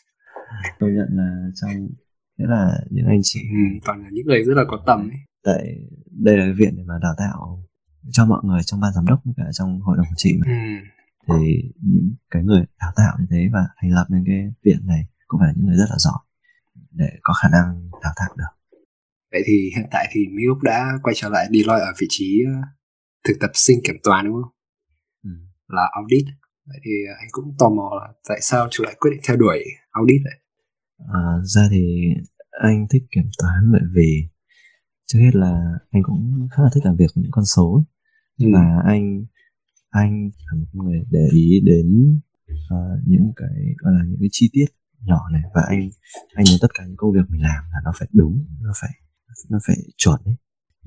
công 0.80 0.94
nhận 0.94 1.08
là 1.10 1.50
trong 1.54 1.88
nghĩa 2.36 2.46
là 2.48 2.80
những 2.90 3.06
anh 3.06 3.20
chị 3.22 3.40
ừ. 3.40 3.78
toàn 3.84 4.02
là 4.02 4.08
những 4.12 4.26
người 4.26 4.44
rất 4.44 4.54
là 4.56 4.62
có 4.68 4.82
tầm 4.86 5.10
ấy 5.10 5.18
tại 5.44 5.76
đây 6.10 6.36
là 6.36 6.44
cái 6.44 6.52
viện 6.52 6.76
để 6.76 6.82
mà 6.86 6.94
đào 7.02 7.14
tạo 7.18 7.64
cho 8.10 8.26
mọi 8.26 8.40
người 8.44 8.60
trong 8.66 8.80
ban 8.80 8.92
giám 8.92 9.06
đốc 9.06 9.20
với 9.24 9.34
cả 9.36 9.44
trong 9.52 9.80
hội 9.80 9.96
đồng 9.96 10.06
quản 10.06 10.16
trị 10.16 10.38
mà 10.40 10.46
ừ. 10.46 11.34
thì 11.38 11.72
những 11.82 12.14
cái 12.30 12.42
người 12.42 12.64
đào 12.80 12.92
tạo 12.96 13.16
như 13.20 13.26
thế 13.30 13.48
và 13.52 13.60
thành 13.82 13.90
lập 13.90 14.06
nên 14.08 14.24
cái 14.26 14.52
viện 14.64 14.86
này 14.86 15.02
cũng 15.26 15.40
phải 15.40 15.46
là 15.46 15.52
những 15.56 15.66
người 15.66 15.76
rất 15.76 15.86
là 15.90 15.96
giỏi 15.98 16.18
để 16.90 17.10
có 17.22 17.34
khả 17.42 17.48
năng 17.48 17.90
đào 18.02 18.12
tạo 18.16 18.28
được 18.36 18.59
vậy 19.32 19.42
thì 19.46 19.70
hiện 19.76 19.86
tại 19.90 20.08
thì 20.12 20.20
Mỹ 20.28 20.42
Úc 20.48 20.62
đã 20.62 20.92
quay 21.02 21.14
trở 21.16 21.28
lại 21.28 21.46
Deloitte 21.52 21.84
ở 21.86 21.92
vị 22.00 22.06
trí 22.10 22.42
uh, 22.44 22.64
thực 23.28 23.34
tập 23.40 23.50
sinh 23.54 23.78
kiểm 23.84 23.96
toán 24.02 24.24
đúng 24.26 24.34
không? 24.42 24.52
Ừ. 25.24 25.30
là 25.68 25.90
audit. 25.92 26.26
Vậy 26.66 26.78
thì 26.84 26.90
anh 27.20 27.28
cũng 27.30 27.54
tò 27.58 27.68
mò 27.68 27.90
là 28.00 28.12
tại 28.28 28.38
sao 28.42 28.68
chú 28.70 28.84
lại 28.84 28.94
quyết 29.00 29.10
định 29.10 29.20
theo 29.28 29.36
đuổi 29.36 29.64
audit 29.90 30.20
vậy? 30.24 30.38
À, 31.14 31.22
ra 31.44 31.62
thì 31.70 32.14
anh 32.50 32.86
thích 32.90 33.02
kiểm 33.10 33.30
toán 33.38 33.72
bởi 33.72 33.82
vì 33.94 34.28
trước 35.06 35.18
hết 35.18 35.34
là 35.34 35.78
anh 35.90 36.02
cũng 36.02 36.48
khá 36.52 36.62
là 36.62 36.68
thích 36.74 36.84
làm 36.84 36.96
việc 36.96 37.06
với 37.14 37.22
những 37.22 37.32
con 37.32 37.44
số. 37.44 37.84
Ừ. 38.38 38.46
và 38.54 38.82
anh 38.84 39.24
anh 39.90 40.30
là 40.46 40.58
một 40.58 40.84
người 40.84 41.02
để 41.10 41.28
ý 41.32 41.60
đến 41.64 42.18
uh, 42.52 43.00
những 43.06 43.32
cái 43.36 43.74
gọi 43.78 43.92
là 43.92 44.04
những 44.04 44.18
cái 44.20 44.28
chi 44.32 44.50
tiết 44.52 44.66
nhỏ 45.04 45.28
này. 45.32 45.42
Và 45.54 45.62
anh 45.68 45.90
anh 46.34 46.44
muốn 46.50 46.58
tất 46.62 46.68
cả 46.74 46.84
những 46.86 46.96
công 46.96 47.12
việc 47.12 47.26
mình 47.28 47.42
làm 47.42 47.64
là 47.72 47.78
nó 47.84 47.92
phải 47.98 48.08
đúng 48.12 48.44
nó 48.60 48.72
phải 48.80 48.90
nó 49.48 49.58
phải 49.66 49.76
chuẩn 49.96 50.20
ấy. 50.24 50.36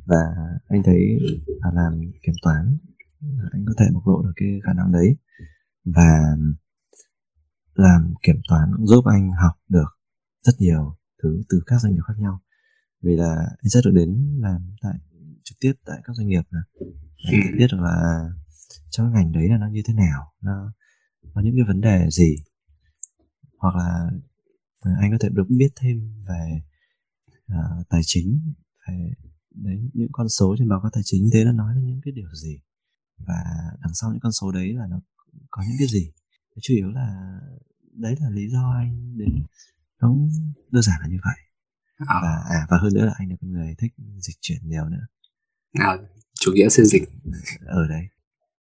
Và 0.05 0.35
anh 0.67 0.83
thấy 0.83 1.19
là 1.45 1.71
làm 1.73 2.01
kiểm 2.21 2.35
toán 2.41 2.77
là 3.21 3.49
anh 3.51 3.65
có 3.65 3.73
thể 3.77 3.85
bộc 3.93 4.07
lộ 4.07 4.23
được 4.23 4.33
cái 4.35 4.59
khả 4.63 4.73
năng 4.73 4.91
đấy. 4.91 5.17
Và 5.85 6.35
làm 7.73 8.13
kiểm 8.21 8.41
toán 8.49 8.71
cũng 8.77 8.87
giúp 8.87 9.05
anh 9.05 9.31
học 9.31 9.53
được 9.69 9.99
rất 10.41 10.53
nhiều 10.59 10.95
thứ 11.23 11.41
từ 11.49 11.61
các 11.65 11.81
doanh 11.81 11.93
nghiệp 11.93 12.01
khác 12.07 12.13
nhau. 12.17 12.39
Vì 13.01 13.15
là 13.15 13.35
anh 13.35 13.69
sẽ 13.69 13.79
được 13.85 13.91
đến 13.93 14.39
làm 14.41 14.75
tại 14.81 14.93
trực 15.43 15.57
tiếp 15.59 15.73
tại 15.85 16.01
các 16.03 16.15
doanh 16.15 16.27
nghiệp 16.27 16.43
này 16.51 16.63
anh 17.25 17.41
sẽ 17.43 17.51
biết 17.57 17.67
được 17.71 17.79
là 17.81 18.29
trong 18.89 19.13
ngành 19.13 19.31
đấy 19.31 19.49
là 19.49 19.57
nó 19.57 19.67
như 19.67 19.81
thế 19.85 19.93
nào 19.93 20.33
nó 20.41 20.73
có 21.33 21.41
những 21.41 21.55
cái 21.55 21.65
vấn 21.67 21.81
đề 21.81 22.09
gì. 22.09 22.35
Hoặc 23.57 23.75
là 23.75 24.09
anh 24.99 25.11
có 25.11 25.17
thể 25.21 25.29
được 25.31 25.45
biết 25.49 25.69
thêm 25.75 26.23
về 26.27 26.61
uh, 27.59 27.89
tài 27.89 28.01
chính 28.05 28.53
về 28.87 29.13
đấy 29.55 29.89
những 29.93 30.09
con 30.11 30.29
số 30.29 30.55
trên 30.59 30.69
báo 30.69 30.79
cáo 30.83 30.91
tài 30.93 31.03
chính 31.05 31.29
thế 31.33 31.43
nó 31.45 31.51
nói 31.51 31.75
là 31.75 31.81
những 31.81 32.01
cái 32.05 32.11
điều 32.11 32.29
gì? 32.33 32.59
Và 33.17 33.43
đằng 33.81 33.93
sau 33.93 34.11
những 34.11 34.19
con 34.19 34.31
số 34.31 34.51
đấy 34.51 34.73
là 34.73 34.87
nó 34.89 35.01
có 35.49 35.63
những 35.67 35.75
cái 35.79 35.87
gì? 35.87 36.11
Chủ 36.61 36.73
yếu 36.73 36.89
là 36.89 37.39
đấy 37.93 38.15
là 38.19 38.29
lý 38.29 38.49
do 38.49 38.73
anh 38.77 39.17
đến 39.17 39.29
nó 40.01 40.15
đơn 40.71 40.83
giản 40.83 40.95
là 41.01 41.07
như 41.07 41.17
vậy. 41.25 41.35
À. 41.97 42.19
và 42.21 42.43
à 42.49 42.67
và 42.69 42.77
hơn 42.81 42.93
nữa 42.93 43.05
là 43.05 43.13
anh 43.17 43.29
là 43.29 43.35
người 43.41 43.75
thích 43.77 43.93
dịch 44.17 44.35
chuyển 44.41 44.57
nhiều 44.63 44.85
nữa. 44.89 45.05
À, 45.73 45.97
chủ 46.39 46.51
nghĩa 46.53 46.69
xây 46.69 46.85
dịch. 46.85 47.03
Ở 47.65 47.87
đấy. 47.87 48.03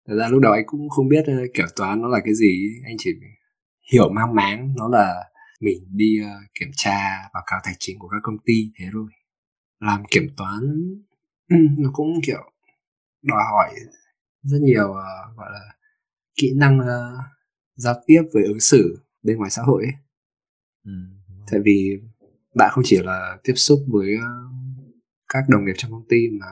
Thật 0.07 0.13
ra 0.19 0.27
lúc 0.27 0.41
đầu 0.41 0.53
anh 0.53 0.63
cũng 0.65 0.89
không 0.89 1.07
biết 1.09 1.21
uh, 1.21 1.53
kiểm 1.53 1.65
toán 1.75 2.01
nó 2.01 2.07
là 2.07 2.19
cái 2.25 2.35
gì. 2.35 2.81
Anh 2.85 2.95
chỉ 2.99 3.09
hiểu 3.93 4.09
mang 4.09 4.35
máng 4.35 4.75
nó 4.75 4.87
là 4.87 5.30
mình 5.61 5.77
đi 5.89 6.19
uh, 6.21 6.51
kiểm 6.59 6.69
tra 6.75 7.29
báo 7.33 7.43
cáo 7.47 7.59
tài 7.63 7.73
chính 7.79 7.99
của 7.99 8.07
các 8.07 8.19
công 8.23 8.37
ty 8.45 8.71
thế 8.75 8.85
thôi. 8.93 9.09
Làm 9.79 10.03
kiểm 10.11 10.27
toán 10.37 10.59
nó 11.77 11.89
cũng 11.93 12.07
kiểu 12.25 12.51
đòi 13.21 13.43
hỏi 13.51 13.69
rất 14.41 14.59
nhiều 14.61 14.89
uh, 14.89 15.37
gọi 15.37 15.49
là 15.53 15.75
kỹ 16.35 16.51
năng 16.55 16.79
uh, 16.79 17.19
giao 17.75 17.95
tiếp 18.05 18.21
với 18.33 18.43
ứng 18.43 18.59
xử 18.59 19.05
bên 19.23 19.37
ngoài 19.37 19.49
xã 19.49 19.61
hội 19.61 19.83
ấy. 19.83 19.93
Ừ, 20.85 20.91
tại 21.51 21.59
vì 21.65 22.01
bạn 22.55 22.69
không 22.73 22.83
chỉ 22.87 22.97
là 23.03 23.37
tiếp 23.43 23.53
xúc 23.55 23.79
với 23.87 24.15
uh, 24.15 24.53
các 25.33 25.43
đồng 25.49 25.65
nghiệp 25.65 25.73
trong 25.77 25.91
công 25.91 26.07
ty 26.09 26.17
mà 26.39 26.47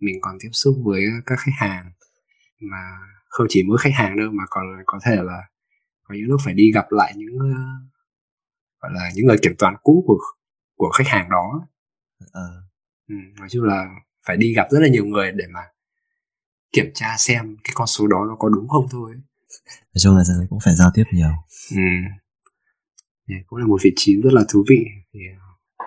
mình 0.00 0.18
còn 0.20 0.36
tiếp 0.40 0.50
xúc 0.52 0.74
với 0.84 1.04
các 1.26 1.38
khách 1.38 1.52
hàng. 1.58 1.92
Mà 2.60 2.98
không 3.28 3.46
chỉ 3.50 3.62
mỗi 3.62 3.78
khách 3.78 3.94
hàng 3.94 4.16
đâu 4.16 4.30
mà 4.32 4.44
còn 4.50 4.64
có 4.86 4.98
thể 5.04 5.16
là 5.16 5.42
có 6.02 6.14
những 6.14 6.26
lúc 6.26 6.40
phải 6.44 6.54
đi 6.54 6.72
gặp 6.72 6.86
lại 6.90 7.12
những 7.16 7.36
uh, 7.36 7.93
gọi 8.84 8.92
là 8.94 9.10
những 9.14 9.26
người 9.26 9.36
kiểm 9.42 9.52
toán 9.58 9.74
cũ 9.82 10.04
của 10.06 10.18
của 10.76 10.90
khách 10.90 11.08
hàng 11.08 11.30
đó. 11.30 11.66
Ờ. 12.32 12.62
ừ, 13.08 13.14
nói 13.38 13.48
chung 13.50 13.64
là 13.64 13.86
phải 14.26 14.36
đi 14.36 14.54
gặp 14.54 14.66
rất 14.70 14.80
là 14.80 14.88
nhiều 14.88 15.04
người 15.04 15.32
để 15.32 15.44
mà 15.54 15.60
kiểm 16.72 16.90
tra 16.94 17.14
xem 17.18 17.56
cái 17.64 17.72
con 17.74 17.86
số 17.86 18.06
đó 18.06 18.24
nó 18.28 18.36
có 18.38 18.48
đúng 18.48 18.68
không 18.68 18.86
thôi. 18.90 19.12
Nói 19.70 20.00
chung 20.00 20.16
là 20.16 20.22
cũng 20.50 20.58
phải 20.64 20.74
giao 20.76 20.90
tiếp 20.94 21.04
nhiều. 21.12 21.30
Ừ. 21.70 21.82
Cũng 23.46 23.58
là 23.58 23.66
một 23.66 23.80
vị 23.84 23.92
trí 23.96 24.22
rất 24.22 24.32
là 24.32 24.42
thú 24.48 24.64
vị. 24.68 24.84
Thì 25.12 25.20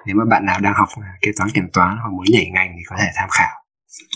nếu 0.05 0.15
mà 0.15 0.25
bạn 0.25 0.45
nào 0.45 0.60
đang 0.60 0.73
học 0.73 0.89
kế 1.21 1.31
toán 1.38 1.49
kiểm 1.53 1.69
toán 1.73 1.97
hoặc 1.97 2.10
muốn 2.12 2.25
nhảy 2.29 2.49
ngành 2.53 2.73
thì 2.77 2.83
có 2.86 2.95
thể 2.99 3.07
tham 3.15 3.29
khảo. 3.31 3.63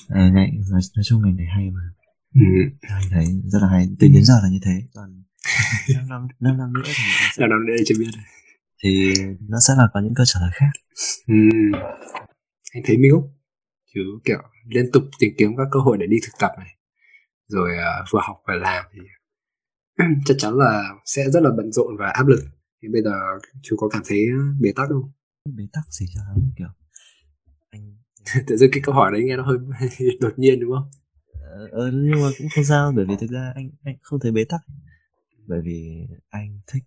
À, 0.10 0.30
này, 0.34 0.52
nói, 0.72 0.82
nói 0.96 1.04
chung 1.06 1.22
ngành 1.22 1.36
này 1.36 1.48
hay 1.56 1.70
mà. 1.70 1.82
Ừ. 2.36 2.42
anh 2.82 3.04
thấy 3.12 3.26
rất 3.46 3.60
là 3.62 3.68
hay. 3.68 3.90
Từ 4.00 4.08
đến 4.08 4.24
giờ 4.24 4.40
là 4.44 4.50
như 4.50 4.60
thế. 4.66 4.84
Còn 4.94 5.24
năm 5.96 6.08
năm 6.10 6.28
năm 6.40 6.58
năm 6.58 6.74
nữa 6.74 6.82
thì 6.86 7.04
năm 7.38 7.50
năm 7.50 7.66
nữa 7.66 7.76
chưa 7.86 7.96
biết 8.00 8.12
thì 8.84 9.14
nó 9.50 9.58
sẽ 9.68 9.74
là 9.78 9.88
có 9.94 10.00
những 10.00 10.14
câu 10.16 10.26
trả 10.26 10.40
lời 10.42 10.50
khác. 10.54 10.72
Ừ. 11.28 11.36
anh 12.74 12.84
thấy 12.86 12.98
Miu 12.98 13.30
chứ 13.94 14.00
kiểu 14.26 14.42
liên 14.68 14.86
tục 14.94 15.04
tìm 15.20 15.32
kiếm 15.38 15.58
các 15.58 15.68
cơ 15.72 15.80
hội 15.80 15.98
để 15.98 16.08
đi 16.08 16.18
thực 16.24 16.40
tập 16.40 16.52
này 16.58 16.76
rồi 17.48 17.70
uh, 17.72 18.08
vừa 18.12 18.20
học 18.24 18.38
vừa 18.48 18.54
làm 18.54 18.86
thì 18.94 19.00
chắc 20.26 20.36
chắn 20.38 20.54
là 20.58 20.90
sẽ 21.06 21.30
rất 21.30 21.44
là 21.44 21.50
bận 21.58 21.72
rộn 21.72 21.98
và 22.00 22.08
áp 22.08 22.28
lực. 22.28 22.44
Thì 22.82 22.88
bây 22.94 23.02
giờ 23.04 23.12
chú 23.62 23.76
có 23.80 23.90
cảm 23.90 24.02
thấy 24.06 24.26
bế 24.60 24.70
tắc 24.76 24.90
không? 24.90 25.12
Bế 25.56 25.64
tắc 25.74 25.84
gì 25.90 26.06
cho 26.16 26.22
lắm 26.28 26.52
kiểu 26.58 26.68
anh 27.70 27.96
tự 28.48 28.58
dưng 28.58 28.70
cái 28.74 28.82
câu 28.84 28.96
hỏi 28.96 29.12
đấy 29.12 29.24
nghe 29.26 29.38
nó 29.38 29.44
hơi 29.44 29.58
đột 30.22 30.34
nhiên 30.38 30.60
đúng 30.60 30.72
không? 30.72 30.90
Ờ, 31.42 31.68
ờ, 31.72 31.92
nhưng 31.94 32.22
mà 32.22 32.30
cũng 32.38 32.48
không 32.56 32.64
sao 32.64 32.92
bởi 32.96 33.06
vì 33.06 33.16
thực 33.20 33.30
ra 33.30 33.52
anh 33.56 33.70
anh 33.84 33.96
không 34.02 34.20
thấy 34.20 34.32
bế 34.32 34.44
tắc. 34.50 34.62
Bởi 35.48 35.62
vì 35.64 36.08
anh 36.30 36.60
thích 36.68 36.84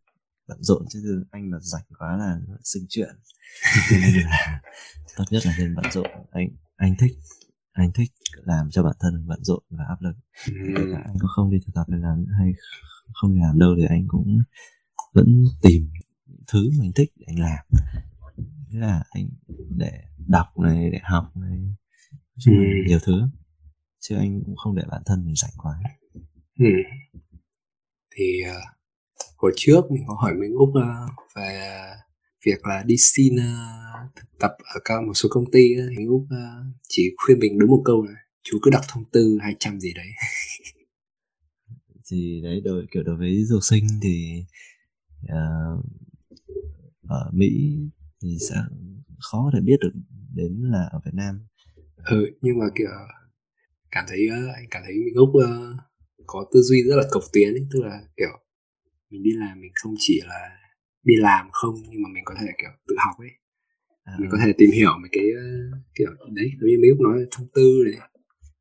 bận 0.49 0.59
rộn 0.63 0.85
chứ 0.91 1.25
anh 1.31 1.51
mà 1.51 1.59
rảnh 1.61 1.85
quá 1.99 2.17
là 2.17 2.41
sinh 2.65 2.87
chuyện. 2.89 3.17
Cho 3.91 3.97
nên 3.97 4.25
là 4.25 4.61
tốt 5.17 5.25
nhất 5.31 5.47
là 5.47 5.55
nên 5.59 5.75
bận 5.75 5.85
rộn. 5.93 6.07
Anh 6.31 6.49
anh 6.77 6.95
thích 6.99 7.13
anh 7.73 7.93
thích 7.93 8.11
làm 8.45 8.71
cho 8.71 8.83
bản 8.83 8.95
thân 9.01 9.27
bận 9.27 9.45
rộn 9.45 9.63
và 9.71 9.85
áp 9.89 9.97
lực. 10.01 10.17
Ừ. 10.77 10.93
anh 11.05 11.17
có 11.21 11.29
không 11.29 11.51
đi 11.51 11.59
thực 11.67 11.75
tập 11.75 11.85
để 11.89 11.99
làm 11.99 12.27
hay 12.39 12.53
không 13.15 13.35
đi 13.35 13.41
làm 13.41 13.59
đâu 13.59 13.75
thì 13.79 13.87
anh 13.89 14.05
cũng 14.09 14.39
vẫn 15.13 15.45
tìm 15.63 15.91
thứ 16.53 16.71
mình 16.81 16.93
thích 16.95 17.13
để 17.17 17.25
anh 17.27 17.39
làm. 17.39 17.65
Thế 18.73 18.79
là 18.79 19.05
anh 19.11 19.29
để 19.71 19.93
đọc 20.27 20.47
này 20.59 20.91
để 20.91 20.99
học 21.03 21.37
này 21.37 21.59
ừ. 22.47 22.53
nhiều 22.87 22.99
thứ. 23.03 23.29
Chứ 24.01 24.17
anh 24.17 24.43
cũng 24.47 24.57
không 24.57 24.75
để 24.75 24.83
bản 24.89 25.03
thân 25.07 25.27
mình 25.27 25.35
rảnh 25.37 25.55
quá. 25.57 25.79
Ừ. 26.59 26.67
thì 28.17 28.41
uh, 28.51 28.84
hồi 29.45 29.53
trước 29.57 29.81
mình 29.91 30.05
có 30.07 30.15
hỏi 30.15 30.35
Minh 30.35 30.55
Úc 30.55 30.69
uh, 30.69 30.75
về 31.37 31.71
việc 32.47 32.67
là 32.67 32.83
đi 32.87 32.95
xin 32.99 33.35
uh, 33.35 34.17
thực 34.17 34.39
tập 34.39 34.51
ở 34.75 34.81
các 34.85 35.03
một 35.07 35.13
số 35.15 35.29
công 35.33 35.51
ty 35.53 35.75
thì 35.77 35.97
Minh 35.97 36.09
Úc 36.09 36.23
uh, 36.23 36.77
chỉ 36.89 37.15
khuyên 37.17 37.39
mình 37.39 37.59
đúng 37.59 37.71
một 37.71 37.83
câu 37.85 38.03
là 38.03 38.15
chú 38.43 38.59
cứ 38.63 38.71
đọc 38.71 38.85
thông 38.89 39.05
tư 39.13 39.39
200 39.41 39.81
gì 39.81 39.93
đấy. 39.95 40.07
Thì 42.11 42.41
đấy 42.45 42.61
đối 42.65 42.87
kiểu 42.91 43.03
đối 43.03 43.17
với 43.17 43.45
du 43.45 43.61
sinh 43.61 43.87
thì 44.03 44.45
uh, 45.25 45.85
ở 47.09 47.31
Mỹ 47.33 47.79
thì 48.23 48.39
sẽ 48.51 48.57
khó 49.31 49.51
để 49.55 49.61
biết 49.61 49.77
được 49.81 49.93
đến 50.35 50.53
là 50.73 50.89
ở 50.93 51.01
Việt 51.05 51.15
Nam. 51.15 51.47
Ừ 52.05 52.27
nhưng 52.41 52.59
mà 52.59 52.67
kiểu 52.75 52.91
cảm 53.91 54.05
thấy 54.09 54.29
anh 54.55 54.67
cảm 54.71 54.83
thấy 54.87 54.95
Minh 54.95 55.15
Úc 55.15 55.29
uh, 55.29 55.45
có 56.27 56.47
tư 56.53 56.61
duy 56.63 56.83
rất 56.83 56.97
là 56.97 57.05
cộc 57.11 57.23
tiến 57.33 57.55
ấy, 57.55 57.67
tức 57.73 57.81
là 57.83 58.01
kiểu 58.17 58.44
mình 59.15 59.23
đi 59.23 59.31
làm 59.33 59.61
mình 59.61 59.73
không 59.75 59.95
chỉ 59.99 60.21
là 60.27 60.41
đi 61.03 61.15
làm 61.17 61.47
không 61.53 61.75
nhưng 61.91 62.03
mà 62.03 62.09
mình 62.15 62.25
có 62.25 62.35
thể 62.41 62.47
kiểu 62.59 62.71
tự 62.89 62.95
học 62.99 63.15
ấy. 63.19 63.31
À. 64.05 64.17
mình 64.21 64.29
có 64.33 64.39
thể 64.45 64.53
tìm 64.59 64.71
hiểu 64.71 64.91
mấy 65.01 65.09
cái 65.13 65.25
uh, 65.25 65.79
kiểu 65.95 66.11
đấy 66.39 66.49
giống 66.61 66.71
như 66.71 66.79
mấy 66.81 66.89
lúc 66.91 67.01
nói 67.01 67.27
thông 67.31 67.49
tư 67.55 67.85
này 67.85 68.09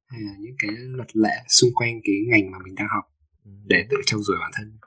hay 0.07 0.21
là 0.21 0.33
những 0.39 0.55
cái 0.59 0.71
luật 0.75 1.15
lệ 1.15 1.35
xung 1.47 1.69
quanh 1.73 1.99
cái 2.03 2.15
ngành 2.29 2.51
mà 2.51 2.57
mình 2.65 2.75
đang 2.75 2.87
học 2.95 3.03
để 3.65 3.87
tự 3.89 3.97
trau 4.05 4.19
dồi 4.23 4.37
bản 4.39 4.51
thân. 4.55 4.77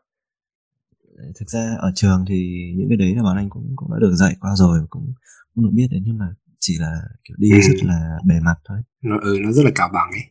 Thực 1.39 1.49
ra 1.49 1.77
ở 1.79 1.93
trường 1.95 2.25
thì 2.29 2.73
những 2.77 2.89
cái 2.89 2.97
đấy 2.97 3.15
là 3.15 3.23
bọn 3.23 3.37
anh 3.37 3.51
cũng 3.51 3.73
cũng 3.77 3.93
đã 3.93 3.99
được 4.01 4.15
dạy 4.15 4.35
qua 4.41 4.51
rồi 4.57 4.79
cũng 4.91 5.13
cũng 5.55 5.65
được 5.65 5.71
biết 5.73 5.87
đấy 5.91 6.01
nhưng 6.05 6.19
mà 6.19 6.27
chỉ 6.61 6.77
là 6.79 6.93
kiểu 7.25 7.37
đi 7.39 7.51
ừ. 7.53 7.59
rất 7.61 7.85
là 7.85 8.19
bề 8.27 8.35
mặt 8.45 8.57
thôi. 8.65 8.79
Nó 9.03 9.19
ừ 9.23 9.39
nó 9.43 9.53
rất 9.53 9.63
là 9.65 9.71
cao 9.75 9.89
bằng 9.93 10.11
ấy. 10.11 10.25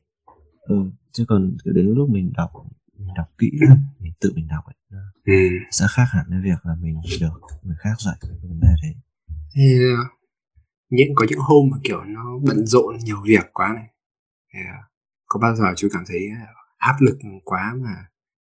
Ừ 0.61 0.91
chứ 1.15 1.25
còn 1.27 1.57
đến 1.65 1.85
lúc 1.85 2.09
mình 2.09 2.31
đọc 2.37 2.51
mình 2.97 3.13
đọc 3.15 3.27
kỹ 3.37 3.51
lắm 3.61 3.77
mình 3.99 4.13
tự 4.19 4.33
mình 4.35 4.47
đọc 4.47 4.63
ấy 4.65 4.75
ừ. 5.25 5.33
sẽ 5.71 5.85
khác 5.89 6.05
hẳn 6.09 6.25
với 6.29 6.39
việc 6.43 6.65
là 6.65 6.75
mình 6.81 7.01
được 7.21 7.39
người 7.63 7.75
khác 7.79 7.95
dạy 7.99 8.15
cái 8.21 8.31
vấn 8.41 8.59
đề 8.59 8.73
đấy 8.83 8.93
yeah. 9.55 9.99
những 10.89 11.15
có 11.15 11.25
những 11.29 11.39
hôm 11.39 11.69
mà 11.71 11.77
kiểu 11.83 12.03
nó 12.03 12.39
bận 12.47 12.65
rộn 12.65 12.97
nhiều 13.03 13.17
việc 13.25 13.45
quá 13.53 13.73
này 13.75 13.87
yeah. 14.53 14.75
có 15.25 15.39
bao 15.39 15.55
giờ 15.55 15.63
chú 15.77 15.87
cảm 15.91 16.03
thấy 16.07 16.19
áp 16.77 16.95
lực 16.99 17.17
quá 17.43 17.73
mà 17.77 17.95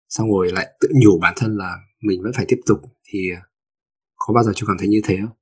xong 0.09 0.31
rồi 0.31 0.53
lại 0.53 0.77
tự 0.81 0.89
nhủ 1.03 1.19
bản 1.21 1.35
thân 1.37 1.57
là 1.57 1.77
mình 2.03 2.23
vẫn 2.23 2.33
phải 2.37 2.45
tiếp 2.49 2.61
tục 2.67 2.79
thì 3.05 3.31
có 4.17 4.35
bao 4.35 4.45
giờ 4.45 4.53
chú 4.57 4.67
cảm 4.67 4.77
thấy 4.79 4.89
như 4.89 5.01
thế 5.05 5.19
không 5.21 5.37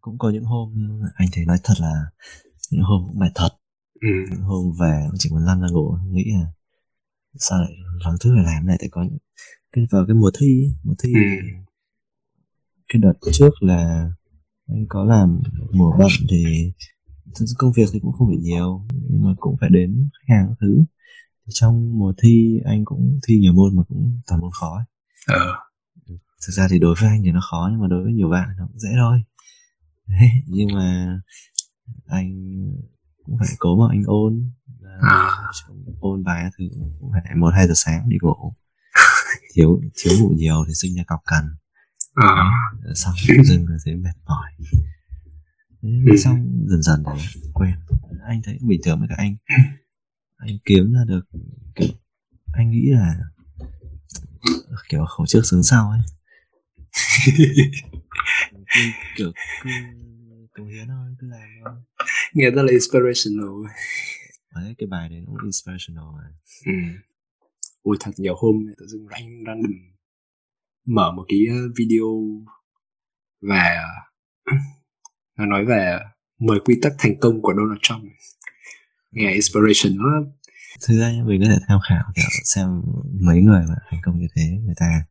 cũng 0.00 0.18
có 0.18 0.30
những 0.30 0.44
hôm 0.44 0.74
anh 1.14 1.28
thấy 1.32 1.44
nói 1.44 1.58
thật 1.64 1.74
là 1.80 1.92
những 2.70 2.82
hôm 2.82 3.04
cũng 3.06 3.18
mệt 3.18 3.30
thật 3.34 3.48
ừ. 4.00 4.08
những 4.30 4.42
hôm 4.42 4.72
về 4.80 5.08
chỉ 5.18 5.30
muốn 5.30 5.44
lăn 5.44 5.60
ra 5.60 5.68
ngủ 5.70 5.96
nghĩ 6.10 6.24
là 6.32 6.46
sao 7.38 7.60
lại 7.60 7.72
lắm 8.04 8.14
thứ 8.20 8.34
phải 8.34 8.44
làm 8.54 8.66
này 8.66 8.76
tại 8.80 8.88
có 8.92 9.04
cái 9.72 9.86
vào 9.90 10.06
cái 10.06 10.14
mùa 10.14 10.30
thi 10.38 10.74
mùa 10.82 10.94
thi 11.02 11.12
ừ. 11.14 11.20
cái 12.88 13.02
đợt 13.02 13.12
trước 13.32 13.62
là 13.62 14.10
anh 14.68 14.86
có 14.88 15.04
làm 15.04 15.40
mùa 15.72 15.92
bận 15.98 16.10
thì 16.30 16.72
công 17.58 17.72
việc 17.72 17.88
thì 17.92 18.00
cũng 18.00 18.12
không 18.12 18.28
phải 18.28 18.36
nhiều 18.36 18.86
nhưng 19.08 19.22
mà 19.24 19.34
cũng 19.40 19.56
phải 19.60 19.70
đến 19.70 20.08
khách 20.12 20.34
hàng 20.34 20.54
thứ 20.60 20.84
trong 21.48 21.98
mùa 21.98 22.12
thi 22.22 22.60
anh 22.64 22.84
cũng 22.84 23.20
thi 23.28 23.38
nhiều 23.38 23.52
môn 23.52 23.76
mà 23.76 23.82
cũng 23.88 24.20
toàn 24.26 24.40
môn 24.40 24.50
khó 24.52 24.76
ấy. 24.76 24.84
Ờ. 25.26 25.54
thực 26.46 26.52
ra 26.52 26.66
thì 26.70 26.78
đối 26.78 26.94
với 27.00 27.08
anh 27.08 27.22
thì 27.24 27.32
nó 27.32 27.40
khó 27.50 27.68
nhưng 27.70 27.80
mà 27.80 27.88
đối 27.88 28.02
với 28.02 28.12
nhiều 28.12 28.28
bạn 28.28 28.48
nó 28.58 28.66
cũng 28.66 28.78
dễ 28.78 28.90
thôi 28.96 29.22
Đấy, 30.06 30.30
nhưng 30.46 30.68
mà 30.74 31.20
anh 32.06 32.32
cũng 33.30 33.38
phải 33.38 33.48
cố 33.58 33.76
mà 33.76 33.86
anh 33.90 34.02
ôn. 34.06 34.50
À. 35.02 35.30
ôn 36.00 36.24
bài 36.24 36.50
thứ 36.58 36.64
cũng 37.00 37.10
phải 37.12 37.34
một 37.36 37.54
hai 37.54 37.66
giờ 37.66 37.72
sáng 37.76 38.08
đi 38.08 38.16
ngủ. 38.22 38.54
Thiếu 39.54 39.80
thiếu 39.94 40.18
ngủ 40.20 40.28
nhiều 40.36 40.64
thì 40.68 40.74
sinh 40.74 40.94
ra 40.94 41.02
cọc 41.06 41.20
cằn. 41.26 41.44
À. 42.14 42.50
xong 42.94 43.14
dừng 43.44 43.68
là 43.68 43.76
thấy 43.84 43.96
mệt 43.96 44.14
mỏi. 44.26 44.50
Ừ. 45.82 46.16
xong 46.18 46.66
dần 46.66 46.82
dần 46.82 47.04
thì 47.34 47.40
quen. 47.54 47.74
Anh 48.26 48.40
thấy 48.44 48.58
bình 48.60 48.80
thường 48.84 48.98
với 48.98 49.08
các 49.08 49.18
anh. 49.18 49.36
Anh 50.36 50.58
kiếm 50.64 50.92
ra 50.92 51.04
được 51.06 51.26
kiểu 51.74 51.88
anh 52.52 52.70
nghĩ 52.70 52.90
là 52.90 53.14
kiểu 54.88 55.04
khẩu 55.04 55.26
trước 55.26 55.42
xứng 55.44 55.62
sau 55.62 55.90
ấy. 55.90 56.00
Kiểu 59.16 59.32
cứ 59.62 59.70
cống 60.60 60.68
hiến 60.68 60.88
thôi 60.88 61.14
cứ 61.18 61.26
làm. 61.26 61.40
Thôi 61.64 61.74
nghe 62.34 62.50
rất 62.50 62.62
là 62.62 62.70
inspirational. 62.70 63.48
Đấy 64.54 64.74
cái 64.78 64.86
bài 64.86 65.08
đấy 65.08 65.22
cũng 65.26 65.36
inspirational 65.44 66.04
mà. 66.16 66.24
Ừ. 66.66 66.72
ui 67.82 67.96
thật 68.00 68.10
nhiều 68.16 68.34
hôm 68.36 68.66
tự 68.78 68.86
dưng 68.86 69.06
random 69.10 69.44
random 69.46 69.72
mở 70.86 71.12
một 71.12 71.24
cái 71.28 71.38
video 71.76 72.06
về 73.40 73.76
nó 75.38 75.46
nói 75.46 75.64
về 75.64 75.98
10 76.38 76.60
quy 76.60 76.78
tắc 76.82 76.92
thành 76.98 77.20
công 77.20 77.42
của 77.42 77.52
Donald 77.56 77.78
Trump. 77.82 78.02
Nghe 79.10 79.32
inspiration 79.32 79.92
lắm 79.96 80.32
thực 80.88 81.00
ra 81.00 81.12
mình 81.24 81.40
có 81.42 81.48
thể 81.48 81.58
tham 81.68 81.78
khảo 81.88 82.04
kiểu 82.14 82.24
xem 82.44 82.82
mấy 83.20 83.40
người 83.42 83.62
mà 83.68 83.74
thành 83.90 84.00
công 84.04 84.18
như 84.18 84.26
thế 84.36 84.42
người 84.64 84.74
ta 84.76 85.04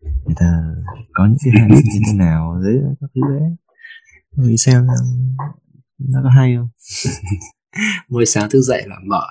người 0.00 0.34
ta 0.36 0.46
có 1.12 1.26
những 1.26 1.38
cái 1.44 1.52
hay 1.60 1.68
như 1.70 2.00
thế 2.06 2.12
nào 2.12 2.60
đấy 2.64 2.76
các 3.00 3.06
thứ 3.14 3.20
đấy 3.28 3.50
mình 4.36 4.58
xem 4.58 4.86
nó 5.98 6.20
có 6.22 6.30
hay 6.30 6.56
không? 6.56 6.68
Mỗi 8.08 8.26
sáng 8.26 8.50
thức 8.50 8.60
dậy 8.60 8.84
là 8.86 8.96
mở 9.06 9.26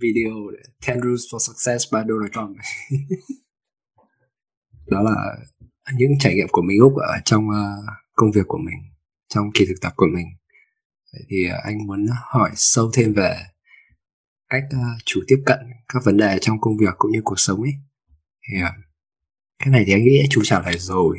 video 0.00 0.32
10 0.86 0.96
rules 1.02 1.22
for 1.32 1.38
success 1.38 1.92
by 1.92 2.00
Donald 2.08 2.32
Trump 2.32 2.56
đó 4.86 5.02
là 5.02 5.36
những 5.94 6.10
trải 6.20 6.34
nghiệm 6.34 6.48
của 6.50 6.62
mình 6.62 6.78
Úc 6.80 6.96
ở 6.96 7.20
trong 7.24 7.48
uh, 7.48 7.84
công 8.12 8.32
việc 8.32 8.44
của 8.48 8.58
mình 8.58 8.78
trong 9.28 9.50
kỳ 9.54 9.66
thực 9.66 9.80
tập 9.80 9.92
của 9.96 10.06
mình. 10.14 10.26
Vậy 11.12 11.22
thì 11.28 11.46
uh, 11.46 11.64
anh 11.64 11.86
muốn 11.86 12.06
hỏi 12.32 12.50
sâu 12.54 12.90
thêm 12.94 13.12
về 13.12 13.36
cách 14.48 14.64
uh, 14.76 15.02
chủ 15.04 15.20
tiếp 15.28 15.42
cận 15.46 15.58
các 15.88 16.02
vấn 16.04 16.16
đề 16.16 16.38
trong 16.40 16.60
công 16.60 16.76
việc 16.76 16.94
cũng 16.98 17.10
như 17.12 17.20
cuộc 17.24 17.40
sống 17.40 17.62
ấy. 17.62 17.72
Thì 18.48 18.58
cái 19.58 19.68
này 19.70 19.84
thì 19.86 19.92
anh 19.92 20.04
nghĩ 20.04 20.26
chú 20.30 20.40
trả 20.44 20.60
lời 20.60 20.78
rồi. 20.78 21.18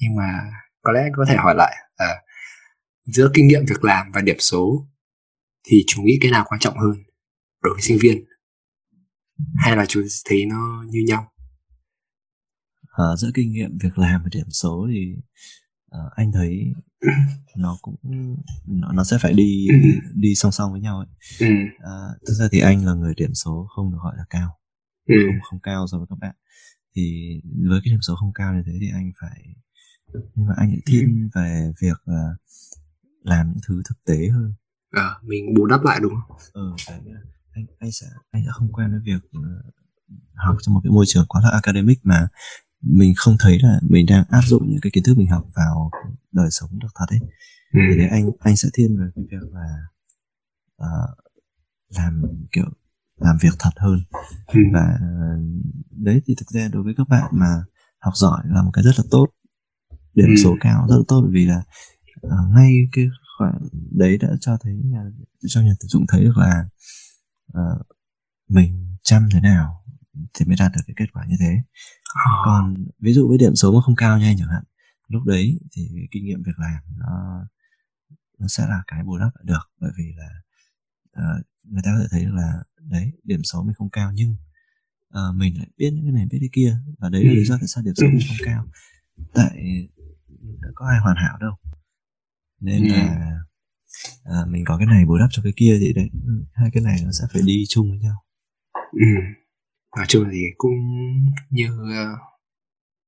Nhưng 0.00 0.16
mà 0.16 0.50
có 0.84 0.92
lẽ 0.92 1.00
anh 1.02 1.12
có 1.16 1.24
thể 1.28 1.36
hỏi 1.36 1.54
lại 1.56 1.76
uh, 1.92 2.24
giữa 3.04 3.30
kinh 3.34 3.46
nghiệm 3.46 3.64
việc 3.66 3.84
làm 3.84 4.12
và 4.12 4.20
điểm 4.20 4.36
số 4.38 4.88
thì 5.68 5.84
chú 5.86 6.02
nghĩ 6.02 6.18
cái 6.20 6.30
nào 6.30 6.44
quan 6.48 6.60
trọng 6.60 6.78
hơn 6.78 6.94
đối 7.62 7.74
với 7.74 7.82
sinh 7.82 7.98
viên 8.00 8.24
hay 9.56 9.76
là 9.76 9.86
chú 9.86 10.02
thấy 10.24 10.46
nó 10.46 10.84
như 10.90 11.00
nhau 11.06 11.32
à, 12.96 13.04
giữa 13.16 13.30
kinh 13.34 13.52
nghiệm 13.52 13.78
việc 13.82 13.98
làm 13.98 14.22
và 14.22 14.28
điểm 14.32 14.50
số 14.50 14.88
thì 14.92 15.14
uh, 15.86 16.12
anh 16.16 16.32
thấy 16.32 16.72
nó 17.56 17.78
cũng 17.82 17.96
nó, 18.66 18.92
nó 18.92 19.04
sẽ 19.04 19.18
phải 19.20 19.32
đi 19.32 19.66
đi 20.14 20.34
song 20.34 20.52
song 20.52 20.72
với 20.72 20.80
nhau 20.80 20.98
ấy. 20.98 21.06
Ừ. 21.40 21.54
À, 21.78 21.92
thực 22.26 22.34
ra 22.34 22.48
thì 22.52 22.60
anh 22.60 22.86
là 22.86 22.94
người 22.94 23.14
điểm 23.16 23.34
số 23.34 23.66
không 23.76 23.92
được 23.92 23.98
gọi 24.02 24.14
là 24.16 24.24
cao 24.30 24.58
ừ. 25.08 25.14
không 25.26 25.40
không 25.42 25.60
cao 25.60 25.86
so 25.92 25.98
với 25.98 26.06
các 26.10 26.16
bạn 26.20 26.34
thì 26.96 27.30
với 27.68 27.80
cái 27.84 27.90
điểm 27.92 28.00
số 28.00 28.16
không 28.16 28.32
cao 28.34 28.54
như 28.54 28.62
thế 28.66 28.72
thì 28.80 28.90
anh 28.94 29.12
phải 29.20 29.40
nhưng 30.34 30.46
mà 30.46 30.54
anh 30.56 30.68
lại 30.68 30.80
thiên 30.86 31.30
về 31.34 31.72
việc 31.80 31.96
uh, 32.10 32.36
làm 33.22 33.46
những 33.48 33.60
thứ 33.68 33.82
thực 33.88 34.04
tế 34.04 34.28
hơn. 34.28 34.52
À, 34.90 35.10
mình 35.22 35.54
bù 35.56 35.66
đắp 35.66 35.82
lại 35.84 36.00
đúng 36.02 36.12
không? 36.14 36.36
Ừ 36.52 36.74
anh 37.54 37.66
anh 37.78 37.92
sẽ 37.92 38.06
anh 38.30 38.42
sẽ 38.44 38.50
không 38.52 38.72
quen 38.72 38.90
với 38.90 39.00
việc 39.04 39.38
uh, 39.38 39.74
học 40.34 40.56
trong 40.60 40.74
một 40.74 40.80
cái 40.84 40.90
môi 40.90 41.04
trường 41.08 41.26
quá 41.28 41.40
là 41.44 41.50
academic 41.50 41.98
mà 42.02 42.28
mình 42.80 43.12
không 43.16 43.36
thấy 43.40 43.58
là 43.62 43.80
mình 43.82 44.06
đang 44.06 44.24
áp 44.28 44.42
dụng 44.46 44.70
những 44.70 44.80
cái 44.82 44.90
kiến 44.90 45.04
thức 45.04 45.18
mình 45.18 45.28
học 45.28 45.46
vào 45.54 45.90
đời 46.32 46.48
sống 46.50 46.78
được 46.78 46.88
thật 46.94 47.06
ấy. 47.08 47.20
Ừ. 47.72 47.80
thì 47.90 47.98
đấy 47.98 48.08
anh 48.08 48.30
anh 48.38 48.56
sẽ 48.56 48.68
thiên 48.74 48.98
về 48.98 49.06
cái 49.14 49.24
việc 49.30 49.52
là 49.52 49.66
uh, 50.82 51.18
làm 51.88 52.22
kiểu 52.52 52.64
làm 53.20 53.36
việc 53.40 53.54
thật 53.58 53.70
hơn. 53.76 53.98
Ừ. 54.46 54.60
và 54.72 54.98
đấy 55.90 56.22
thì 56.26 56.34
thực 56.38 56.48
ra 56.48 56.68
đối 56.72 56.82
với 56.82 56.94
các 56.96 57.08
bạn 57.08 57.30
mà 57.32 57.64
học 57.98 58.12
giỏi 58.16 58.42
là 58.44 58.62
một 58.62 58.70
cái 58.72 58.84
rất 58.84 58.92
là 58.96 59.04
tốt 59.10 59.26
điểm 60.14 60.28
ừ. 60.28 60.36
số 60.44 60.56
cao. 60.60 60.86
Rất 60.88 60.96
tốt 61.08 61.26
vì 61.30 61.46
là 61.46 61.62
uh, 62.26 62.54
ngay 62.54 62.88
cái 62.92 63.08
khoảng 63.38 63.68
đấy 63.90 64.18
đã 64.18 64.28
cho 64.40 64.56
thấy 64.60 64.74
nhà 64.84 65.02
cho 65.46 65.60
nhà 65.60 65.72
tuyển 65.80 65.88
dụng 65.88 66.04
thấy 66.08 66.24
được 66.24 66.36
là 66.36 66.64
uh, 67.58 67.86
mình 68.48 68.96
chăm 69.02 69.28
thế 69.32 69.40
nào 69.40 69.84
thì 70.34 70.44
mới 70.44 70.56
đạt 70.58 70.72
được 70.74 70.80
cái 70.86 70.94
kết 70.96 71.12
quả 71.12 71.26
như 71.28 71.36
thế. 71.40 71.62
À. 72.14 72.30
còn 72.44 72.74
ví 72.98 73.12
dụ 73.12 73.28
với 73.28 73.38
điểm 73.38 73.54
số 73.54 73.72
mà 73.72 73.80
không 73.80 73.96
cao 73.96 74.18
nha 74.18 74.34
chẳng 74.38 74.48
hạn 74.48 74.64
lúc 75.08 75.24
đấy 75.24 75.60
thì 75.72 75.88
kinh 76.10 76.24
nghiệm 76.24 76.42
việc 76.42 76.58
làm 76.58 76.82
nó 76.96 77.46
nó 78.38 78.48
sẽ 78.48 78.66
là 78.68 78.82
cái 78.86 79.02
bù 79.04 79.18
đắp 79.18 79.30
lại 79.34 79.44
được. 79.44 79.70
Bởi 79.80 79.90
vì 79.98 80.12
là 80.16 80.28
uh, 81.18 81.46
người 81.64 81.82
ta 81.84 81.90
có 81.94 82.02
thể 82.02 82.06
thấy 82.10 82.24
được 82.24 82.34
là 82.34 82.62
đấy 82.78 83.12
điểm 83.22 83.42
số 83.44 83.62
mình 83.62 83.74
không 83.74 83.90
cao 83.90 84.12
nhưng 84.14 84.36
uh, 85.08 85.36
mình 85.36 85.58
lại 85.58 85.68
biết 85.76 85.90
những 85.90 86.04
cái 86.04 86.12
này 86.12 86.26
biết 86.30 86.38
cái 86.40 86.48
kia. 86.52 86.76
Và 86.98 87.08
đấy 87.08 87.24
là 87.24 87.32
lý 87.32 87.44
do 87.44 87.56
tại 87.58 87.68
sao 87.68 87.82
điểm 87.84 87.94
số 87.94 88.06
mình 88.06 88.26
không 88.28 88.46
cao. 88.46 88.66
Tại 89.34 89.88
có 90.74 90.86
ai 90.86 90.98
hoàn 91.00 91.16
hảo 91.16 91.38
đâu 91.40 91.52
nên 92.60 92.84
ừ. 92.84 92.88
là 92.92 93.38
à, 94.24 94.38
mình 94.48 94.64
có 94.66 94.78
cái 94.78 94.86
này 94.86 95.04
bù 95.04 95.18
đắp 95.18 95.28
cho 95.30 95.42
cái 95.42 95.52
kia 95.56 95.76
thì 95.80 95.92
đấy 95.92 96.10
ừ, 96.26 96.44
hai 96.52 96.70
cái 96.72 96.82
này 96.82 96.96
nó 97.04 97.10
sẽ 97.12 97.24
phải 97.32 97.42
đi 97.46 97.64
chung 97.68 97.90
với 97.90 97.98
nhau 97.98 98.24
ừ. 98.92 99.06
nói 99.96 100.06
chung 100.08 100.28
thì 100.32 100.42
cũng 100.56 100.74
như 101.50 101.66
uh, 101.66 102.18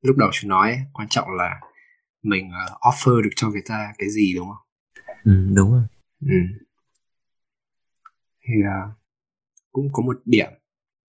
lúc 0.02 0.16
đầu 0.16 0.30
chú 0.32 0.48
nói 0.48 0.86
quan 0.92 1.08
trọng 1.08 1.28
là 1.38 1.60
mình 2.22 2.48
uh, 2.48 2.80
offer 2.80 3.20
được 3.20 3.30
cho 3.36 3.48
người 3.48 3.62
ta 3.66 3.92
cái 3.98 4.10
gì 4.10 4.34
đúng 4.36 4.48
không 4.48 4.66
ừ, 5.24 5.54
đúng 5.54 5.72
rồi 5.72 5.86
ừ. 6.20 6.36
thì 8.44 8.54
uh, 8.60 8.96
cũng 9.72 9.88
có 9.92 10.02
một 10.02 10.22
điểm 10.24 10.50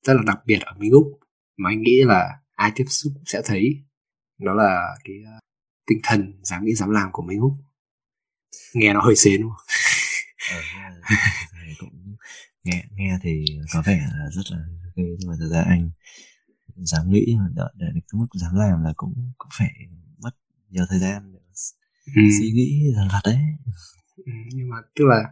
rất 0.03 0.13
là 0.13 0.21
đặc 0.25 0.39
biệt 0.45 0.59
ở 0.61 0.73
Minh 0.77 0.91
Úc 0.91 1.19
mà 1.57 1.69
anh 1.69 1.81
nghĩ 1.81 2.03
là 2.05 2.39
ai 2.55 2.71
tiếp 2.75 2.85
xúc 2.87 3.13
sẽ 3.25 3.41
thấy 3.45 3.83
đó 4.37 4.53
là 4.53 4.95
cái 5.03 5.15
tinh 5.87 5.99
thần 6.03 6.33
dám 6.43 6.65
nghĩ 6.65 6.75
dám 6.75 6.89
làm 6.89 7.09
của 7.11 7.23
Minh 7.23 7.39
Úc 7.39 7.53
nghe 8.73 8.93
nó 8.93 9.01
hơi 9.01 9.15
xến 9.15 9.41
đúng 9.41 9.51
không? 9.51 9.67
ờ, 10.51 10.61
nghe, 11.65 11.73
cũng 11.79 12.15
nghe 12.63 12.83
nghe 12.95 13.17
thì 13.21 13.45
có 13.73 13.83
vẻ 13.85 14.07
là 14.13 14.29
rất 14.31 14.51
là 14.51 14.57
ghê 14.95 15.03
nhưng 15.19 15.29
mà 15.29 15.35
thực 15.39 15.49
ra 15.49 15.61
anh 15.61 15.89
dám 16.75 17.11
nghĩ 17.11 17.35
mà 17.39 17.45
đợi 17.55 17.73
để 17.75 17.87
cái 17.93 18.19
mức 18.19 18.27
dám 18.33 18.55
làm 18.55 18.83
là 18.83 18.93
cũng 18.97 19.31
cũng 19.37 19.49
phải 19.57 19.73
mất 20.17 20.31
nhiều 20.69 20.85
thời 20.89 20.99
gian 20.99 21.33
để 21.33 21.39
ừ. 22.15 22.21
suy 22.39 22.51
nghĩ 22.51 22.83
dần 22.95 23.07
vặt 23.11 23.21
đấy 23.23 23.37
ừ, 24.17 24.31
nhưng 24.53 24.69
mà 24.69 24.77
tức 24.95 25.05
là 25.05 25.23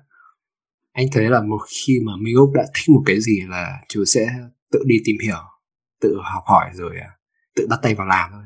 anh 0.91 1.08
thấy 1.12 1.30
là 1.30 1.41
một 1.41 1.62
khi 1.70 1.99
mà 2.06 2.12
Minh 2.20 2.36
Úc 2.36 2.51
đã 2.53 2.64
thích 2.74 2.93
một 2.93 3.03
cái 3.06 3.22
gì 3.22 3.41
là 3.47 3.82
chú 3.89 4.06
sẽ 4.06 4.28
tự 4.72 4.84
đi 4.88 4.95
tìm 5.06 5.16
hiểu 5.24 5.41
tự 6.01 6.18
học 6.34 6.43
hỏi 6.45 6.72
rồi 6.74 6.99
à, 6.99 7.10
tự 7.56 7.68
bắt 7.70 7.80
tay 7.82 7.95
vào 7.95 8.08
làm 8.08 8.30
thôi 8.34 8.43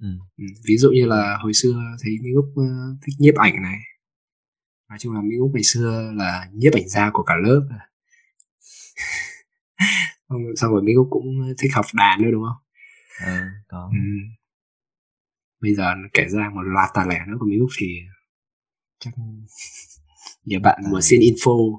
Ừ. 0.00 0.08
ừ. 0.36 0.44
ví 0.64 0.76
dụ 0.76 0.90
như 0.90 1.06
là 1.06 1.38
hồi 1.42 1.52
xưa 1.54 1.82
thấy 2.02 2.12
Mỹ 2.22 2.30
Úc 2.34 2.44
uh, 2.44 2.98
thích 3.06 3.14
nhiếp 3.18 3.34
ảnh 3.34 3.62
này. 3.62 3.78
Nói 4.88 4.98
chung 4.98 5.14
là 5.14 5.20
Mỹ 5.20 5.36
Úc 5.38 5.50
ngày 5.54 5.62
xưa 5.62 6.12
là 6.16 6.48
nhiếp 6.52 6.72
ảnh 6.74 6.88
gia 6.88 7.10
của 7.12 7.22
cả 7.22 7.34
lớp 7.42 7.68
xong 10.56 10.72
rồi 10.72 10.82
Mỹ 10.82 10.92
Úc 10.94 11.06
cũng 11.10 11.54
thích 11.58 11.70
học 11.74 11.84
đàn 11.94 12.22
nữa 12.22 12.28
đúng 12.32 12.42
không? 12.42 12.62
Ừ, 13.26 13.40
có. 13.68 13.90
Ừ. 13.92 13.98
bây 15.60 15.74
giờ 15.74 15.94
kể 16.12 16.28
ra 16.28 16.50
một 16.54 16.62
loạt 16.62 16.90
tài 16.94 17.06
lẻ 17.08 17.24
nữa 17.28 17.36
của 17.40 17.46
Mỹ 17.46 17.58
Úc 17.58 17.70
thì 17.78 17.86
chắc 18.98 19.14
nhiều 20.44 20.60
bạn 20.60 20.82
muốn 20.90 21.02
xin 21.02 21.20
info. 21.20 21.78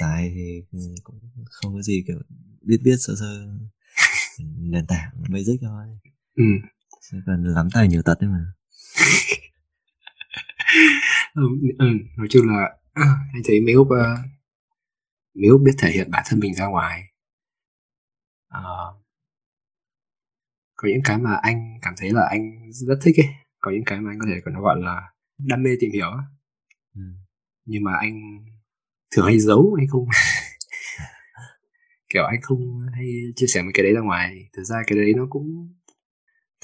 Tài 0.00 0.32
thì 0.34 0.62
cũng 1.02 1.20
không 1.50 1.74
có 1.74 1.82
gì 1.82 2.04
kiểu 2.06 2.18
biết 2.62 2.78
biết 2.84 2.96
sơ 2.98 3.14
sơ. 3.20 3.48
Nền 4.58 4.86
tảng 4.86 5.10
basic 5.28 5.60
thôi. 5.60 5.86
Ừ 6.34 6.44
cần 7.26 7.44
lắm 7.44 7.68
tài 7.72 7.88
nhiều 7.88 8.02
tật 8.02 8.20
đấy 8.20 8.30
mà. 8.30 8.46
Ừ, 11.34 11.42
ừ, 11.78 11.86
nói 12.16 12.26
chung 12.30 12.46
là 12.46 12.76
anh 13.32 13.42
thấy 13.44 13.60
mấy 13.60 13.74
úc 13.74 13.86
uh, 13.86 14.18
mấy 15.34 15.48
úc 15.48 15.60
biết 15.64 15.72
thể 15.78 15.90
hiện 15.90 16.10
bản 16.10 16.22
thân 16.26 16.40
mình 16.40 16.54
ra 16.54 16.66
ngoài. 16.66 17.02
Uh, 18.58 19.02
có 20.76 20.88
những 20.88 21.02
cái 21.04 21.18
mà 21.18 21.34
anh 21.42 21.78
cảm 21.82 21.94
thấy 21.96 22.10
là 22.10 22.26
anh 22.30 22.72
rất 22.72 22.98
thích 23.02 23.16
ấy 23.18 23.28
có 23.60 23.70
những 23.70 23.84
cái 23.86 24.00
mà 24.00 24.10
anh 24.12 24.18
có 24.18 24.26
thể 24.28 24.40
còn 24.44 24.54
gọi 24.62 24.76
là 24.80 25.00
đam 25.38 25.62
mê 25.62 25.70
tìm 25.80 25.90
hiểu 25.92 26.10
ừ. 26.94 27.02
nhưng 27.64 27.84
mà 27.84 27.92
anh 28.00 28.44
thường 29.10 29.26
hay 29.26 29.38
giấu 29.38 29.76
anh 29.78 29.88
không 29.88 30.06
kiểu 32.12 32.24
anh 32.24 32.40
không 32.42 32.86
hay 32.94 33.06
chia 33.36 33.46
sẻ 33.46 33.62
mấy 33.62 33.70
cái 33.74 33.82
đấy 33.82 33.94
ra 33.94 34.00
ngoài. 34.00 34.48
Thực 34.56 34.62
ra 34.62 34.76
cái 34.86 34.98
đấy 34.98 35.12
nó 35.16 35.26
cũng 35.30 35.74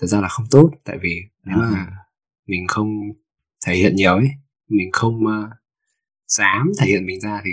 thật 0.00 0.06
ra 0.06 0.20
là 0.20 0.28
không 0.28 0.46
tốt 0.50 0.70
tại 0.84 0.98
vì 1.02 1.22
nếu 1.44 1.56
mà 1.58 1.76
à. 1.76 1.92
mình 2.46 2.66
không 2.68 3.00
thể 3.66 3.74
hiện 3.74 3.96
nhiều 3.96 4.14
ấy 4.14 4.28
mình 4.68 4.92
không 4.92 5.24
uh, 5.24 5.50
dám 6.26 6.72
thể 6.78 6.86
hiện 6.86 7.06
mình 7.06 7.20
ra 7.20 7.40
thì 7.44 7.50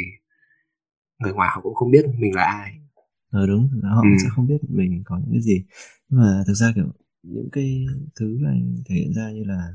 người 1.20 1.34
ngoài 1.34 1.50
họ 1.54 1.62
cũng 1.62 1.76
không 1.76 1.92
biết 1.92 2.06
mình 2.18 2.36
là 2.36 2.44
ai 2.44 2.80
ờ 3.32 3.48
đúng 3.48 3.70
họ 3.84 4.02
ừ. 4.02 4.10
sẽ 4.24 4.30
không 4.30 4.48
biết 4.48 4.58
mình 4.70 5.02
có 5.06 5.18
những 5.18 5.32
cái 5.32 5.42
gì 5.42 5.64
nhưng 6.10 6.22
mà 6.22 6.44
thực 6.48 6.54
ra 6.54 6.72
kiểu 6.76 6.92
những 7.24 7.50
cái 7.52 7.86
thứ 8.20 8.40
anh 8.48 8.76
thể 8.86 8.96
hiện 8.96 9.14
ra 9.14 9.32
như 9.32 9.44
là 9.44 9.74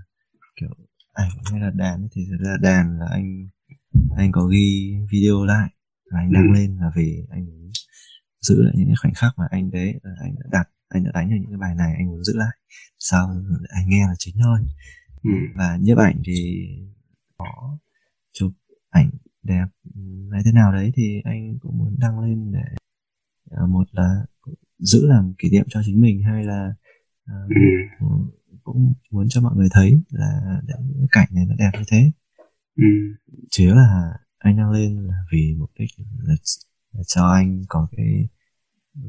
kiểu 0.61 0.71
ảnh 1.13 1.31
hay 1.51 1.61
là 1.61 1.71
đàn 1.71 2.09
thì 2.13 2.27
thực 2.31 2.45
ra 2.45 2.57
đàn 2.63 2.99
là 2.99 3.07
anh 3.11 3.49
anh 4.17 4.33
có 4.33 4.45
ghi 4.45 4.97
video 5.11 5.45
lại 5.45 5.69
và 6.11 6.19
anh 6.19 6.33
đăng 6.33 6.49
ừ. 6.49 6.55
lên 6.55 6.77
là 6.81 6.91
vì 6.97 7.25
anh 7.31 7.47
muốn 7.47 7.71
giữ 8.41 8.63
lại 8.63 8.75
những 8.77 8.87
cái 8.87 8.97
khoảnh 9.03 9.15
khắc 9.15 9.33
mà 9.39 9.45
anh 9.51 9.71
đấy 9.71 10.01
anh 10.21 10.35
đã 10.39 10.47
đặt 10.51 10.69
anh 10.91 11.05
đã 11.05 11.11
đánh 11.15 11.31
được 11.31 11.37
những 11.41 11.51
cái 11.51 11.59
bài 11.59 11.75
này 11.75 11.95
anh 11.99 12.07
muốn 12.07 12.25
giữ 12.25 12.33
lại 12.37 12.57
sau 12.99 13.29
anh 13.69 13.89
nghe 13.89 14.07
là 14.07 14.15
chính 14.19 14.35
thôi 14.43 14.59
ừ. 15.23 15.31
và 15.55 15.77
nhiếp 15.77 15.99
ảnh 15.99 16.23
thì 16.25 16.69
có 17.39 17.79
chụp 18.33 18.53
ảnh 18.91 19.11
đẹp 19.43 19.67
hay 20.31 20.43
thế 20.45 20.53
nào 20.53 20.73
đấy 20.73 20.93
thì 20.95 21.21
anh 21.25 21.59
cũng 21.61 21.79
muốn 21.79 21.97
đăng 21.99 22.21
lên 22.21 22.53
để 22.53 22.77
à, 23.51 23.67
một 23.69 23.89
là 23.93 24.25
giữ 24.79 25.07
làm 25.07 25.35
kỷ 25.39 25.51
niệm 25.51 25.67
cho 25.69 25.81
chính 25.85 26.01
mình 26.01 26.23
hay 26.23 26.45
là 26.45 26.75
uh, 27.25 27.51
ừ. 28.01 28.07
cũng 28.63 28.95
muốn 29.11 29.27
cho 29.29 29.41
mọi 29.41 29.57
người 29.57 29.69
thấy 29.71 30.03
là 30.11 30.61
những 30.95 31.07
cảnh 31.13 31.29
này 31.31 31.47
nó 31.47 31.55
đẹp 31.59 31.71
như 31.79 31.85
thế 31.89 32.13
ừ. 32.77 32.85
chủ 33.51 33.65
yếu 33.65 33.75
là 33.75 34.19
anh 34.39 34.57
đăng 34.57 34.71
lên 34.71 35.07
là 35.07 35.15
vì 35.33 35.55
mục 35.59 35.71
đích 35.79 35.91
là, 35.99 36.35
là 36.93 37.03
cho 37.07 37.27
anh 37.27 37.63
có 37.69 37.89
cái 37.97 38.29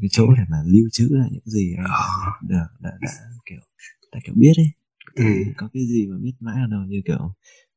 cái 0.02 0.10
chỗ 0.12 0.34
để 0.38 0.44
mà 0.50 0.58
lưu 0.66 0.90
trữ 0.92 1.08
lại 1.12 1.30
những 1.32 1.46
gì 1.46 1.76
đã, 1.78 1.84
được 2.42 2.58
đã, 2.58 2.66
đã, 2.80 2.98
đã 3.02 3.12
kiểu 3.46 3.60
đã 4.14 4.20
kiểu 4.24 4.36
biết 4.38 4.54
ấy 4.58 4.72
ừ. 5.16 5.24
có 5.58 5.70
cái 5.74 5.84
gì 5.88 6.08
mà 6.08 6.18
biết 6.22 6.34
mãi 6.40 6.56
ở 6.62 6.68
đâu 6.68 6.82
như 6.82 7.02
kiểu 7.06 7.34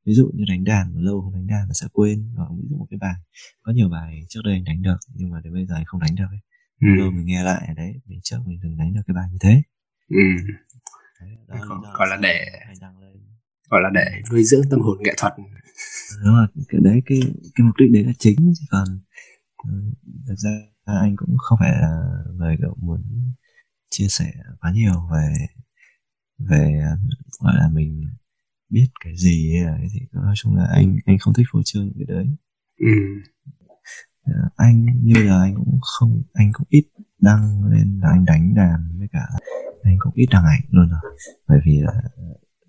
ví 0.06 0.14
dụ 0.14 0.30
như 0.34 0.44
đánh 0.48 0.64
đàn 0.64 0.94
mà 0.94 1.00
lâu 1.00 1.20
không 1.22 1.32
đánh 1.34 1.46
đàn 1.46 1.66
là 1.68 1.72
sẽ 1.74 1.86
quên 1.92 2.28
hoặc 2.36 2.48
ví 2.58 2.68
dụ 2.70 2.76
một 2.76 2.86
cái 2.90 2.98
bài 2.98 3.14
có 3.62 3.72
nhiều 3.72 3.88
bài 3.88 4.20
trước 4.28 4.40
đây 4.44 4.54
anh 4.54 4.64
đánh 4.64 4.82
được 4.82 4.96
nhưng 5.14 5.30
mà 5.30 5.40
đến 5.44 5.52
bây 5.52 5.66
giờ 5.66 5.74
anh 5.74 5.84
không 5.84 6.00
đánh 6.00 6.14
được 6.14 6.26
ấy 6.30 6.40
ừ. 6.80 6.88
lâu 6.98 7.10
mình 7.10 7.26
nghe 7.26 7.42
lại 7.44 7.74
đấy 7.76 8.00
mình 8.06 8.20
trước 8.22 8.38
mình 8.46 8.58
từng 8.62 8.76
đánh 8.76 8.94
được 8.94 9.00
cái 9.06 9.14
bài 9.14 9.28
như 9.32 9.38
thế 9.40 9.62
ừ. 10.08 10.16
đấy, 11.20 11.30
đó 11.48 11.56
Gọi- 11.68 11.78
là 11.82 11.92
gọi 11.98 12.08
là 12.08 12.16
để- 12.22 12.50
gọi 13.70 13.80
là 13.82 13.90
để 13.94 14.22
nuôi 14.30 14.44
dưỡng 14.44 14.62
tâm 14.70 14.80
hồn 14.80 14.98
nghệ 15.02 15.14
thuật 15.16 15.32
đúng 16.24 16.34
rồi 16.34 16.46
cái 16.68 16.80
đấy 16.84 17.02
cái 17.06 17.20
cái 17.54 17.66
mục 17.66 17.76
đích 17.78 17.90
đấy 17.92 18.04
là 18.04 18.12
chính 18.18 18.36
chứ 18.58 18.64
còn 18.70 18.84
ừ, 19.64 19.70
thực 20.28 20.34
ra 20.38 20.50
anh 20.84 21.16
cũng 21.16 21.36
không 21.38 21.58
phải 21.60 21.72
là 21.80 22.02
người 22.34 22.56
kiểu 22.58 22.76
muốn 22.80 23.02
chia 23.90 24.06
sẻ 24.08 24.32
quá 24.60 24.72
nhiều 24.72 25.08
về 25.12 25.34
về 26.38 26.82
gọi 27.40 27.54
là 27.56 27.68
mình 27.68 28.02
biết 28.68 28.86
cái 29.04 29.16
gì 29.16 29.52
là 29.64 29.76
cái 29.78 29.88
gì 29.88 30.00
nói 30.12 30.34
chung 30.36 30.56
là 30.56 30.66
anh 30.74 30.98
anh 31.06 31.18
không 31.18 31.34
thích 31.34 31.46
phô 31.52 31.62
trương 31.64 31.84
những 31.84 32.06
cái 32.06 32.16
đấy 32.16 32.36
ừ. 32.78 32.86
Ờ, 34.22 34.32
anh 34.56 34.86
như 35.02 35.14
là 35.24 35.40
anh 35.42 35.54
cũng 35.54 35.78
không 35.82 36.22
anh 36.32 36.52
cũng 36.52 36.66
ít 36.70 36.84
đăng 37.20 37.64
lên 37.64 38.00
là 38.02 38.08
anh 38.10 38.24
đánh 38.24 38.54
đàn 38.54 38.98
với 38.98 39.08
cả 39.12 39.26
anh 39.82 39.96
cũng 39.98 40.12
ít 40.14 40.26
đăng 40.30 40.44
ảnh 40.44 40.60
luôn 40.70 40.88
rồi 40.90 41.00
bởi 41.48 41.60
vì 41.64 41.80
là 41.80 42.02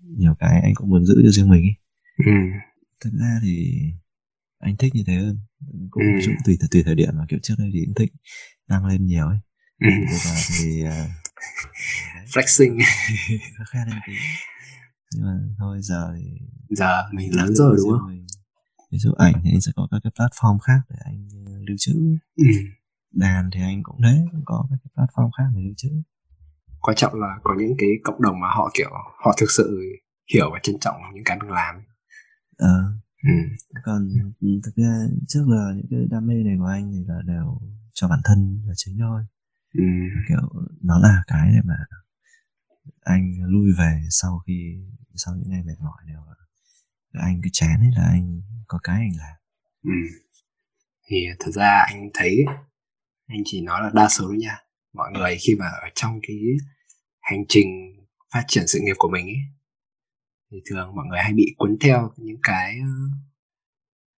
nhiều 0.00 0.34
cái 0.38 0.60
anh 0.60 0.74
cũng 0.74 0.88
muốn 0.88 1.04
giữ 1.04 1.22
cho 1.24 1.30
riêng 1.30 1.48
mình 1.48 1.62
ấy 1.64 1.74
Ừ. 2.26 2.32
thực 3.04 3.10
ra 3.12 3.38
thì 3.42 3.80
anh 4.66 4.76
thích 4.76 4.94
như 4.94 5.02
thế 5.06 5.14
hơn. 5.14 5.38
Cũng 5.90 6.02
Ừ. 6.04 6.20
dụ 6.20 6.32
tùy 6.44 6.58
tùy 6.70 6.82
thời 6.84 6.94
điểm 6.94 7.08
mà 7.18 7.24
kiểu 7.28 7.38
trước 7.42 7.54
đây 7.58 7.70
thì 7.72 7.84
cũng 7.86 7.94
thích 7.94 8.12
đăng 8.68 8.86
lên 8.86 9.06
nhiều 9.06 9.26
ấy. 9.26 9.38
Ừ. 9.80 9.88
bây 10.06 10.18
giờ 10.18 10.30
thì 10.58 10.84
à, 10.84 11.08
đấy, 12.14 12.24
flexing 12.32 12.78
khe 13.72 13.78
lên 13.86 13.98
tí. 14.06 14.12
Nhưng 15.14 15.24
mà 15.26 15.32
thôi 15.58 15.78
giờ 15.82 16.12
thì 16.16 16.24
giờ 16.70 17.02
mình 17.12 17.36
lớn 17.36 17.54
rồi 17.54 17.76
đúng 17.76 17.90
không? 17.98 18.08
mình. 18.08 18.26
ví 18.92 18.98
dụ 18.98 19.12
ảnh 19.12 19.32
thì 19.44 19.50
anh 19.50 19.60
sẽ 19.60 19.72
có 19.76 19.88
các 19.90 19.98
cái 20.04 20.10
platform 20.16 20.58
khác 20.58 20.80
để 20.90 20.96
anh 21.04 21.28
ờ, 21.46 21.52
lưu 21.68 21.76
trữ. 21.80 21.92
Ừ. 22.36 22.44
đàn 23.12 23.50
thì 23.52 23.60
anh 23.60 23.82
cũng 23.82 23.96
cũng 24.32 24.42
có 24.44 24.66
các 24.70 24.76
cái 24.84 24.90
platform 25.06 25.30
khác 25.38 25.44
để 25.54 25.60
lưu 25.62 25.74
trữ. 25.76 25.88
Quan 26.80 26.96
trọng 26.96 27.14
là 27.14 27.36
có 27.44 27.54
những 27.58 27.74
cái 27.78 27.88
cộng 28.04 28.22
đồng 28.22 28.40
mà 28.40 28.48
họ 28.48 28.70
kiểu 28.74 28.90
họ 29.24 29.34
thực 29.40 29.50
sự 29.50 29.80
hiểu 30.34 30.50
và 30.52 30.58
trân 30.62 30.76
trọng 30.80 30.94
những 31.14 31.24
cái 31.24 31.38
mình 31.40 31.50
làm 31.50 31.74
ờ 32.56 32.92
ừ. 33.26 33.32
còn 33.84 34.08
ừ, 34.40 34.48
thực 34.64 34.74
ra 34.76 35.06
trước 35.28 35.44
giờ 35.50 35.72
những 35.76 35.86
cái 35.90 36.00
đam 36.10 36.26
mê 36.26 36.34
này 36.34 36.56
của 36.58 36.64
anh 36.66 36.92
thì 36.92 37.04
là 37.08 37.22
đều 37.26 37.58
cho 37.94 38.08
bản 38.08 38.20
thân 38.24 38.62
là 38.66 38.72
chính 38.76 38.98
thôi 38.98 39.22
Ừ. 39.74 39.82
kiểu 40.28 40.64
nó 40.82 40.98
là 40.98 41.22
cái 41.26 41.50
để 41.54 41.60
mà 41.64 41.74
anh 43.00 43.36
lui 43.46 43.72
về 43.78 44.02
sau 44.10 44.38
khi 44.46 44.76
sau 45.14 45.34
những 45.34 45.50
ngày 45.50 45.62
mệt 45.66 45.74
mỏi 45.80 46.02
đều 46.08 46.20
là 47.12 47.22
anh 47.24 47.40
cứ 47.42 47.48
chán 47.52 47.80
ấy 47.80 47.90
là 47.96 48.04
anh 48.08 48.42
có 48.68 48.78
cái 48.82 48.96
anh 48.96 49.12
làm 49.18 49.36
Ừ. 49.82 49.90
thì 51.08 51.16
thật 51.38 51.50
ra 51.54 51.84
anh 51.88 52.10
thấy 52.14 52.44
anh 53.26 53.40
chỉ 53.44 53.60
nói 53.60 53.82
là 53.82 53.90
đa 53.94 54.08
số 54.08 54.34
nha 54.38 54.56
mọi 54.92 55.10
người 55.12 55.36
khi 55.40 55.54
mà 55.58 55.66
ở 55.66 55.88
trong 55.94 56.20
cái 56.26 56.36
hành 57.20 57.44
trình 57.48 57.66
phát 58.34 58.44
triển 58.48 58.66
sự 58.66 58.78
nghiệp 58.82 58.94
của 58.98 59.08
mình 59.08 59.26
ấy 59.26 59.40
thì 60.50 60.60
thường 60.70 60.94
mọi 60.96 61.06
người 61.06 61.18
hay 61.18 61.32
bị 61.32 61.54
cuốn 61.58 61.76
theo 61.80 62.12
những 62.16 62.38
cái 62.42 62.78
ờ, 62.80 62.88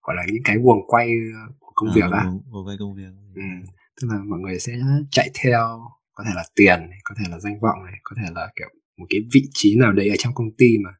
gọi 0.02 0.16
là 0.16 0.22
những 0.32 0.42
cái 0.44 0.56
guồng 0.56 0.86
quay 0.86 1.08
ờ, 1.08 1.52
của 1.58 1.72
công 1.74 1.88
việc 1.94 2.12
á 2.12 2.24
vô 2.50 2.64
vay 2.66 2.76
công 2.78 2.94
việc 2.94 3.10
Ừ. 3.34 3.42
tức 4.00 4.08
là 4.10 4.18
mọi 4.24 4.40
người 4.40 4.58
sẽ 4.58 4.72
chạy 5.10 5.30
theo 5.42 5.80
có 6.14 6.24
thể 6.26 6.30
là 6.34 6.44
tiền 6.54 6.80
này, 6.90 6.98
có 7.04 7.14
thể 7.18 7.24
là 7.30 7.38
danh 7.38 7.60
vọng 7.60 7.84
này 7.84 7.94
có 8.02 8.16
thể 8.16 8.28
là 8.34 8.52
kiểu 8.56 8.68
một 8.96 9.06
cái 9.10 9.20
vị 9.34 9.48
trí 9.54 9.76
nào 9.76 9.92
đấy 9.92 10.08
ở 10.08 10.16
trong 10.18 10.34
công 10.34 10.56
ty 10.58 10.78
mà 10.78 10.90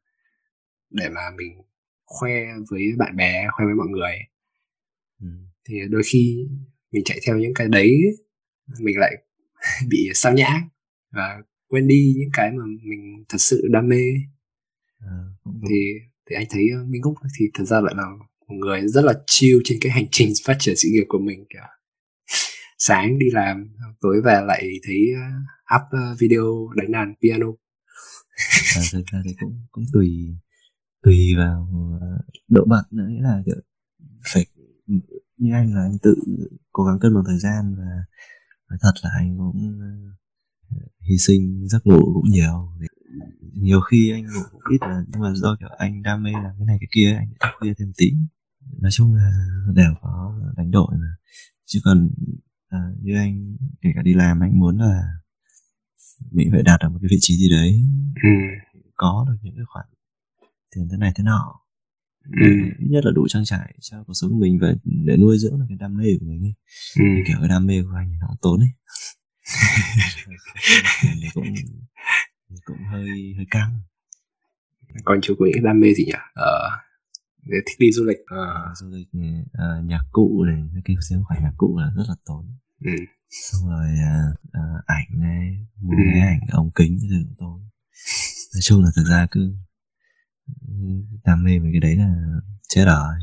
để 0.89 1.09
mà 1.09 1.21
mình 1.37 1.61
khoe 2.05 2.31
với 2.69 2.83
bạn 2.97 3.15
bè 3.15 3.47
khoe 3.51 3.65
với 3.65 3.75
mọi 3.75 3.87
người 3.87 4.13
ừ. 5.21 5.27
thì 5.69 5.75
đôi 5.89 6.01
khi 6.05 6.47
mình 6.91 7.03
chạy 7.05 7.19
theo 7.27 7.37
những 7.37 7.53
cái 7.53 7.67
đấy 7.67 8.01
mình 8.79 8.99
lại 8.99 9.13
bị 9.89 10.09
sao 10.13 10.33
nhãng 10.33 10.69
và 11.11 11.41
quên 11.67 11.87
đi 11.87 12.13
những 12.17 12.29
cái 12.33 12.51
mà 12.51 12.63
mình 12.83 13.23
thật 13.29 13.37
sự 13.39 13.67
đam 13.71 13.87
mê 13.87 14.01
À, 14.99 15.17
cũng, 15.43 15.61
thì 15.69 15.75
thì 16.29 16.35
anh 16.35 16.45
thấy 16.49 16.63
ờ, 16.77 16.83
Minh 16.85 17.01
Cúc 17.01 17.13
thì 17.39 17.45
thật 17.53 17.63
ra 17.63 17.81
lại 17.81 17.93
là 17.97 18.03
một 18.47 18.55
người 18.55 18.87
rất 18.87 19.05
là 19.05 19.13
chill 19.27 19.59
trên 19.63 19.77
cái 19.81 19.91
hành 19.91 20.05
trình 20.11 20.33
phát 20.45 20.55
triển 20.59 20.75
sự 20.77 20.89
nghiệp 20.91 21.05
của 21.07 21.19
mình 21.19 21.45
kiểu 21.49 21.61
sáng 22.77 23.19
đi 23.19 23.25
làm 23.31 23.69
tối 24.01 24.21
về 24.25 24.41
lại 24.45 24.69
thấy 24.83 24.97
ờ, 25.15 25.75
up 25.75 25.81
ờ, 25.91 26.15
video 26.19 26.69
đánh 26.75 26.91
đàn 26.91 27.13
piano. 27.21 27.47
À, 28.75 28.81
thực 28.91 29.05
ra 29.11 29.21
thì 29.25 29.31
cũng 29.39 29.61
cũng 29.71 29.83
tùy 29.93 30.35
tùy 31.03 31.35
vào 31.37 31.69
ờ, 32.01 32.07
độ 32.47 32.65
bận 32.67 32.85
nữa. 32.91 33.07
Nghĩa 33.09 33.21
là 33.21 33.41
kiểu 33.45 33.55
phải 34.33 34.45
như 35.37 35.53
anh 35.53 35.75
là 35.75 35.81
anh 35.81 35.97
tự 36.01 36.15
cố 36.71 36.83
gắng 36.83 36.99
cân 36.99 37.15
bằng 37.15 37.23
thời 37.27 37.39
gian 37.39 37.75
và 37.77 38.03
nói 38.69 38.79
thật 38.81 38.93
là 39.03 39.09
anh 39.17 39.37
cũng 39.37 39.79
ờ, 39.79 40.77
hy 41.09 41.17
sinh 41.17 41.67
giấc 41.67 41.87
ngủ 41.87 42.13
cũng 42.13 42.29
nhiều 42.29 42.69
nhiều 43.53 43.81
khi 43.81 44.11
anh 44.11 44.23
ngủ 44.23 44.41
cũng 44.51 44.61
ít 44.71 44.77
là 44.81 45.03
nhưng 45.07 45.21
mà 45.21 45.33
do 45.35 45.55
kiểu 45.59 45.69
anh 45.77 46.03
đam 46.03 46.23
mê 46.23 46.31
làm 46.31 46.51
cái 46.57 46.65
này 46.65 46.77
cái 46.81 46.87
kia 46.91 47.15
anh 47.19 47.27
thức 47.39 47.49
khuya 47.59 47.73
thêm 47.77 47.91
tí 47.97 48.11
nói 48.81 48.91
chung 48.91 49.13
là 49.15 49.31
đều 49.73 49.93
có 50.01 50.35
đánh 50.57 50.71
đổi 50.71 50.87
mà 50.97 51.07
chứ 51.65 51.79
còn 51.83 52.09
à, 52.69 52.79
như 53.01 53.15
anh 53.15 53.57
kể 53.81 53.89
cả 53.95 54.01
đi 54.01 54.13
làm 54.13 54.39
anh 54.39 54.59
muốn 54.59 54.77
là 54.77 55.01
mình 56.31 56.49
phải 56.51 56.63
đạt 56.63 56.79
được 56.81 56.89
một 56.89 56.99
cái 57.01 57.07
vị 57.11 57.17
trí 57.21 57.37
gì 57.37 57.49
đấy 57.51 57.83
ừ. 58.23 58.29
có 58.95 59.25
được 59.29 59.37
những 59.41 59.55
cái 59.55 59.65
khoản 59.67 59.85
tiền 60.75 60.87
thế 60.91 60.97
này 60.97 61.11
thế 61.15 61.23
nọ 61.23 61.59
Ừ. 62.41 62.47
ít 62.79 62.87
nhất 62.89 63.05
là 63.05 63.11
đủ 63.15 63.27
trang 63.27 63.45
trải 63.45 63.75
cho 63.81 64.03
cuộc 64.03 64.13
sống 64.13 64.29
của 64.31 64.37
mình 64.37 64.59
và 64.61 64.73
để 64.83 65.17
nuôi 65.17 65.37
dưỡng 65.37 65.59
được 65.59 65.65
cái 65.69 65.77
đam 65.77 65.97
mê 65.97 66.05
của 66.19 66.25
mình 66.25 66.43
ấy. 66.45 66.53
Ừ. 66.99 67.03
Thì 67.15 67.21
kiểu 67.27 67.37
cái 67.39 67.49
đam 67.49 67.65
mê 67.65 67.81
của 67.83 67.95
anh 67.97 68.09
thì 68.09 68.15
nó 68.21 68.27
cũng 68.27 68.37
tốn 68.41 68.59
ấy 68.59 68.69
cũng 71.33 71.43
cũng 72.65 72.77
hơi 72.91 73.33
hơi 73.37 73.45
căng. 73.51 73.79
Còn 75.05 75.19
chú 75.21 75.35
có 75.39 75.45
những 75.53 75.63
đam 75.63 75.79
mê 75.79 75.93
gì 75.93 76.05
nhỉ? 76.05 76.13
Ờ 76.33 76.69
để 77.43 77.57
thích 77.65 77.75
đi 77.79 77.91
du 77.91 78.05
lịch. 78.05 78.17
Ờ 78.27 78.73
du 78.75 78.87
lịch 78.89 79.07
ờ, 79.53 79.81
nhạc 79.81 80.01
cụ 80.11 80.43
này 80.47 80.63
cái 80.73 80.81
kêu 80.85 80.97
tiếng 81.09 81.23
khoản 81.23 81.43
nhạc 81.43 81.53
cụ 81.57 81.77
là 81.79 81.91
rất 81.95 82.03
là 82.07 82.15
tốn. 82.25 82.45
Ừ. 82.85 82.91
xong 83.29 83.69
rồi 83.69 83.87
à, 83.87 84.21
à, 84.51 84.61
ảnh 84.85 85.07
này 85.11 85.57
mua 85.81 85.91
Ừ. 85.97 86.03
máy 86.11 86.19
ảnh 86.19 86.39
ống 86.51 86.71
kính 86.75 86.99
gì 86.99 87.07
cũng 87.27 87.35
tốn. 87.37 87.59
Nói 88.53 88.61
chung 88.61 88.83
là 88.83 88.89
thực 88.95 89.03
ra 89.03 89.27
cứ 89.31 89.53
đam 91.23 91.43
mê 91.43 91.59
với 91.59 91.69
cái 91.73 91.79
đấy 91.79 91.95
là 91.95 92.15
chết 92.69 92.85
rồi. 92.85 93.13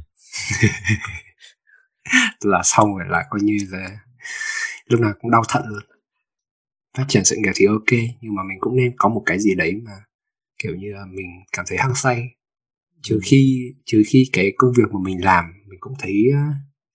Là 2.44 2.60
xong 2.64 2.96
rồi 2.96 3.04
là 3.08 3.24
coi 3.30 3.40
như 3.40 3.56
là 3.70 3.98
lúc 4.86 5.00
nào 5.00 5.12
cũng 5.20 5.30
đau 5.30 5.42
thận 5.48 5.62
luôn 5.66 5.82
phát 6.96 7.04
triển 7.08 7.24
sự 7.24 7.36
nghiệp 7.38 7.52
thì 7.54 7.66
ok 7.66 8.00
nhưng 8.20 8.34
mà 8.34 8.42
mình 8.42 8.58
cũng 8.60 8.76
nên 8.76 8.94
có 8.96 9.08
một 9.08 9.22
cái 9.26 9.40
gì 9.40 9.54
đấy 9.54 9.80
mà 9.84 9.92
kiểu 10.58 10.76
như 10.76 10.92
là 10.94 11.04
mình 11.06 11.26
cảm 11.52 11.64
thấy 11.68 11.78
hăng 11.78 11.94
say. 11.94 12.22
Trừ 13.02 13.20
khi 13.24 13.72
trừ 13.84 14.02
khi 14.06 14.30
cái 14.32 14.52
công 14.58 14.72
việc 14.76 14.92
mà 14.92 15.00
mình 15.04 15.24
làm 15.24 15.44
mình 15.66 15.78
cũng 15.80 15.92
thấy 15.98 16.12
ờ, 16.32 16.40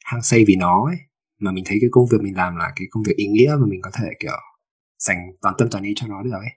hăng 0.05 0.21
say 0.21 0.43
vì 0.47 0.55
nó 0.55 0.85
ấy. 0.87 0.97
Mà 1.39 1.51
mình 1.51 1.63
thấy 1.67 1.77
cái 1.81 1.89
công 1.91 2.07
việc 2.11 2.17
mình 2.21 2.37
làm 2.37 2.55
là 2.55 2.71
cái 2.75 2.87
công 2.91 3.03
việc 3.03 3.15
ý 3.15 3.27
nghĩa 3.27 3.55
mà 3.59 3.65
mình 3.67 3.81
có 3.81 3.91
thể 3.99 4.07
kiểu 4.19 4.37
dành 4.99 5.17
toàn 5.41 5.55
tâm 5.57 5.67
toàn 5.71 5.83
ý 5.83 5.93
cho 5.95 6.07
nó 6.07 6.23
được 6.23 6.31
ấy. 6.33 6.51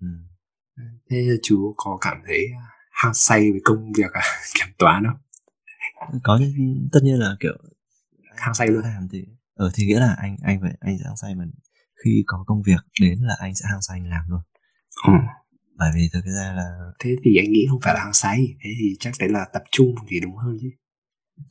Ừ. 0.00 0.08
thế 1.10 1.28
chú 1.42 1.74
có 1.76 1.98
cảm 2.00 2.16
thấy 2.26 2.46
hăng 2.90 3.14
say 3.14 3.50
với 3.50 3.60
công 3.64 3.92
việc 3.92 4.12
à? 4.12 4.22
Kiểm 4.54 4.68
toán 4.78 5.04
không? 5.06 5.16
Có 6.22 6.40
tất 6.92 7.00
nhiên 7.02 7.18
là 7.18 7.36
kiểu 7.40 7.56
Hăng 8.36 8.54
say 8.54 8.68
luôn. 8.68 8.82
làm 8.82 9.08
thì 9.12 9.24
ở 9.54 9.70
thì 9.74 9.86
nghĩa 9.86 10.00
là 10.00 10.16
anh 10.18 10.36
anh 10.42 10.60
phải 10.60 10.72
anh 10.80 10.98
sẽ 10.98 11.04
hăng 11.04 11.16
say 11.16 11.34
mà 11.34 11.44
khi 12.04 12.24
có 12.26 12.44
công 12.46 12.62
việc 12.62 12.80
đến 13.00 13.18
là 13.20 13.36
anh 13.38 13.54
sẽ 13.54 13.64
hăng 13.70 13.82
say 13.82 13.98
anh 14.00 14.10
làm 14.10 14.24
luôn. 14.28 14.40
Ừ. 15.06 15.12
bởi 15.76 15.90
vì 15.94 16.08
thực 16.12 16.24
ra 16.24 16.52
là 16.52 16.64
thế 16.98 17.16
thì 17.24 17.36
anh 17.36 17.52
nghĩ 17.52 17.66
không 17.70 17.80
phải 17.80 17.94
là 17.94 18.00
hăng 18.00 18.12
say 18.12 18.38
thế 18.64 18.70
thì 18.80 18.96
chắc 19.00 19.12
đấy 19.20 19.28
là 19.28 19.46
tập 19.52 19.62
trung 19.70 19.94
thì 20.08 20.20
đúng 20.20 20.36
hơn 20.36 20.58
chứ. 20.60 20.68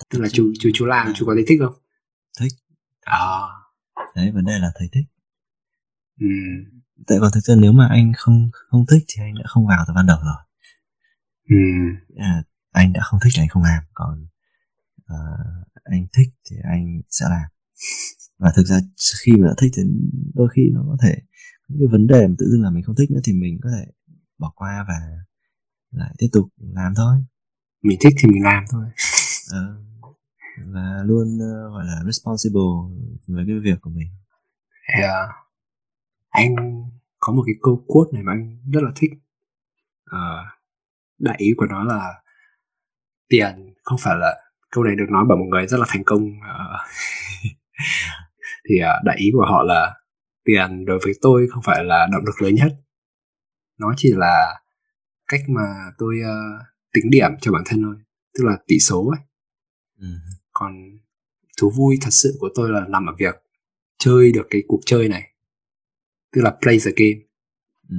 Tức 0.09 0.19
là 0.19 0.29
chú 0.29 0.53
chú 0.59 0.69
chú 0.73 0.85
làm 0.85 1.13
chú 1.15 1.25
có 1.25 1.33
thấy 1.35 1.45
thích 1.47 1.59
không? 1.61 1.73
Thích. 2.39 2.51
À. 3.01 3.41
Đấy 4.15 4.31
vấn 4.31 4.45
đề 4.45 4.59
là 4.59 4.71
thấy 4.75 4.89
thích. 4.91 5.05
Ừ. 6.19 6.27
tại 7.07 7.17
còn 7.21 7.31
thực 7.33 7.39
ra 7.39 7.55
nếu 7.55 7.71
mà 7.71 7.87
anh 7.91 8.11
không 8.17 8.49
không 8.53 8.85
thích 8.91 9.03
thì 9.07 9.23
anh 9.23 9.35
đã 9.35 9.43
không 9.47 9.67
vào 9.67 9.85
từ 9.87 9.93
ban 9.93 10.05
đầu 10.05 10.17
rồi. 10.23 10.43
Ừ. 11.49 11.55
à, 12.17 12.43
anh 12.71 12.93
đã 12.93 13.01
không 13.03 13.19
thích 13.23 13.33
thì 13.35 13.41
anh 13.41 13.49
không 13.49 13.63
làm 13.63 13.83
còn 13.93 14.27
à, 15.05 15.17
anh 15.83 16.07
thích 16.13 16.29
thì 16.49 16.55
anh 16.63 17.01
sẽ 17.09 17.25
làm 17.29 17.49
và 18.37 18.51
thực 18.55 18.65
ra 18.65 18.79
khi 19.23 19.31
mà 19.31 19.47
đã 19.47 19.53
thích 19.57 19.71
thì 19.75 19.83
đôi 20.33 20.47
khi 20.55 20.69
nó 20.73 20.83
có 20.87 20.97
thể 21.03 21.15
những 21.67 21.79
cái 21.79 21.87
vấn 21.91 22.07
đề 22.07 22.27
mà 22.27 22.35
tự 22.37 22.45
dưng 22.49 22.63
là 22.63 22.69
mình 22.69 22.83
không 22.83 22.95
thích 22.95 23.11
nữa 23.11 23.19
thì 23.23 23.33
mình 23.33 23.59
có 23.63 23.69
thể 23.69 23.91
bỏ 24.37 24.51
qua 24.55 24.85
và 24.87 24.93
lại 25.91 26.15
tiếp 26.17 26.27
tục 26.31 26.47
làm 26.57 26.93
thôi. 26.95 27.17
Mình 27.81 27.97
thích 28.01 28.13
thì 28.17 28.29
mình 28.29 28.43
làm 28.43 28.63
thôi. 28.71 28.85
Ờ, 29.51 29.83
và 30.57 31.03
luôn 31.05 31.27
uh, 31.35 31.71
gọi 31.73 31.85
là 31.85 32.01
responsible 32.05 32.97
với 33.27 33.45
cái 33.47 33.59
việc 33.63 33.81
của 33.81 33.89
mình. 33.89 34.07
Yeah. 34.99 35.29
anh 36.29 36.55
có 37.19 37.33
một 37.33 37.43
cái 37.45 37.55
câu 37.61 37.83
quote 37.87 38.09
này 38.13 38.23
mà 38.23 38.31
anh 38.31 38.71
rất 38.73 38.81
là 38.83 38.91
thích. 38.95 39.11
Uh, 40.11 40.47
đại 41.19 41.35
ý 41.37 41.53
của 41.57 41.65
nó 41.65 41.83
là 41.83 42.21
tiền 43.29 43.73
không 43.83 43.97
phải 44.01 44.15
là 44.17 44.35
câu 44.71 44.83
này 44.83 44.95
được 44.95 45.05
nói 45.09 45.25
bởi 45.29 45.37
một 45.37 45.45
người 45.49 45.67
rất 45.67 45.77
là 45.77 45.85
thành 45.89 46.03
công 46.03 46.23
uh, 46.27 46.81
thì 48.69 48.75
uh, 48.75 49.03
đại 49.05 49.17
ý 49.17 49.29
của 49.33 49.45
họ 49.45 49.63
là 49.63 49.95
tiền 50.43 50.85
đối 50.85 50.99
với 51.03 51.13
tôi 51.21 51.47
không 51.49 51.63
phải 51.65 51.83
là 51.83 52.07
động 52.11 52.25
lực 52.25 52.41
lớn 52.41 52.55
nhất 52.55 52.71
nó 53.77 53.93
chỉ 53.97 54.13
là 54.15 54.61
cách 55.27 55.41
mà 55.47 55.91
tôi 55.97 56.15
uh, 56.21 56.65
tính 56.93 57.09
điểm 57.09 57.31
cho 57.41 57.51
bản 57.51 57.63
thân 57.65 57.83
thôi 57.83 57.95
tức 58.33 58.43
là 58.45 58.57
tỷ 58.67 58.79
số 58.79 59.13
ấy 59.17 59.19
ừ. 59.99 60.07
còn 60.53 60.73
thú 61.57 61.71
vui 61.77 61.97
thật 62.01 62.11
sự 62.11 62.37
của 62.39 62.49
tôi 62.55 62.69
là 62.69 62.85
nằm 62.87 63.05
ở 63.05 63.13
việc 63.19 63.35
chơi 63.99 64.31
được 64.31 64.47
cái 64.49 64.63
cuộc 64.67 64.79
chơi 64.85 65.09
này 65.09 65.31
tức 66.31 66.41
là 66.41 66.57
play 66.61 66.77
the 66.85 66.91
game 66.95 67.25
ừ. 67.89 67.97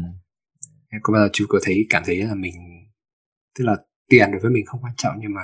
có 1.03 1.13
bao 1.13 1.23
giờ 1.23 1.29
chú 1.33 1.47
có 1.49 1.59
thấy 1.63 1.87
cảm 1.91 2.03
thấy 2.07 2.25
là 2.25 2.35
mình 2.35 2.55
tức 3.59 3.65
là 3.65 3.77
tiền 4.09 4.31
đối 4.31 4.41
với 4.41 4.51
mình 4.51 4.67
không 4.67 4.81
quan 4.83 4.95
trọng 4.97 5.17
nhưng 5.21 5.35
mà 5.35 5.43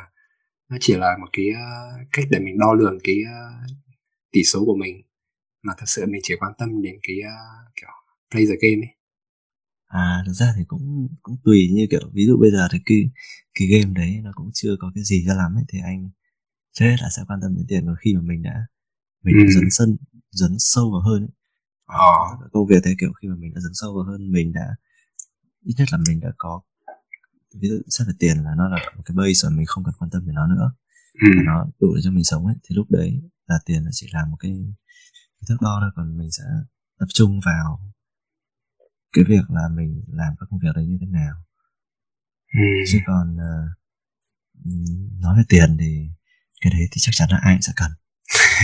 nó 0.68 0.76
chỉ 0.80 0.96
là 0.96 1.16
một 1.20 1.26
cái 1.32 1.46
uh, 1.50 2.08
cách 2.12 2.24
để 2.30 2.38
mình 2.38 2.58
đo 2.58 2.74
lường 2.74 2.98
cái 3.04 3.16
uh, 3.22 3.70
tỷ 4.32 4.44
số 4.44 4.64
của 4.64 4.76
mình 4.76 5.02
mà 5.64 5.72
thật 5.78 5.86
sự 5.86 6.06
mình 6.06 6.20
chỉ 6.24 6.34
quan 6.40 6.52
tâm 6.58 6.82
đến 6.82 6.94
cái 7.02 7.16
uh, 7.18 7.72
kiểu 7.76 7.90
play 8.30 8.46
the 8.46 8.54
game 8.62 8.86
ấy 8.86 8.94
à 9.86 10.22
thực 10.26 10.32
ra 10.32 10.52
thì 10.56 10.64
cũng 10.68 11.08
cũng 11.22 11.36
tùy 11.44 11.68
như 11.72 11.86
kiểu 11.90 12.10
ví 12.12 12.26
dụ 12.26 12.38
bây 12.40 12.50
giờ 12.50 12.68
thì 12.72 12.78
cái 12.86 13.10
cái 13.54 13.68
game 13.68 13.94
đấy 13.94 14.20
nó 14.24 14.30
cũng 14.34 14.50
chưa 14.54 14.76
có 14.80 14.92
cái 14.94 15.04
gì 15.04 15.24
cho 15.26 15.34
lắm 15.34 15.54
ấy 15.54 15.64
thì 15.68 15.78
anh 15.84 16.10
trước 16.72 16.84
hết 16.84 16.96
là 17.00 17.08
sẽ 17.16 17.22
quan 17.28 17.40
tâm 17.42 17.54
đến 17.56 17.64
tiền 17.68 17.86
còn 17.86 17.96
khi 18.04 18.14
mà 18.14 18.20
mình 18.20 18.42
đã 18.42 18.66
mình 19.22 19.34
ừ. 19.46 19.52
dấn 19.54 19.70
sân 19.70 19.96
dấn 20.30 20.56
sâu 20.58 20.90
vào 20.92 21.00
hơn 21.00 21.22
ấy. 21.22 21.34
Ờ. 21.86 22.46
công 22.52 22.66
việc 22.66 22.80
thế 22.84 22.94
kiểu 23.00 23.12
khi 23.22 23.28
mà 23.28 23.34
mình 23.38 23.54
đã 23.54 23.60
dấn 23.60 23.74
sâu 23.74 23.94
vào 23.94 24.04
hơn 24.04 24.32
mình 24.32 24.52
đã 24.52 24.76
ít 25.64 25.74
nhất 25.78 25.88
là 25.92 25.98
mình 26.08 26.20
đã 26.20 26.28
có 26.38 26.60
ví 27.60 27.68
dụ 27.68 27.78
xét 27.88 28.06
về 28.06 28.14
tiền 28.18 28.36
là 28.44 28.50
nó 28.56 28.68
là 28.68 28.76
một 28.96 29.02
cái 29.04 29.14
base 29.16 29.32
rồi 29.32 29.52
mình 29.52 29.66
không 29.66 29.84
cần 29.84 29.94
quan 29.98 30.10
tâm 30.10 30.26
đến 30.26 30.34
nó 30.34 30.46
nữa 30.46 30.72
ừ. 31.14 31.28
nó 31.46 31.66
đủ 31.80 31.94
để 31.94 32.00
cho 32.04 32.10
mình 32.10 32.24
sống 32.24 32.46
ấy 32.46 32.54
thì 32.62 32.74
lúc 32.74 32.86
đấy 32.90 33.22
là 33.46 33.58
tiền 33.66 33.84
là 33.84 33.90
chỉ 33.92 34.06
là 34.12 34.24
một 34.30 34.36
cái, 34.40 34.52
cái 35.44 35.54
thước 35.54 35.62
đo 35.62 35.78
thôi 35.80 35.90
còn 35.94 36.18
mình 36.18 36.30
sẽ 36.30 36.44
tập 36.98 37.06
trung 37.14 37.40
vào 37.44 37.92
cái 39.12 39.24
việc 39.28 39.50
là 39.50 39.68
mình 39.76 40.04
làm 40.08 40.34
các 40.40 40.46
công 40.50 40.60
việc 40.60 40.72
đấy 40.74 40.86
như 40.86 40.98
thế 41.00 41.06
nào. 41.06 41.34
Ừ. 42.54 42.84
chứ 42.88 42.98
còn 43.06 43.36
uh, 43.36 43.70
nói 45.20 45.36
về 45.36 45.42
tiền 45.48 45.76
thì 45.80 46.08
cái 46.60 46.72
đấy 46.72 46.88
thì 46.92 46.98
chắc 47.00 47.10
chắn 47.14 47.28
là 47.30 47.38
ai 47.42 47.54
cũng 47.54 47.62
sẽ 47.62 47.72
cần 47.76 47.90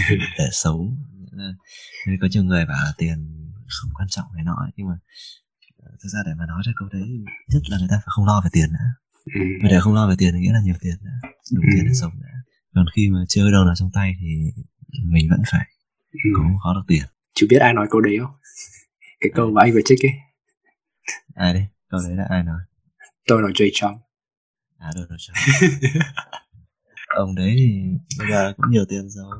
để 0.38 0.48
sống. 0.52 0.96
Nên 2.06 2.20
có 2.20 2.28
nhiều 2.30 2.44
người 2.44 2.66
bảo 2.66 2.84
là 2.84 2.92
tiền 2.98 3.40
không 3.70 3.90
quan 3.94 4.08
trọng 4.08 4.26
này 4.34 4.44
nọ 4.44 4.68
nhưng 4.76 4.86
mà 4.86 4.94
ờ, 5.76 5.90
thực 6.02 6.08
ra 6.08 6.20
để 6.26 6.32
mà 6.38 6.46
nói 6.46 6.62
ra 6.66 6.72
câu 6.76 6.88
đấy 6.92 7.08
nhất 7.48 7.62
là 7.68 7.78
người 7.78 7.88
ta 7.90 7.96
phải 7.96 8.06
không 8.06 8.26
lo 8.26 8.40
về 8.44 8.50
tiền 8.52 8.72
nữa 8.72 8.90
ừ. 9.34 9.40
và 9.62 9.68
để 9.68 9.80
không 9.80 9.94
lo 9.94 10.08
về 10.08 10.14
tiền 10.18 10.34
thì 10.34 10.40
nghĩa 10.40 10.52
là 10.52 10.60
nhiều 10.60 10.74
tiền 10.80 10.96
nữa 11.00 11.28
đủ 11.52 11.62
tiền 11.72 11.84
để 11.86 11.94
sống 11.94 12.12
nữa 12.20 12.36
còn 12.74 12.86
khi 12.96 13.10
mà 13.10 13.18
chưa 13.28 13.50
đâu 13.50 13.64
là 13.64 13.74
trong 13.74 13.90
tay 13.92 14.14
thì 14.20 14.62
mình 15.04 15.30
vẫn 15.30 15.42
phải 15.50 15.66
ừ. 16.12 16.30
có 16.36 16.42
khó 16.62 16.74
được 16.74 16.84
tiền. 16.88 17.02
Chú 17.34 17.46
biết 17.50 17.58
ai 17.58 17.72
nói 17.72 17.86
câu 17.90 18.00
đấy 18.00 18.18
không? 18.20 18.32
Cái 19.20 19.30
câu 19.34 19.50
mà 19.50 19.62
anh 19.62 19.72
vừa 19.72 19.80
trích 19.84 20.04
ấy. 20.04 20.12
Ai 21.34 21.54
đấy? 21.54 21.66
Câu 21.90 22.00
đấy 22.06 22.16
là 22.16 22.26
ai 22.30 22.42
nói? 22.42 22.60
Donald 23.28 23.54
J 23.54 23.70
Trump 23.72 23.96
à 24.80 24.90
Donald 24.94 25.20
Trump 25.20 25.36
ông 27.16 27.34
đấy 27.34 27.54
thì 27.58 27.82
bây 28.18 28.28
giờ 28.30 28.52
cũng 28.56 28.70
nhiều 28.70 28.84
tiền 28.88 29.08
rồi. 29.08 29.34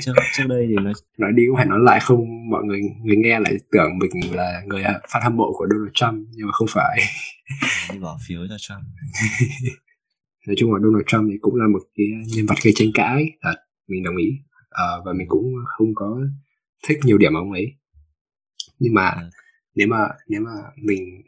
Trước 0.00 0.12
trước 0.32 0.44
đây 0.48 0.66
thì 0.68 0.74
nói 0.74 0.92
nói 1.18 1.32
đi 1.34 1.42
cũng 1.46 1.56
phải 1.56 1.66
nói 1.66 1.78
lại 1.82 2.00
không 2.00 2.50
mọi 2.50 2.64
người 2.64 2.80
người 3.04 3.16
nghe 3.16 3.40
lại 3.40 3.54
tưởng 3.72 3.98
mình 3.98 4.36
là 4.36 4.62
người 4.66 4.82
fan 4.82 5.20
hâm 5.22 5.36
mộ 5.36 5.52
của 5.56 5.66
Donald 5.70 5.92
Trump 5.94 6.28
nhưng 6.30 6.46
mà 6.46 6.52
không 6.52 6.68
phải. 6.70 7.00
Đi 7.92 7.98
bỏ 7.98 8.18
phiếu 8.28 8.40
cho 8.48 8.56
Trump. 8.58 8.80
Nói 10.46 10.56
chung 10.58 10.74
là 10.74 10.80
Donald 10.82 11.04
Trump 11.06 11.28
thì 11.30 11.38
cũng 11.40 11.54
là 11.54 11.66
một 11.72 11.82
cái 11.96 12.06
nhân 12.36 12.46
vật 12.46 12.54
gây 12.64 12.72
tranh 12.76 12.88
cãi. 12.94 13.30
Thật 13.42 13.54
mình 13.88 14.02
đồng 14.02 14.16
ý 14.16 14.26
à, 14.76 14.86
và 15.04 15.12
mình 15.12 15.26
cũng 15.28 15.54
không 15.66 15.94
có 15.94 16.20
thích 16.88 16.98
nhiều 17.04 17.18
điểm 17.18 17.34
ông 17.34 17.52
ấy. 17.52 17.66
Nhưng 18.78 18.94
mà 18.94 19.02
à. 19.02 19.30
nếu 19.74 19.88
mà 19.88 20.08
nếu 20.28 20.40
mà 20.40 20.50
mình 20.76 21.22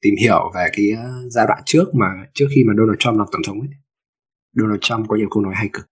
tìm 0.00 0.14
hiểu 0.20 0.52
về 0.54 0.68
cái 0.72 0.86
giai 1.30 1.46
đoạn 1.46 1.62
trước 1.64 1.94
mà 1.94 2.06
trước 2.34 2.46
khi 2.54 2.64
mà 2.64 2.74
Donald 2.78 2.98
Trump 2.98 3.18
làm 3.18 3.26
tổng 3.32 3.42
thống 3.46 3.60
ấy 3.60 3.70
Donald 4.52 4.80
Trump 4.80 5.08
có 5.08 5.16
nhiều 5.16 5.28
câu 5.30 5.42
nói 5.42 5.54
hay 5.56 5.70
cực. 5.72 5.86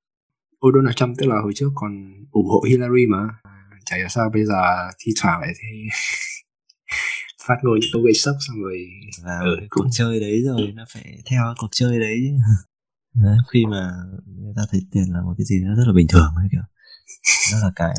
Ôi 0.59 0.73
Donald 0.75 0.97
Trump 0.97 1.17
tức 1.19 1.27
là 1.27 1.41
hồi 1.43 1.53
trước 1.55 1.71
còn 1.75 2.13
ủng 2.31 2.47
hộ 2.47 2.63
Hillary 2.69 3.07
mà. 3.09 3.29
Chả 3.85 3.97
hiểu 3.97 4.09
sao 4.09 4.31
bây 4.31 4.45
giờ 4.45 4.55
thi 4.99 5.13
thoảng 5.21 5.41
lại 5.41 5.53
thì 5.63 5.69
phát 7.47 7.57
ngôn 7.63 7.79
những 7.81 7.91
câu 7.93 8.03
gây 8.03 8.15
sốc 8.15 8.35
xong 8.49 8.63
rồi 8.63 8.87
vào 9.25 9.45
ừ, 9.45 9.57
cuộc 9.71 9.83
cũng... 9.83 9.91
chơi 9.91 10.21
đấy 10.21 10.43
rồi 10.45 10.73
nó 10.75 10.85
phải 10.89 11.19
theo 11.31 11.55
cuộc 11.59 11.69
chơi 11.71 12.01
đấy 12.01 12.33
đấy, 13.15 13.37
khi 13.53 13.65
mà 13.71 13.91
người 14.27 14.53
ta 14.57 14.63
thấy 14.71 14.81
tiền 14.93 15.05
là 15.13 15.23
một 15.23 15.35
cái 15.39 15.45
gì 15.45 15.61
nó 15.65 15.75
rất 15.77 15.85
là 15.87 15.93
bình 15.93 16.07
thường 16.09 16.33
ấy 16.37 16.49
kiểu 16.53 16.63
nó 17.53 17.59
là 17.59 17.73
cái 17.77 17.95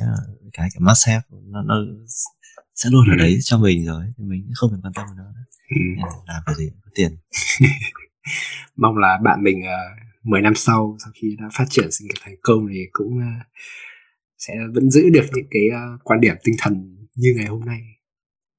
cái 0.53 0.69
cái 0.73 0.79
must 0.79 1.07
have. 1.07 1.21
Nó, 1.29 1.61
nó 1.61 1.75
sẽ 2.75 2.89
luôn 2.91 3.05
ở 3.09 3.15
đấy 3.15 3.33
ừ. 3.33 3.39
cho 3.41 3.57
mình 3.57 3.85
rồi 3.85 4.05
thì 4.17 4.23
mình 4.23 4.51
không 4.55 4.71
cần 4.71 4.81
quan 4.83 4.93
tâm 4.93 5.05
đến 5.07 5.17
nó 5.17 5.23
nữa. 5.23 5.43
Ừ. 5.69 6.07
làm 6.27 6.43
cái 6.45 6.55
gì 6.55 6.69
có 6.85 6.91
tiền. 6.95 7.17
Mong 8.75 8.97
là 8.97 9.19
bạn 9.23 9.43
mình 9.43 9.59
uh, 9.59 10.25
10 10.27 10.41
năm 10.41 10.55
sau 10.55 10.97
sau 11.03 11.11
khi 11.15 11.35
đã 11.39 11.49
phát 11.53 11.65
triển 11.69 11.91
sinh 11.91 12.07
nghiệp 12.07 12.19
thành 12.21 12.35
công 12.41 12.67
thì 12.71 12.79
cũng 12.91 13.17
uh, 13.17 13.47
sẽ 14.37 14.53
vẫn 14.73 14.91
giữ 14.91 15.09
được 15.09 15.25
những 15.33 15.47
cái 15.51 15.63
uh, 15.67 16.03
quan 16.03 16.21
điểm 16.21 16.35
tinh 16.43 16.55
thần 16.59 17.05
như 17.15 17.33
ngày 17.37 17.45
hôm 17.45 17.65
nay. 17.65 17.79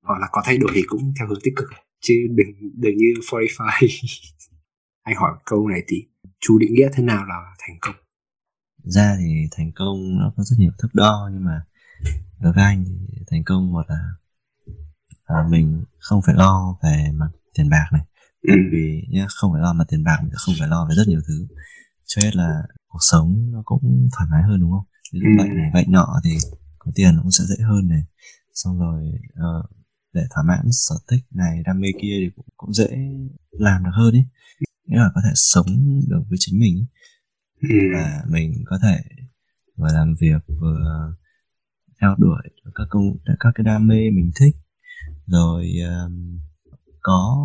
Hoặc 0.03 0.19
là 0.21 0.27
có 0.33 0.43
thay 0.45 0.59
đổi 0.59 0.71
thì 0.75 0.83
cũng 0.89 1.13
theo 1.19 1.29
hướng 1.29 1.41
tích 1.43 1.55
cực. 1.57 1.69
Chứ 2.01 2.15
đừng 2.31 2.49
đừng 2.75 2.97
như 2.97 3.15
45 3.33 3.69
anh 5.03 5.17
hỏi 5.17 5.33
câu 5.45 5.69
này 5.69 5.83
thì 5.89 6.05
chú 6.41 6.59
định 6.59 6.75
nghĩa 6.75 6.89
thế 6.93 7.03
nào 7.03 7.25
là 7.25 7.55
thành 7.59 7.77
công 7.81 7.95
ra 8.91 9.17
thì 9.19 9.49
thành 9.51 9.73
công 9.73 10.19
nó 10.19 10.33
có 10.37 10.43
rất 10.43 10.57
nhiều 10.59 10.71
thước 10.79 10.89
đo 10.95 11.31
nhưng 11.33 11.45
mà 11.45 11.63
đối 12.41 12.53
với 12.53 12.65
anh 12.65 12.85
thì 12.85 13.25
thành 13.31 13.45
công 13.45 13.73
một 13.73 13.83
là 13.89 13.99
à, 15.25 15.37
mình 15.51 15.85
không 15.99 16.23
phải 16.23 16.35
lo 16.35 16.79
về 16.83 17.11
mặt 17.15 17.29
tiền 17.55 17.69
bạc 17.69 17.87
này. 17.93 18.03
Ừ. 18.43 18.55
vì 18.73 19.07
nhá 19.11 19.27
không 19.29 19.53
phải 19.53 19.63
lo 19.63 19.73
mà 19.73 19.85
tiền 19.89 20.05
bạc 20.05 20.19
mình 20.23 20.33
không 20.35 20.55
phải 20.59 20.69
lo 20.69 20.87
về 20.89 20.95
rất 20.95 21.09
nhiều 21.09 21.21
thứ. 21.27 21.47
Cho 22.07 22.23
hết 22.25 22.37
là 22.37 22.63
cuộc 22.89 22.99
sống 23.01 23.53
nó 23.53 23.63
cũng 23.65 24.09
thoải 24.17 24.29
mái 24.31 24.43
hơn 24.43 24.61
đúng 24.61 24.71
không? 24.71 24.85
Ví 25.13 25.21
dụ 25.21 25.27
ừ. 25.27 25.45
bệnh 25.45 25.57
này 25.57 25.71
bệnh 25.75 25.93
nọ 25.93 26.21
thì 26.25 26.37
có 26.79 26.91
tiền 26.95 27.17
nó 27.17 27.23
cũng 27.23 27.31
sẽ 27.31 27.45
dễ 27.45 27.57
hơn 27.65 27.89
này. 27.89 28.03
Xong 28.55 28.79
rồi 28.79 29.13
uh, 29.33 29.71
để 30.13 30.23
thỏa 30.31 30.45
mãn 30.45 30.65
sở 30.73 30.95
thích 31.11 31.25
này 31.31 31.63
đam 31.67 31.81
mê 31.81 31.89
kia 32.03 32.17
thì 32.21 32.31
cũng, 32.37 32.47
cũng 32.57 32.73
dễ 32.73 32.89
làm 33.51 33.85
được 33.85 33.91
hơn 33.93 34.15
ý. 34.15 34.25
Nghĩa 34.85 34.97
là 34.97 35.11
có 35.15 35.21
thể 35.25 35.31
sống 35.35 35.67
được 36.09 36.23
với 36.29 36.39
chính 36.41 36.61
mình 36.61 36.87
ừ. 37.61 37.69
và 37.95 38.25
mình 38.29 38.53
có 38.67 38.79
thể 38.83 39.01
vừa 39.77 39.93
làm 39.93 40.15
việc 40.21 40.43
vừa 40.61 41.13
theo 42.01 42.15
đuổi 42.19 42.43
các 42.75 42.85
công 42.91 43.17
các 43.41 43.51
cái 43.55 43.65
đam 43.65 43.87
mê 43.87 44.11
mình 44.11 44.31
thích. 44.41 44.57
Rồi 45.27 45.73
um, 45.89 46.39
có 47.01 47.37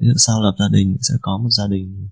ví 0.00 0.06
dụ 0.06 0.14
sau 0.16 0.42
lập 0.42 0.54
gia 0.58 0.68
đình 0.72 0.96
sẽ 1.00 1.14
có 1.22 1.38
một 1.38 1.50
gia 1.50 1.66
đình 1.66 2.08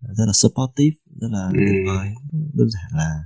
rất 0.00 0.24
là 0.26 0.32
supportive 0.32 0.96
rất 1.20 1.28
là 1.30 1.46
ừ. 1.46 1.52
tuyệt 1.58 1.84
vời. 1.86 2.08
Đơn 2.32 2.70
giản 2.70 2.90
là 2.92 3.24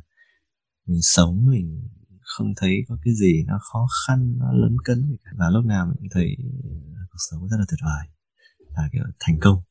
mình 0.87 1.03
sống 1.03 1.47
mình 1.51 1.89
không 2.21 2.53
thấy 2.57 2.85
có 2.89 2.99
cái 3.05 3.15
gì 3.15 3.45
nó 3.47 3.59
khó 3.73 3.87
khăn 4.07 4.35
nó 4.39 4.53
lấn 4.53 4.77
cấn 4.85 5.17
và 5.39 5.51
lúc 5.51 5.65
nào 5.65 5.87
mình 5.87 6.11
thấy 6.11 6.37
cuộc 7.11 7.19
sống 7.31 7.49
rất 7.49 7.57
là 7.59 7.65
tuyệt 7.71 7.81
vời. 7.85 8.07
Là 8.77 8.89
kiểu 8.93 9.03
thành 9.21 9.39
công. 9.41 9.63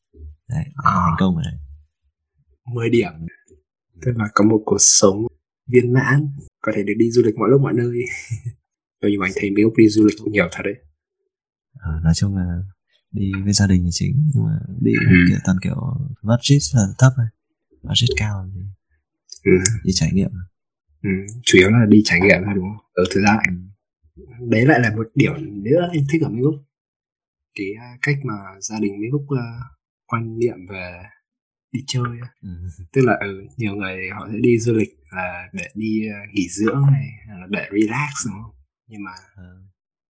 Đấy 0.50 0.64
à. 0.76 0.92
thành 0.96 1.16
công 1.20 1.36
rồi. 1.36 1.44
Đấy 1.46 1.60
10 2.74 2.90
điểm 2.90 3.12
tức 4.02 4.12
là 4.16 4.26
có 4.34 4.46
một 4.46 4.62
cuộc 4.66 4.78
sống 4.80 5.28
viên 5.68 5.94
mãn 5.94 6.30
có 6.62 6.72
thể 6.76 6.84
được 6.84 6.94
đi 6.98 7.12
du 7.12 7.22
lịch 7.26 7.36
mọi 7.36 7.50
lúc 7.50 7.62
mọi 7.62 7.74
nơi 7.74 7.88
nhưng 9.02 9.20
mà 9.20 9.26
anh 9.28 9.34
thấy 9.36 9.52
mấy 9.52 9.64
lúc 9.64 9.74
đi 9.78 9.90
du 9.90 10.06
lịch 10.06 10.16
cũng 10.24 10.32
nhiều 10.32 10.48
thật 10.52 10.62
đấy 10.64 10.76
à, 11.80 11.92
nói 12.04 12.14
chung 12.16 12.36
là 12.36 12.62
đi 13.12 13.32
với 13.44 13.54
gia 13.54 13.68
đình 13.68 13.84
thì 13.84 13.90
chính 13.92 14.32
nhưng 14.34 14.44
mà 14.44 14.60
đi 14.82 14.92
ừ. 14.92 15.16
kiểu 15.30 15.38
toàn 15.46 15.58
kiểu 15.64 15.76
budget 16.24 16.62
là 16.76 16.84
thấp 16.98 17.14
thôi 17.16 17.26
budget 17.84 18.10
cao 18.18 18.50
thì 18.54 18.62
ừ. 19.44 19.52
đi 19.84 19.92
trải 19.94 20.12
nghiệm 20.14 20.32
ừ. 21.04 21.10
chủ 21.44 21.58
yếu 21.58 21.70
là 21.70 21.86
đi 21.90 22.02
trải 22.06 22.20
nghiệm 22.20 22.42
thôi 22.46 22.54
đúng 22.56 22.64
không 22.64 22.86
ở 22.94 23.04
thực 23.12 23.22
ra 23.22 23.38
ừ. 23.48 23.54
đấy 24.50 24.66
lại 24.66 24.80
là 24.80 24.96
một 24.96 25.08
điểm 25.16 25.64
nữa 25.64 25.90
anh 25.92 26.04
thích 26.12 26.22
ở 26.22 26.30
Mỹ 26.30 26.42
Úc 26.42 26.56
cái 27.56 27.68
à, 27.80 27.98
cách 28.02 28.18
mà 28.24 28.34
gia 28.62 28.80
đình 28.80 29.00
Mỹ 29.00 29.08
Úc 29.12 29.22
uh, 29.22 29.38
quan 30.06 30.40
niệm 30.40 30.58
về 30.70 31.04
đi 31.72 31.80
chơi 31.88 32.20
ừ. 32.42 32.50
tức 32.94 33.02
là 33.06 33.14
ừ, 33.20 33.44
nhiều 33.58 33.76
người 33.76 34.10
họ 34.16 34.28
sẽ 34.32 34.38
đi 34.42 34.60
du 34.60 34.74
lịch 34.74 34.90
là 35.12 35.48
để 35.54 35.68
đi 35.76 36.02
uh, 36.10 36.34
nghỉ 36.34 36.48
dưỡng 36.50 36.82
này 36.92 37.08
là 37.28 37.48
để 37.50 37.68
relax 37.72 38.12
đúng 38.26 38.36
không? 38.44 38.56
Nhưng 38.88 39.04
mà 39.04 39.12
ừ. 39.36 39.44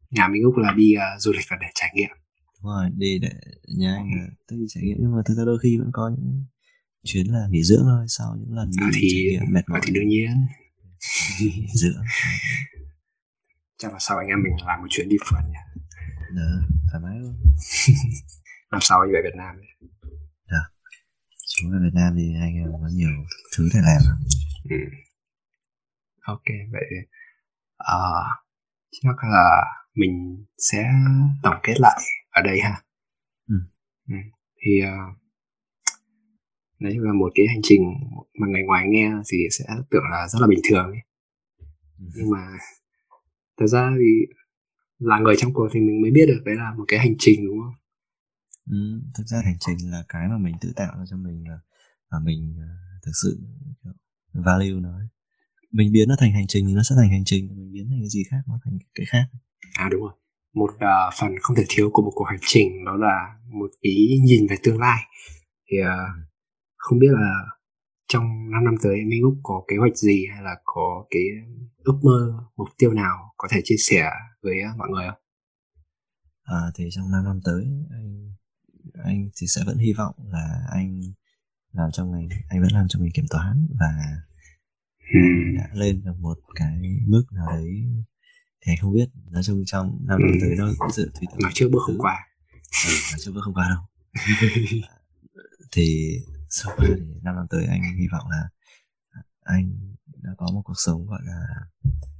nhà 0.09 0.27
mình 0.27 0.43
úc 0.43 0.57
là 0.57 0.73
đi 0.77 0.95
uh, 0.95 1.21
du 1.21 1.31
lịch 1.31 1.45
và 1.49 1.57
để 1.61 1.67
trải 1.75 1.91
nghiệm. 1.95 2.09
Đúng 2.63 2.71
rồi 2.71 2.89
đi 2.97 3.19
để 3.19 3.31
nhà 3.77 3.95
anh 3.95 4.09
là 4.15 4.27
tự 4.47 4.65
trải 4.69 4.83
nghiệm. 4.83 4.97
Nhưng 4.99 5.15
mà 5.15 5.21
thực 5.25 5.33
ra 5.37 5.43
đôi 5.45 5.59
khi 5.59 5.77
vẫn 5.77 5.89
có 5.93 6.11
những 6.17 6.45
chuyến 7.03 7.27
là 7.27 7.47
nghỉ 7.49 7.63
dưỡng 7.63 7.83
thôi 7.83 8.05
sau 8.07 8.35
những 8.39 8.53
lần 8.53 8.71
à, 8.77 8.89
đi 8.93 8.99
thì 9.01 9.09
trải 9.13 9.23
nghiệm 9.31 9.53
mệt 9.53 9.69
mỏi 9.69 9.79
thì 9.83 9.93
đương 9.93 10.07
nhiên. 10.07 10.31
Nghỉ 11.41 11.67
dưỡng. 11.73 12.03
Chắc 13.77 13.93
là 13.93 13.99
sau 13.99 14.17
anh 14.17 14.27
em 14.27 14.43
mình 14.43 14.53
làm 14.67 14.81
một 14.81 14.87
chuyến 14.89 15.09
đi 15.09 15.17
phượt 15.25 15.39
nhỉ? 15.47 15.81
Đó 16.35 16.43
thoải 16.91 17.03
mái 17.03 17.19
luôn. 17.19 17.35
Năm 18.71 18.81
sau 18.81 18.99
anh 18.99 19.09
về 19.13 19.19
Việt 19.23 19.35
Nam 19.37 19.55
ấy. 19.55 19.89
Xuống 21.61 21.71
về 21.71 21.77
Việt 21.83 21.93
Nam 21.93 22.13
thì 22.17 22.23
anh 22.41 22.55
em 22.55 22.71
có 22.81 22.89
nhiều 22.93 23.09
thứ 23.57 23.69
để 23.73 23.79
làm 23.83 24.01
ừ. 24.69 24.77
ok 26.21 26.45
vậy 26.71 26.83
thì 26.89 26.97
uh, 27.95 28.27
chắc 28.91 29.15
là 29.31 29.63
mình 29.93 30.45
sẽ 30.57 30.91
tổng 31.43 31.59
kết 31.63 31.73
lại 31.79 31.99
ở 32.29 32.41
đây 32.41 32.59
ha 32.61 32.83
Ừ. 33.47 33.55
Ừ. 34.07 34.15
thì 34.61 34.81
uh, 34.83 35.17
đấy 36.79 36.93
là 36.99 37.13
một 37.13 37.31
cái 37.35 37.45
hành 37.47 37.59
trình 37.63 37.81
mà 38.39 38.47
người 38.47 38.61
ngoài 38.65 38.85
nghe 38.87 39.11
thì 39.31 39.37
sẽ 39.51 39.65
tưởng 39.89 40.03
là 40.11 40.27
rất 40.27 40.39
là 40.41 40.47
bình 40.47 40.59
thường 40.69 40.85
ấy. 40.85 41.01
Ừ. 41.99 42.05
nhưng 42.15 42.29
mà 42.29 42.57
thật 43.59 43.67
ra 43.67 43.91
thì 43.99 44.35
là 44.99 45.19
người 45.19 45.35
trong 45.37 45.53
cuộc 45.53 45.67
thì 45.73 45.79
mình 45.79 46.01
mới 46.01 46.11
biết 46.11 46.25
được 46.27 46.41
đấy 46.45 46.55
là 46.55 46.73
một 46.77 46.85
cái 46.87 46.99
hành 46.99 47.15
trình 47.19 47.45
đúng 47.47 47.59
không 47.61 47.73
Ừ, 48.69 49.01
thực 49.17 49.27
ra 49.27 49.41
hành 49.45 49.57
trình 49.59 49.91
là 49.91 50.03
cái 50.09 50.27
mà 50.27 50.37
mình 50.37 50.55
tự 50.61 50.73
tạo 50.75 50.97
ra 50.97 51.03
cho 51.09 51.17
mình 51.17 51.43
là 51.49 51.59
và 52.11 52.19
mình 52.19 52.55
ờ, 52.59 52.67
thực 53.05 53.11
sự 53.23 53.39
value 54.33 54.79
nó 54.81 54.97
ấy. 54.97 55.07
mình 55.71 55.91
biến 55.91 56.09
nó 56.09 56.15
thành 56.19 56.31
hành 56.31 56.47
trình 56.47 56.67
thì 56.67 56.73
nó 56.73 56.83
sẽ 56.83 56.95
thành 56.95 57.09
hành 57.09 57.25
trình 57.25 57.47
mình 57.55 57.71
biến 57.73 57.89
thành 57.89 57.99
cái 58.01 58.09
gì 58.09 58.23
khác 58.31 58.41
nó 58.47 58.59
thành 58.65 58.77
cái 58.95 59.05
khác 59.09 59.25
à 59.73 59.89
đúng 59.91 60.01
rồi 60.01 60.13
một 60.53 60.69
uh, 60.73 61.13
phần 61.19 61.31
không 61.41 61.55
thể 61.55 61.63
thiếu 61.69 61.89
của 61.93 62.01
một 62.01 62.11
cuộc 62.15 62.23
hành 62.23 62.39
trình 62.41 62.85
đó 62.85 62.95
là 62.95 63.39
một 63.51 63.71
ý 63.79 64.19
nhìn 64.23 64.47
về 64.49 64.55
tương 64.63 64.79
lai 64.79 64.99
thì 65.71 65.77
uh, 65.81 66.27
không 66.77 66.99
biết 66.99 67.11
là 67.11 67.33
trong 68.07 68.51
5 68.51 68.65
năm 68.65 68.75
tới 68.83 68.95
Minh 69.05 69.21
Úc 69.23 69.33
có 69.43 69.63
kế 69.67 69.77
hoạch 69.77 69.97
gì 69.97 70.25
hay 70.33 70.43
là 70.43 70.55
có 70.63 71.05
cái 71.09 71.21
ước 71.83 71.99
mơ 72.03 72.33
mục 72.57 72.67
tiêu 72.77 72.93
nào 72.93 73.33
có 73.37 73.47
thể 73.51 73.61
chia 73.63 73.75
sẻ 73.77 74.09
với 74.41 74.55
mọi 74.77 74.89
người 74.89 75.05
không? 75.07 75.19
à, 76.43 76.71
thì 76.75 76.89
trong 76.91 77.11
5 77.11 77.23
năm 77.23 77.39
tới 77.45 77.63
anh 77.91 78.33
anh 79.03 79.29
thì 79.35 79.47
sẽ 79.47 79.61
vẫn 79.65 79.77
hy 79.77 79.93
vọng 79.93 80.15
là 80.31 80.67
anh 80.71 81.01
làm 81.73 81.91
trong 81.91 82.11
ngành 82.11 82.27
anh 82.49 82.61
vẫn 82.61 82.71
làm 82.71 82.87
trong 82.87 83.01
ngành 83.01 83.11
kiểm 83.11 83.25
toán 83.29 83.67
và 83.79 83.87
đã 85.57 85.69
lên 85.73 86.01
được 86.03 86.13
một 86.19 86.39
cái 86.55 86.99
mức 87.07 87.23
nào 87.31 87.45
đấy 87.51 87.83
thì 88.61 88.71
anh 88.71 88.77
không 88.81 88.93
biết. 88.93 89.09
Nói 89.31 89.43
chung 89.43 89.63
trong 89.65 89.99
năm 90.07 90.19
năm 90.21 90.31
Ừ. 90.33 90.37
tới 90.41 90.55
nó 90.57 90.69
cũng 90.77 90.91
sự 90.91 91.11
tùy 91.13 91.27
Nói 91.41 91.51
trước 91.53 91.69
bước 91.71 91.79
không 91.85 91.97
qua. 91.99 92.27
Ừ, 92.87 92.91
nói 93.11 93.19
trước 93.19 93.31
bước 93.35 93.41
không 93.43 93.53
qua 93.53 93.69
đâu. 93.69 93.83
Thì 95.71 96.17
sau 96.49 96.73
qua 96.77 96.85
thì 96.87 97.03
năm 97.23 97.35
năm 97.35 97.45
tới 97.49 97.65
anh 97.65 97.81
hy 97.99 98.07
vọng 98.11 98.27
là 98.29 98.49
anh 99.43 99.71
đã 100.15 100.31
có 100.37 100.47
một 100.53 100.61
cuộc 100.65 100.73
sống 100.77 101.07
gọi 101.07 101.21
là 101.23 101.45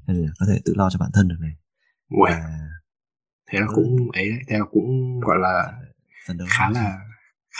là 0.08 0.30
có 0.40 0.46
thể 0.50 0.60
tự 0.66 0.74
lo 0.76 0.90
cho 0.90 1.00
bản 1.00 1.12
thân 1.14 1.28
được 1.28 1.38
này. 1.40 1.56
Uầy, 2.10 2.32
và 2.34 2.70
thế 3.52 3.60
là 3.60 3.68
cũng 3.76 4.12
ấy 4.14 4.30
đấy 4.30 4.40
thế 4.48 4.58
là 4.58 4.66
cũng 4.72 5.20
gọi 5.20 5.38
là 5.42 5.74
phấn 6.28 6.38
đấu 6.38 6.48
khá 6.52 6.70
là 6.70 6.98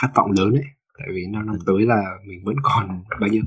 khát 0.02 0.08
vọng 0.16 0.32
lớn 0.32 0.52
đấy 0.54 0.66
tại 0.98 1.08
vì 1.14 1.26
năm 1.32 1.46
năm 1.46 1.56
tới 1.66 1.86
là 1.86 2.04
mình 2.26 2.44
vẫn 2.46 2.56
còn 2.64 3.04
bao 3.22 3.30
nhiêu? 3.30 3.44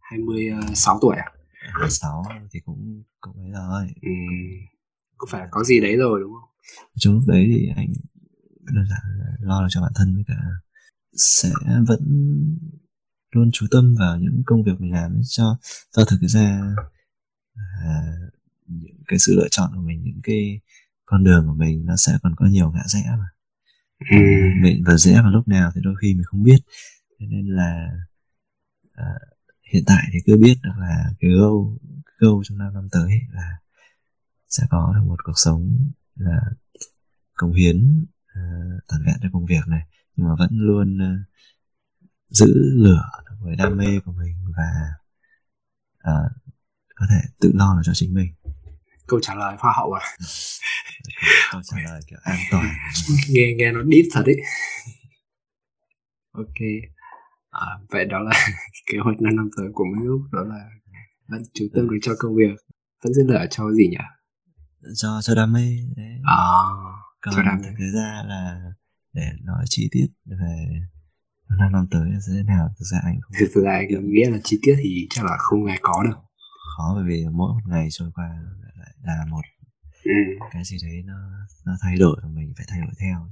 26 0.00 0.98
tuổi 1.02 1.16
à? 1.16 1.32
26 1.72 2.24
thì 2.52 2.60
cũng 2.64 3.02
cũng 3.20 3.36
ấy 3.36 3.50
rồi. 3.50 3.86
Ừ. 4.02 4.10
cũng 5.16 5.28
phải 5.32 5.46
có 5.50 5.64
gì 5.64 5.80
đấy 5.80 5.96
rồi 5.96 6.20
đúng 6.20 6.32
không? 6.32 6.50
Trong 6.96 7.14
lúc 7.14 7.22
đấy 7.26 7.44
thì 7.48 7.68
anh 7.76 7.88
đơn 8.60 8.84
giản 8.90 9.18
là 9.18 9.32
lo 9.40 9.62
được 9.62 9.68
cho 9.70 9.80
bản 9.82 9.92
thân 9.94 10.14
với 10.14 10.24
cả 10.26 10.34
sẽ 11.16 11.50
vẫn 11.88 12.00
luôn 13.30 13.50
chú 13.52 13.66
tâm 13.70 13.94
vào 13.98 14.18
những 14.18 14.42
công 14.46 14.64
việc 14.64 14.72
mình 14.80 14.92
làm 14.92 15.20
cho 15.28 15.58
do 15.92 16.04
thực 16.04 16.20
ra 16.20 16.60
à, 17.84 18.12
những 18.66 19.02
cái 19.06 19.18
sự 19.18 19.34
lựa 19.36 19.48
chọn 19.50 19.70
của 19.74 19.82
mình 19.82 20.02
những 20.04 20.20
cái 20.22 20.60
con 21.06 21.24
đường 21.24 21.46
của 21.46 21.54
mình 21.54 21.86
nó 21.86 21.96
sẽ 21.96 22.12
còn 22.22 22.34
có 22.36 22.46
nhiều 22.46 22.70
ngã 22.70 22.82
rẽ 22.86 23.04
mà 23.18 23.26
ừ. 24.10 24.16
và 24.86 24.96
rẽ 24.96 25.22
vào 25.22 25.30
lúc 25.30 25.48
nào 25.48 25.70
thì 25.74 25.80
đôi 25.84 25.94
khi 26.00 26.14
mình 26.14 26.24
không 26.24 26.42
biết. 26.42 26.58
Cho 27.18 27.26
nên 27.28 27.46
là 27.46 27.88
à, 28.94 29.04
hiện 29.72 29.84
tại 29.86 30.08
thì 30.12 30.18
cứ 30.26 30.36
biết 30.36 30.54
được 30.62 30.72
là 30.78 31.10
cái 31.20 31.30
goal 31.30 31.76
cái 32.06 32.14
goal 32.18 32.40
trong 32.44 32.58
năm 32.58 32.74
năm 32.74 32.88
tới 32.92 33.20
là 33.32 33.58
sẽ 34.48 34.64
có 34.70 34.92
được 34.96 35.04
một 35.06 35.24
cuộc 35.24 35.32
sống 35.36 35.90
là 36.14 36.40
cống 37.34 37.52
hiến 37.52 38.06
à, 38.26 38.42
toàn 38.88 39.02
vẹn 39.06 39.16
cho 39.22 39.28
công 39.32 39.46
việc 39.46 39.66
này. 39.66 39.82
Nhưng 40.16 40.26
mà 40.28 40.34
vẫn 40.38 40.50
luôn 40.52 41.02
à, 41.02 41.24
giữ 42.28 42.54
lửa 42.74 43.04
với 43.40 43.56
đam 43.56 43.76
mê 43.76 44.00
của 44.04 44.12
mình 44.12 44.36
và 44.56 44.72
à, 45.98 46.12
có 46.94 47.06
thể 47.10 47.20
tự 47.40 47.52
lo 47.54 47.74
được 47.74 47.82
cho 47.84 47.92
chính 47.94 48.14
mình 48.14 48.32
câu 49.08 49.20
trả 49.20 49.34
lời 49.34 49.56
hoa 49.58 49.72
hậu 49.76 49.92
à? 49.92 50.02
Câu 51.52 51.60
trả 51.64 51.76
lời 51.84 52.00
kiểu 52.06 52.18
an 52.22 52.38
toàn. 52.50 52.64
Nghe 53.30 53.54
nghe 53.56 53.72
nó 53.72 53.80
deep 53.82 54.04
thật 54.12 54.22
đấy. 54.26 54.36
Ok. 56.32 56.60
À, 57.50 57.66
vậy 57.90 58.04
đó 58.04 58.18
là 58.18 58.30
kế 58.92 58.98
hoạch 58.98 59.20
năm 59.20 59.36
năm 59.36 59.50
tới 59.56 59.66
của 59.72 59.84
mấy 59.96 60.06
lúc 60.06 60.20
đó 60.32 60.40
là 60.44 60.68
vẫn 61.28 61.42
chú 61.54 61.64
tâm 61.74 61.90
được 61.90 61.98
cho 62.02 62.12
công 62.18 62.36
việc. 62.36 62.56
Vẫn 63.04 63.14
giữ 63.14 63.22
lửa 63.26 63.44
cho 63.50 63.72
gì 63.72 63.88
nhỉ? 63.88 63.96
Cho 64.94 65.20
cho 65.22 65.34
đam 65.34 65.52
mê. 65.52 65.78
Đấy 65.96 66.20
à, 66.24 66.38
còn 67.20 67.34
cho 67.34 67.42
đam 67.42 67.58
mê. 67.62 67.68
thực 67.78 67.90
ra 67.94 68.22
là 68.26 68.60
để 69.12 69.30
nói 69.44 69.64
chi 69.68 69.88
tiết 69.92 70.06
về 70.24 70.80
năm 71.58 71.72
năm 71.72 71.86
tới 71.90 72.10
sẽ 72.26 72.32
thế 72.36 72.42
nào 72.42 72.68
thực 72.78 72.84
ra 72.84 72.98
anh 73.04 73.20
không 73.20 73.32
thực 73.40 73.62
ra 73.64 73.72
anh 73.72 73.88
nghĩ 73.88 74.24
là 74.24 74.38
chi 74.44 74.58
tiết 74.62 74.76
thì 74.78 75.06
chắc 75.10 75.24
là 75.24 75.36
không 75.38 75.66
ai 75.66 75.78
có 75.82 76.04
đâu 76.04 76.27
khó 76.78 76.92
bởi 76.94 77.04
vì 77.08 77.24
mỗi 77.32 77.52
một 77.54 77.60
ngày 77.66 77.88
trôi 77.90 78.10
qua 78.14 78.28
lại 78.78 78.94
là 79.02 79.24
một 79.30 79.42
ừ. 80.04 80.12
cái 80.52 80.64
gì 80.64 80.76
đấy 80.82 81.02
nó 81.06 81.14
nó 81.66 81.72
thay 81.82 81.96
đổi 81.96 82.16
và 82.22 82.28
mình 82.28 82.52
phải 82.56 82.66
thay 82.68 82.80
đổi 82.80 82.90
theo. 83.00 83.30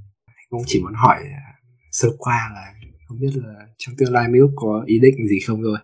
Cũng 0.49 0.63
chỉ 0.65 0.81
muốn 0.81 0.93
hỏi 0.93 1.23
à, 1.23 1.53
sơ 1.91 2.09
qua 2.17 2.49
là 2.53 2.73
không 3.07 3.19
biết 3.19 3.31
là 3.35 3.67
trong 3.77 3.95
tương 3.97 4.13
lai 4.13 4.27
Úc 4.41 4.51
có 4.55 4.83
ý 4.85 4.99
định 4.99 5.27
gì 5.27 5.39
không 5.39 5.61
thôi? 5.63 5.77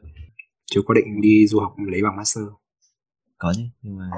Chú 0.72 0.82
có 0.86 0.94
định 0.94 1.22
đi 1.22 1.48
du 1.48 1.60
học 1.60 1.76
lấy 1.78 2.04
bằng 2.04 2.16
master 2.16 2.44
có 3.44 3.54
chứ 3.56 3.64
nhưng 3.82 3.98
mà 3.98 4.10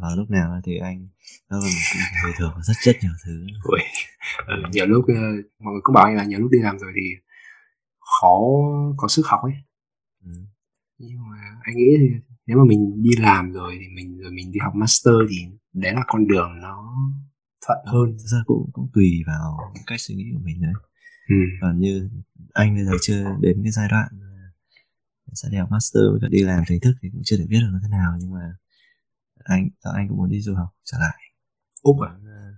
vào 0.00 0.16
lúc 0.16 0.30
nào 0.30 0.60
thì 0.64 0.78
anh 0.78 1.08
nó 1.50 1.60
còn 1.60 2.32
thuộc 2.38 2.52
vào 2.52 2.62
rất 2.62 2.76
rất 2.82 2.96
nhiều 3.02 3.12
thứ. 3.24 3.46
Ui, 3.62 3.80
ừ, 4.46 4.54
nhiều 4.72 4.86
lúc 4.86 5.04
ờ, 5.08 5.14
mọi 5.58 5.72
người 5.72 5.80
cũng 5.82 5.94
bảo 5.94 6.04
anh 6.04 6.16
là 6.16 6.24
nhiều 6.24 6.38
lúc 6.38 6.50
đi 6.50 6.58
làm 6.58 6.78
rồi 6.78 6.92
thì 6.96 7.02
khó 7.98 8.40
có 8.96 9.08
sức 9.08 9.26
học 9.26 9.40
ấy. 9.42 9.52
Ừ. 10.24 10.30
nhưng 10.98 11.18
mà 11.30 11.36
anh 11.62 11.76
nghĩ 11.76 11.96
thì 11.98 12.33
nếu 12.46 12.58
mà 12.58 12.64
mình 12.64 13.02
đi 13.02 13.10
làm 13.18 13.52
rồi 13.52 13.78
thì 13.80 13.86
mình 13.94 14.18
rồi 14.18 14.30
mình 14.32 14.52
đi 14.52 14.58
học 14.60 14.74
master 14.74 15.14
thì 15.30 15.36
đấy 15.72 15.92
là 15.92 16.02
con 16.06 16.26
đường 16.26 16.60
nó 16.62 16.94
thuận 17.66 17.78
hơn. 17.86 18.16
Thực 18.18 18.26
ra 18.26 18.38
cũng 18.46 18.70
cũng 18.72 18.90
tùy 18.94 19.22
vào 19.26 19.74
cách 19.86 20.00
suy 20.00 20.14
nghĩ 20.14 20.24
của 20.32 20.40
mình 20.44 20.62
đấy. 20.62 20.72
Ừ. 21.28 21.36
còn 21.60 21.78
như 21.78 22.10
anh 22.52 22.74
bây 22.74 22.84
giờ 22.84 22.92
chưa 23.02 23.24
đến 23.40 23.60
cái 23.62 23.72
giai 23.72 23.88
đoạn 23.90 24.08
sẽ 25.32 25.48
đi 25.52 25.58
học 25.58 25.70
master 25.70 26.02
với 26.10 26.18
cả 26.22 26.28
đi 26.30 26.42
làm 26.42 26.64
chính 26.68 26.80
thức 26.80 26.94
thì 27.02 27.08
cũng 27.12 27.22
chưa 27.24 27.36
thể 27.36 27.44
biết 27.48 27.60
được 27.60 27.70
nó 27.72 27.78
thế 27.82 27.88
nào 27.88 28.16
nhưng 28.20 28.32
mà 28.32 28.56
anh 29.44 29.68
anh 29.94 30.08
cũng 30.08 30.16
muốn 30.16 30.30
đi 30.30 30.40
du 30.40 30.54
học 30.54 30.68
trở 30.84 30.98
lại. 31.00 31.18
Úc 31.82 32.00
à? 32.00 32.10
Muốn, 32.12 32.26
ờ, 32.26 32.54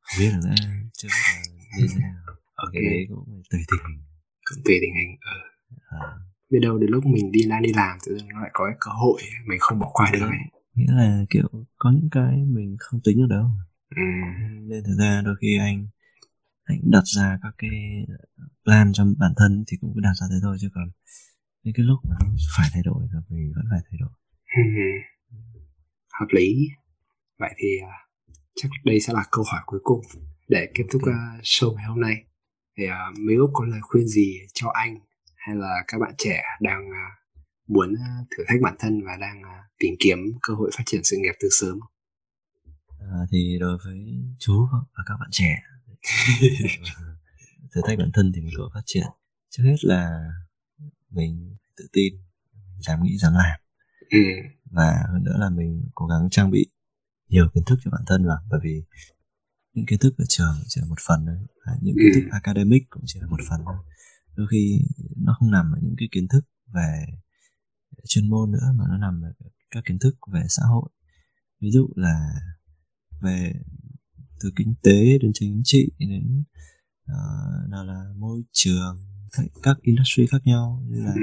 không 0.00 0.20
biết 0.20 0.30
được 0.30 0.40
nữa 0.44 0.54
chưa 0.92 1.08
biết 1.08 1.22
là 1.28 1.42
như 1.78 1.86
thế 1.94 2.00
nào. 2.00 2.14
Ok. 2.54 2.72
Cái 2.72 2.82
đấy 2.82 3.06
cũng 3.08 3.42
tùy 3.50 3.60
tình. 3.70 4.02
Cũng 4.44 4.62
tùy 4.64 4.74
tình 4.80 4.94
hình 4.94 5.16
ờ. 5.20 5.98
Ờ, 6.00 6.18
biết 6.50 6.58
đâu 6.62 6.78
đến 6.78 6.90
lúc 6.90 7.06
mình 7.06 7.32
đi 7.32 7.40
đang 7.48 7.62
đi 7.62 7.72
làm 7.76 7.98
tự 8.06 8.18
dưng 8.18 8.28
nó 8.28 8.40
lại 8.40 8.50
có 8.52 8.64
cái 8.64 8.76
cơ 8.80 8.90
hội 8.90 9.20
mình 9.46 9.58
không 9.60 9.78
bỏ 9.78 9.90
qua 9.92 10.10
được 10.12 10.20
ấy. 10.20 10.38
Nghĩa 10.74 10.92
là 10.92 11.24
kiểu 11.30 11.48
có 11.78 11.90
những 11.90 12.08
cái 12.10 12.36
mình 12.36 12.76
không 12.78 13.00
tính 13.04 13.18
được 13.18 13.26
đâu. 13.30 13.46
Ừ. 13.96 14.02
nên 14.62 14.84
thực 14.84 14.94
ra 14.98 15.22
đôi 15.24 15.34
khi 15.40 15.58
anh 15.58 15.86
anh 16.64 16.78
đặt 16.82 17.02
ra 17.04 17.38
các 17.42 17.54
cái 17.58 18.06
plan 18.64 18.92
cho 18.92 19.04
bản 19.18 19.32
thân 19.36 19.64
thì 19.68 19.76
cũng 19.80 19.92
cứ 19.94 20.00
đặt 20.00 20.14
ra 20.14 20.26
thế 20.30 20.36
thôi 20.42 20.56
chứ 20.60 20.68
còn 20.74 20.90
những 21.62 21.74
cái 21.74 21.86
lúc 21.86 21.98
mà 22.08 22.16
nó 22.20 22.28
phải 22.56 22.68
thay 22.72 22.82
đổi 22.84 23.08
thì 23.12 23.36
mình 23.36 23.52
vẫn 23.56 23.64
phải 23.70 23.80
thay 23.90 23.98
đổi. 24.00 24.10
Ừ. 24.56 24.62
hợp 26.12 26.26
lý. 26.30 26.68
Vậy 27.38 27.54
thì 27.58 27.68
à, 27.82 27.96
chắc 28.54 28.68
đây 28.84 29.00
sẽ 29.00 29.12
là 29.12 29.24
câu 29.30 29.44
hỏi 29.52 29.60
cuối 29.66 29.80
cùng 29.82 30.00
để 30.48 30.68
kết 30.74 30.84
thúc 30.92 31.02
à, 31.06 31.40
show 31.42 31.74
ngày 31.74 31.84
hôm 31.84 32.00
nay. 32.00 32.24
Thì 32.78 32.84
uh, 32.86 33.18
mấy 33.18 33.36
úc 33.36 33.50
có 33.52 33.64
lời 33.64 33.80
khuyên 33.82 34.06
gì 34.06 34.38
cho 34.54 34.70
anh 34.74 34.98
hay 35.46 35.56
là 35.56 35.74
các 35.88 35.98
bạn 35.98 36.14
trẻ 36.18 36.42
đang 36.60 36.90
à, 36.90 37.06
muốn 37.66 37.94
à, 37.94 38.10
thử 38.30 38.44
thách 38.48 38.60
bản 38.62 38.74
thân 38.78 39.04
và 39.06 39.16
đang 39.20 39.42
à, 39.42 39.56
tìm 39.78 39.94
kiếm 40.00 40.18
cơ 40.42 40.54
hội 40.54 40.70
phát 40.76 40.82
triển 40.86 41.00
sự 41.04 41.16
nghiệp 41.20 41.34
từ 41.40 41.48
sớm? 41.60 41.78
À, 42.98 43.18
thì 43.30 43.58
đối 43.60 43.78
với 43.84 43.98
chú 44.38 44.66
và 44.72 45.02
các 45.06 45.14
bạn 45.20 45.28
trẻ 45.32 45.62
thử 47.74 47.80
thách 47.86 47.98
bản 47.98 48.10
thân 48.14 48.32
thì 48.34 48.40
mình 48.40 48.54
có 48.56 48.70
phát 48.74 48.82
triển. 48.86 49.06
Trước 49.50 49.62
hết 49.64 49.76
là 49.82 50.28
mình 51.10 51.56
tự 51.76 51.88
tin 51.92 52.14
dám 52.78 53.02
nghĩ 53.02 53.18
dám 53.18 53.32
làm. 53.32 53.60
Ừ. 54.10 54.18
và 54.70 54.92
hơn 55.12 55.24
nữa 55.24 55.36
là 55.38 55.50
mình 55.50 55.88
cố 55.94 56.06
gắng 56.06 56.28
trang 56.30 56.50
bị 56.50 56.66
nhiều 57.28 57.48
kiến 57.54 57.64
thức 57.66 57.78
cho 57.84 57.90
bản 57.90 58.02
thân 58.06 58.26
vào 58.26 58.38
bởi 58.50 58.60
vì 58.62 58.82
những 59.74 59.86
kiến 59.86 59.98
thức 59.98 60.14
ở 60.18 60.24
trường 60.28 60.56
chỉ 60.68 60.80
là 60.80 60.86
một 60.86 60.98
phần 61.06 61.26
thôi 61.26 61.36
những 61.82 61.96
kiến 61.98 62.12
thức 62.14 62.28
academic 62.30 62.82
cũng 62.90 63.02
chỉ 63.06 63.20
là 63.20 63.26
một 63.26 63.40
phần 63.48 63.60
thôi. 63.64 63.76
Đôi 64.36 64.46
khi 64.50 64.80
nó 65.30 65.36
không 65.38 65.50
nằm 65.50 65.72
ở 65.72 65.78
những 65.82 65.94
cái 65.98 66.08
kiến 66.12 66.28
thức 66.28 66.44
về 66.74 67.06
chuyên 68.04 68.30
môn 68.30 68.50
nữa 68.50 68.72
mà 68.74 68.84
nó 68.88 68.98
nằm 68.98 69.22
ở 69.22 69.32
các 69.70 69.84
kiến 69.84 69.98
thức 69.98 70.16
về 70.32 70.42
xã 70.48 70.62
hội. 70.66 70.90
Ví 71.60 71.70
dụ 71.70 71.88
là 71.96 72.32
về 73.20 73.52
từ 74.40 74.50
kinh 74.56 74.74
tế 74.82 75.18
đến 75.18 75.30
chính 75.34 75.60
trị 75.64 75.90
đến 75.98 76.44
uh, 77.02 77.70
nào 77.70 77.84
là 77.84 78.04
môi 78.16 78.42
trường 78.52 78.98
các 79.62 79.76
industry 79.82 80.26
khác 80.26 80.42
nhau 80.44 80.82
như 80.88 81.00
là 81.04 81.12
ừ. 81.12 81.20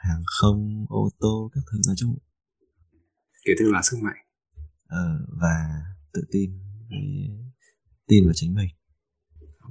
hàng 0.00 0.22
không 0.26 0.86
ô 0.88 1.10
tô 1.20 1.50
các 1.54 1.60
thứ 1.72 1.78
nói 1.86 1.96
chung. 1.98 2.18
Kiến 3.44 3.56
thức 3.58 3.70
là 3.72 3.82
sức 3.82 3.96
mạnh. 4.02 4.16
Uh, 4.84 5.28
và 5.40 5.82
tự 6.12 6.24
tin 6.30 6.58
với 6.90 7.28
tin 8.06 8.24
vào 8.24 8.32
chính 8.34 8.54
mình 8.54 8.68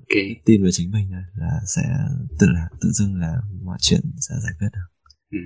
ok 0.10 0.24
tin 0.46 0.62
vào 0.62 0.72
chính 0.72 0.92
mình 0.92 1.12
là, 1.12 1.24
là 1.36 1.60
sẽ 1.66 1.82
tự 2.40 2.48
là 2.50 2.70
tự 2.82 2.90
dưng 2.92 3.16
là 3.16 3.34
mọi 3.64 3.78
chuyện 3.82 4.02
sẽ 4.20 4.36
giải 4.44 4.54
quyết 4.60 4.70
được 4.74 4.88
ừ. 5.32 5.40